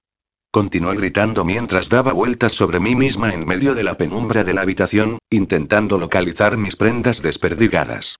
[0.49, 4.61] Continué gritando mientras daba vueltas sobre mí misma en medio de la penumbra de la
[4.61, 8.15] habitación, intentando localizar mis prendas desperdigadas.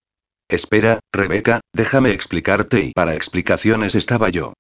[0.48, 4.54] Espera, Rebeca, déjame explicarte y para explicaciones estaba yo.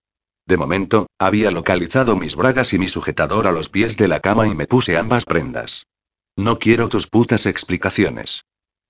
[0.51, 4.49] De momento, había localizado mis bragas y mi sujetador a los pies de la cama
[4.49, 5.87] y me puse ambas prendas.
[6.35, 8.43] No quiero tus putas explicaciones.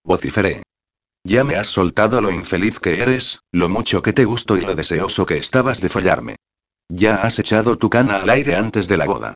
[0.04, 0.64] Vociferé.
[1.24, 4.74] Ya me has soltado lo infeliz que eres, lo mucho que te gusto y lo
[4.74, 6.36] deseoso que estabas de follarme.
[6.90, 9.36] Ya has echado tu cana al aire antes de la boda.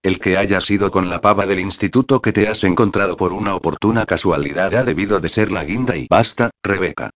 [0.00, 3.56] El que hayas ido con la pava del instituto que te has encontrado por una
[3.56, 7.10] oportuna casualidad ha debido de ser la guinda y basta, Rebeca.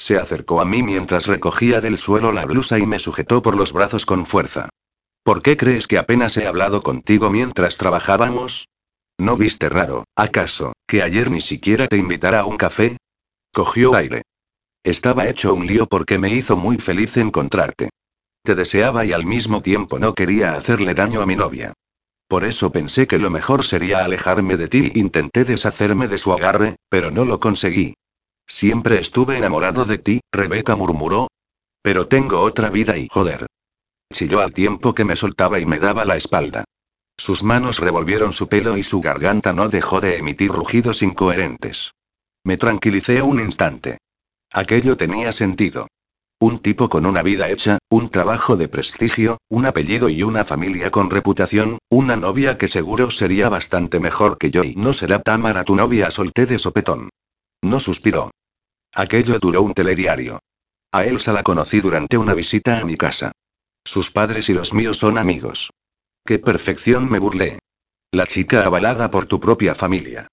[0.00, 3.74] Se acercó a mí mientras recogía del suelo la blusa y me sujetó por los
[3.74, 4.70] brazos con fuerza.
[5.22, 8.66] ¿Por qué crees que apenas he hablado contigo mientras trabajábamos?
[9.18, 12.96] ¿No viste raro, acaso, que ayer ni siquiera te invitara a un café?
[13.52, 14.22] Cogió aire.
[14.82, 17.90] Estaba hecho un lío porque me hizo muy feliz encontrarte.
[18.42, 21.74] Te deseaba y al mismo tiempo no quería hacerle daño a mi novia.
[22.26, 24.92] Por eso pensé que lo mejor sería alejarme de ti.
[24.94, 27.96] Intenté deshacerme de su agarre, pero no lo conseguí.
[28.50, 31.28] Siempre estuve enamorado de ti, Rebeca murmuró.
[31.82, 33.46] Pero tengo otra vida y joder.
[34.12, 36.64] Chilló al tiempo que me soltaba y me daba la espalda.
[37.16, 41.92] Sus manos revolvieron su pelo y su garganta no dejó de emitir rugidos incoherentes.
[42.42, 43.98] Me tranquilicé un instante.
[44.52, 45.86] Aquello tenía sentido.
[46.40, 50.90] Un tipo con una vida hecha, un trabajo de prestigio, un apellido y una familia
[50.90, 55.64] con reputación, una novia que seguro sería bastante mejor que yo y no será Tamara
[55.64, 57.10] tu novia, solté de sopetón.
[57.62, 58.32] No suspiró.
[58.94, 60.40] Aquello duró un telediario.
[60.92, 63.32] A Elsa la conocí durante una visita a mi casa.
[63.84, 65.70] Sus padres y los míos son amigos.
[66.24, 67.08] ¡Qué perfección!
[67.08, 67.60] me burlé.
[68.12, 70.28] La chica avalada por tu propia familia.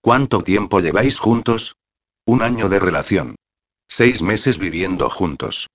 [0.00, 1.76] ¿Cuánto tiempo lleváis juntos?
[2.24, 3.36] Un año de relación.
[3.88, 5.68] Seis meses viviendo juntos.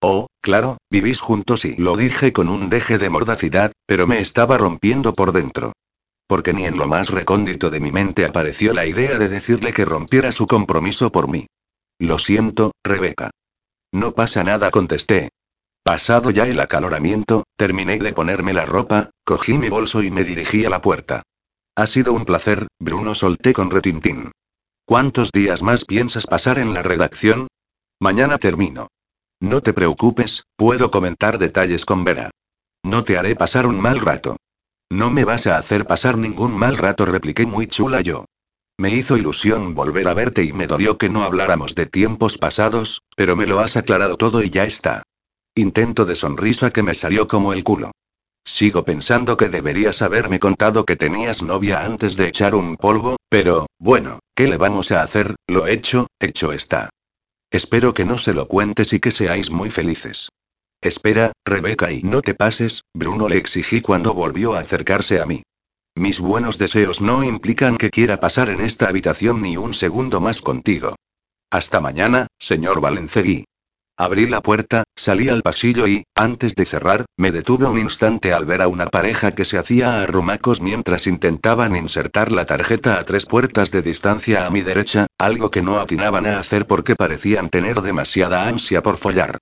[0.00, 4.58] Oh, claro, vivís juntos y lo dije con un deje de mordacidad, pero me estaba
[4.58, 5.72] rompiendo por dentro.
[6.26, 9.84] Porque ni en lo más recóndito de mi mente apareció la idea de decirle que
[9.84, 11.46] rompiera su compromiso por mí.
[12.02, 13.30] Lo siento, Rebeca.
[13.92, 15.28] No pasa nada, contesté.
[15.84, 20.64] Pasado ya el acaloramiento, terminé de ponerme la ropa, cogí mi bolso y me dirigí
[20.64, 21.22] a la puerta.
[21.76, 24.32] Ha sido un placer, Bruno solté con retintín.
[24.84, 27.46] ¿Cuántos días más piensas pasar en la redacción?
[28.00, 28.88] Mañana termino.
[29.40, 32.32] No te preocupes, puedo comentar detalles con Vera.
[32.82, 34.38] No te haré pasar un mal rato.
[34.90, 38.24] No me vas a hacer pasar ningún mal rato, repliqué muy chula yo.
[38.78, 43.02] Me hizo ilusión volver a verte y me dolió que no habláramos de tiempos pasados,
[43.16, 45.02] pero me lo has aclarado todo y ya está.
[45.54, 47.92] Intento de sonrisa que me salió como el culo.
[48.44, 53.66] Sigo pensando que deberías haberme contado que tenías novia antes de echar un polvo, pero,
[53.78, 55.36] bueno, ¿qué le vamos a hacer?
[55.46, 56.90] Lo hecho, hecho está.
[57.50, 60.30] Espero que no se lo cuentes y que seáis muy felices.
[60.80, 65.42] Espera, Rebeca, y no te pases, Bruno le exigí cuando volvió a acercarse a mí.
[65.94, 70.40] Mis buenos deseos no implican que quiera pasar en esta habitación ni un segundo más
[70.40, 70.96] contigo.
[71.50, 73.44] Hasta mañana, señor Valencegui.
[73.98, 78.46] Abrí la puerta, salí al pasillo y, antes de cerrar, me detuve un instante al
[78.46, 83.04] ver a una pareja que se hacía a arrumacos mientras intentaban insertar la tarjeta a
[83.04, 87.50] tres puertas de distancia a mi derecha, algo que no atinaban a hacer porque parecían
[87.50, 89.36] tener demasiada ansia por follar.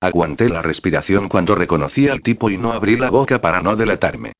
[0.00, 4.32] Aguanté la respiración cuando reconocí al tipo y no abrí la boca para no delatarme.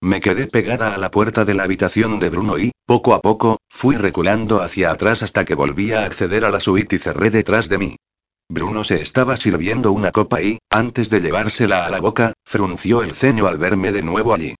[0.00, 3.58] Me quedé pegada a la puerta de la habitación de Bruno y, poco a poco,
[3.68, 7.68] fui reculando hacia atrás hasta que volví a acceder a la suite y cerré detrás
[7.68, 7.96] de mí.
[8.48, 13.12] Bruno se estaba sirviendo una copa y, antes de llevársela a la boca, frunció el
[13.12, 14.54] ceño al verme de nuevo allí.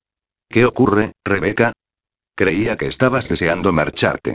[0.48, 1.72] ¿Qué ocurre, Rebeca?
[2.34, 4.34] Creía que estabas deseando marcharte.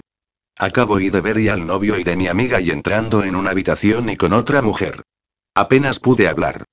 [0.58, 4.10] Acabo de ver y al novio y de mi amiga y entrando en una habitación
[4.10, 5.02] y con otra mujer.
[5.54, 6.64] Apenas pude hablar.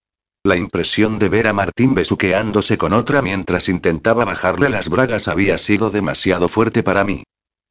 [0.43, 5.59] La impresión de ver a Martín besuqueándose con otra mientras intentaba bajarle las bragas había
[5.59, 7.25] sido demasiado fuerte para mí.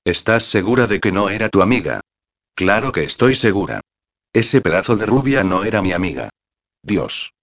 [0.06, 2.02] ¿Estás segura de que no era tu amiga?
[2.54, 3.82] Claro que estoy segura.
[4.34, 6.30] Ese pedazo de rubia no era mi amiga.
[6.84, 7.34] Dios.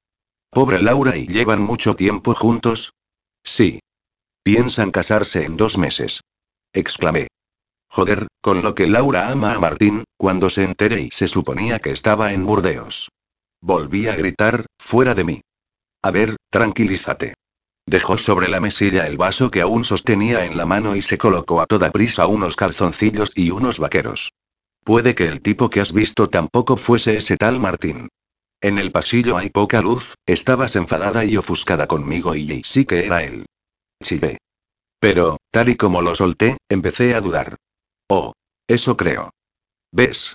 [0.51, 2.93] Pobre Laura y llevan mucho tiempo juntos.
[3.43, 3.81] Sí.
[4.45, 6.21] Piensan casarse en dos meses.
[6.73, 7.27] Exclamé.
[7.89, 11.91] Joder, con lo que Laura ama a Martín, cuando se entere y se suponía que
[11.91, 13.09] estaba en Burdeos.
[13.61, 15.41] Volví a gritar, fuera de mí.
[16.03, 17.35] A ver, tranquilízate.
[17.87, 21.61] Dejó sobre la mesilla el vaso que aún sostenía en la mano y se colocó
[21.61, 24.33] a toda prisa unos calzoncillos y unos vaqueros.
[24.85, 28.09] Puede que el tipo que has visto tampoco fuese ese tal Martín.
[28.61, 33.23] En el pasillo hay poca luz, estabas enfadada y ofuscada conmigo y sí que era
[33.23, 33.47] él.
[34.03, 34.39] Chile.
[34.99, 37.57] Pero, tal y como lo solté, empecé a dudar.
[38.09, 38.33] Oh.
[38.69, 39.31] Eso creo.
[39.93, 40.35] ¿Ves?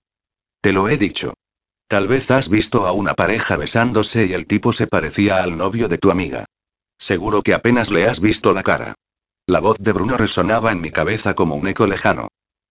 [0.61, 1.33] Te lo he dicho.
[1.91, 5.89] Tal vez has visto a una pareja besándose y el tipo se parecía al novio
[5.89, 6.45] de tu amiga.
[6.97, 8.93] Seguro que apenas le has visto la cara.
[9.45, 12.29] La voz de Bruno resonaba en mi cabeza como un eco lejano.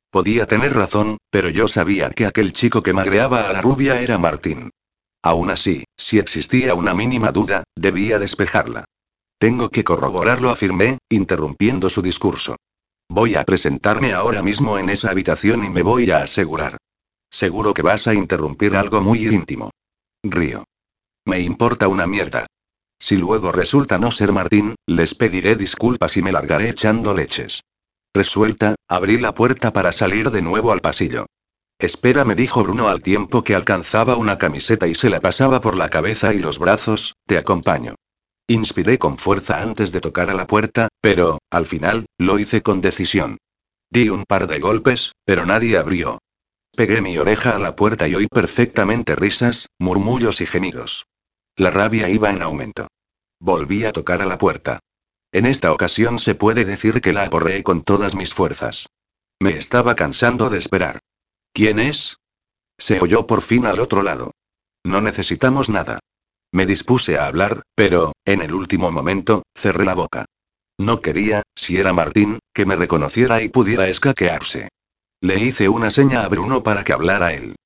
[0.08, 4.16] Podía tener razón, pero yo sabía que aquel chico que magreaba a la rubia era
[4.16, 4.70] Martín.
[5.22, 8.86] Aún así, si existía una mínima duda, debía despejarla.
[9.38, 12.56] Tengo que corroborarlo, afirmé, interrumpiendo su discurso.
[13.10, 16.78] Voy a presentarme ahora mismo en esa habitación y me voy a asegurar.
[17.30, 19.70] Seguro que vas a interrumpir algo muy íntimo.
[20.22, 20.64] Río.
[21.24, 22.46] Me importa una mierda.
[22.98, 27.62] Si luego resulta no ser Martín, les pediré disculpas y me largaré echando leches.
[28.12, 31.26] Resuelta, abrí la puerta para salir de nuevo al pasillo.
[31.78, 35.76] Espera, me dijo Bruno al tiempo que alcanzaba una camiseta y se la pasaba por
[35.76, 37.94] la cabeza y los brazos, te acompaño.
[38.48, 42.80] Inspiré con fuerza antes de tocar a la puerta, pero, al final, lo hice con
[42.80, 43.38] decisión.
[43.90, 46.18] Di un par de golpes, pero nadie abrió.
[46.80, 51.04] Pegué mi oreja a la puerta y oí perfectamente risas, murmullos y gemidos.
[51.54, 52.88] La rabia iba en aumento.
[53.38, 54.78] Volví a tocar a la puerta.
[55.30, 58.86] En esta ocasión se puede decir que la aporreé con todas mis fuerzas.
[59.38, 61.00] Me estaba cansando de esperar.
[61.52, 62.16] ¿Quién es?
[62.78, 64.30] Se oyó por fin al otro lado.
[64.82, 65.98] No necesitamos nada.
[66.50, 70.24] Me dispuse a hablar, pero, en el último momento, cerré la boca.
[70.78, 74.70] No quería, si era Martín, que me reconociera y pudiera escaquearse.
[75.22, 77.56] Le hice una seña a Bruno para que hablara él.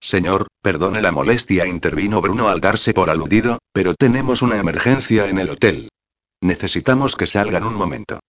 [0.00, 5.38] Señor, perdone la molestia, intervino Bruno al darse por aludido, pero tenemos una emergencia en
[5.38, 5.88] el hotel.
[6.40, 8.20] Necesitamos que salgan un momento.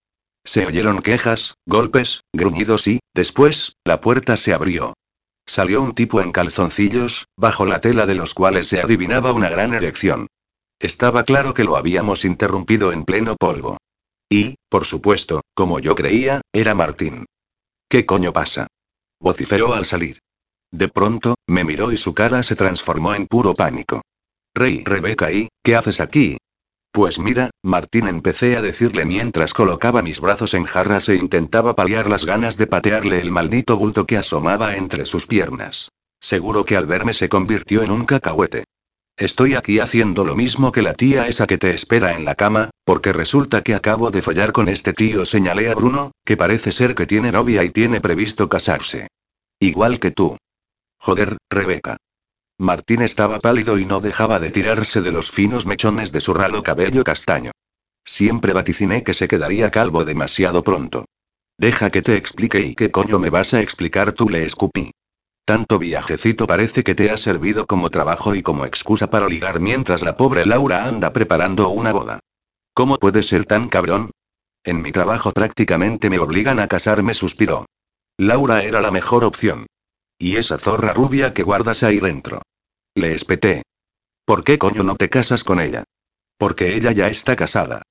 [0.44, 4.92] Se oyeron quejas, golpes, gruñidos y, después, la puerta se abrió.
[5.46, 9.72] Salió un tipo en calzoncillos, bajo la tela de los cuales se adivinaba una gran
[9.72, 10.26] erección.
[10.78, 13.78] Estaba claro que lo habíamos interrumpido en pleno polvo.
[14.28, 17.24] Y, por supuesto, como yo creía, era Martín.
[17.88, 18.66] ¿Qué coño pasa?
[19.24, 20.18] Vociferó al salir.
[20.70, 24.02] De pronto, me miró y su cara se transformó en puro pánico.
[24.54, 26.36] Rey Rebeca y, ¿qué haces aquí?
[26.92, 32.08] Pues mira, Martín empecé a decirle mientras colocaba mis brazos en jarras e intentaba paliar
[32.08, 35.88] las ganas de patearle el maldito bulto que asomaba entre sus piernas.
[36.20, 38.64] Seguro que al verme se convirtió en un cacahuete.
[39.16, 42.70] Estoy aquí haciendo lo mismo que la tía esa que te espera en la cama,
[42.84, 46.96] porque resulta que acabo de follar con este tío, señalé a Bruno, que parece ser
[46.96, 49.06] que tiene novia y tiene previsto casarse.
[49.60, 50.36] Igual que tú.
[50.98, 51.96] Joder, Rebeca.
[52.58, 56.64] Martín estaba pálido y no dejaba de tirarse de los finos mechones de su ralo
[56.64, 57.52] cabello castaño.
[58.04, 61.04] Siempre vaticiné que se quedaría calvo demasiado pronto.
[61.56, 64.90] Deja que te explique y qué coño me vas a explicar tú le escupí.
[65.44, 70.02] Tanto viajecito parece que te ha servido como trabajo y como excusa para ligar mientras
[70.02, 72.20] la pobre Laura anda preparando una boda.
[72.72, 74.10] ¿Cómo puedes ser tan cabrón?
[74.64, 77.66] En mi trabajo prácticamente me obligan a casarme, suspiró.
[78.16, 79.66] Laura era la mejor opción.
[80.18, 82.40] ¿Y esa zorra rubia que guardas ahí dentro?
[82.94, 83.64] Le espeté.
[84.24, 85.84] ¿Por qué coño no te casas con ella?
[86.38, 87.82] Porque ella ya está casada.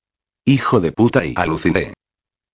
[0.44, 1.94] Hijo de puta y aluciné.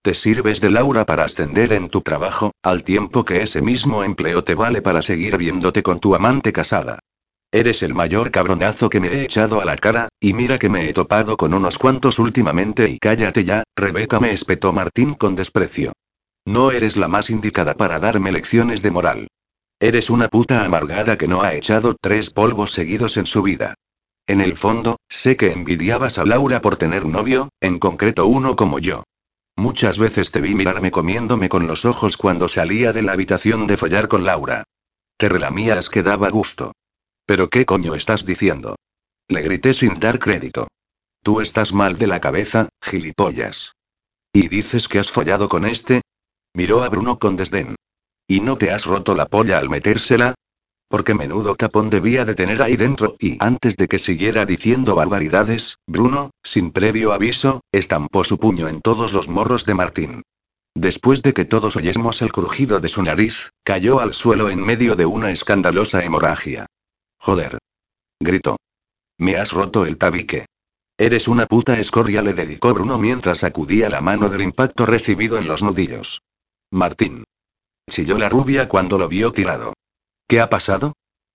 [0.02, 4.42] Te sirves de Laura para ascender en tu trabajo, al tiempo que ese mismo empleo
[4.42, 7.00] te vale para seguir viéndote con tu amante casada.
[7.52, 10.88] Eres el mayor cabronazo que me he echado a la cara, y mira que me
[10.88, 15.92] he topado con unos cuantos últimamente y cállate ya, Rebeca me espetó Martín con desprecio.
[16.46, 19.28] No eres la más indicada para darme lecciones de moral.
[19.80, 23.74] Eres una puta amargada que no ha echado tres polvos seguidos en su vida.
[24.26, 28.78] En el fondo, sé que envidiabas a Laura por tener novio, en concreto uno como
[28.78, 29.04] yo.
[29.60, 33.76] Muchas veces te vi mirarme comiéndome con los ojos cuando salía de la habitación de
[33.76, 34.64] follar con Laura.
[35.18, 36.72] Te relamías que daba gusto.
[37.26, 38.76] ¿Pero qué coño estás diciendo?
[39.28, 40.68] Le grité sin dar crédito.
[41.22, 43.74] Tú estás mal de la cabeza, gilipollas.
[44.32, 46.00] ¿Y dices que has follado con este?
[46.54, 47.76] Miró a Bruno con desdén.
[48.26, 50.36] ¿Y no te has roto la polla al metérsela?
[50.90, 55.78] Porque menudo tapón debía de tener ahí dentro, y antes de que siguiera diciendo barbaridades,
[55.86, 60.22] Bruno, sin previo aviso, estampó su puño en todos los morros de Martín.
[60.74, 64.96] Después de que todos oyésemos el crujido de su nariz, cayó al suelo en medio
[64.96, 66.66] de una escandalosa hemorragia.
[67.20, 67.58] Joder.
[68.18, 68.56] Gritó.
[69.16, 70.46] Me has roto el tabique.
[70.98, 75.46] Eres una puta escoria, le dedicó Bruno mientras sacudía la mano del impacto recibido en
[75.46, 76.20] los nudillos.
[76.72, 77.22] Martín
[77.88, 79.74] chilló la rubia cuando lo vio tirado.
[80.30, 80.92] ¿Qué ha pasado?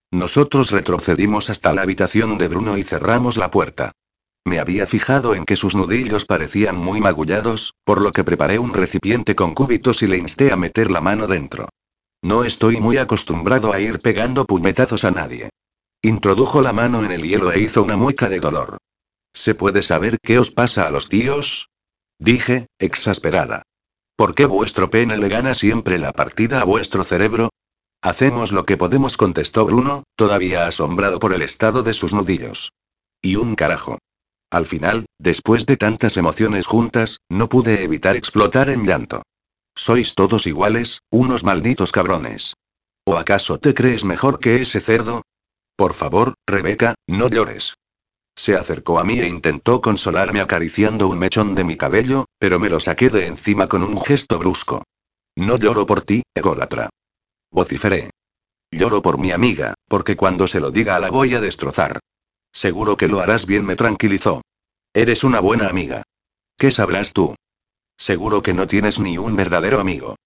[0.09, 3.91] Nosotros retrocedimos hasta la habitación de Bruno y cerramos la puerta.
[4.45, 8.73] Me había fijado en que sus nudillos parecían muy magullados, por lo que preparé un
[8.73, 11.67] recipiente con cúbitos y le insté a meter la mano dentro.
[12.23, 15.49] No estoy muy acostumbrado a ir pegando puñetazos a nadie.
[16.01, 18.77] Introdujo la mano en el hielo e hizo una mueca de dolor.
[19.33, 21.67] ¿Se puede saber qué os pasa a los tíos?
[22.17, 23.63] Dije, exasperada.
[24.15, 27.49] ¿Por qué vuestro pene le gana siempre la partida a vuestro cerebro?
[28.01, 32.71] Hacemos lo que podemos, contestó Bruno, todavía asombrado por el estado de sus nudillos.
[33.21, 33.97] Y un carajo.
[34.51, 39.23] Al final, después de tantas emociones juntas, no pude evitar explotar en llanto.
[39.75, 42.53] Sois todos iguales, unos malditos cabrones.
[43.05, 45.23] ¿O acaso te crees mejor que ese cerdo?
[45.75, 47.73] Por favor, Rebeca, no llores.
[48.37, 52.69] Se acercó a mí e intentó consolarme acariciando un mechón de mi cabello, pero me
[52.69, 54.83] lo saqué de encima con un gesto brusco.
[55.35, 56.89] No lloro por ti, ególatra.
[57.55, 58.09] Vociferé.
[58.69, 61.99] Lloro por mi amiga, porque cuando se lo diga la voy a destrozar.
[62.51, 64.41] Seguro que lo harás bien, me tranquilizó.
[64.93, 66.03] Eres una buena amiga.
[66.57, 67.33] ¿Qué sabrás tú?
[67.97, 70.17] Seguro que no tienes ni un verdadero amigo.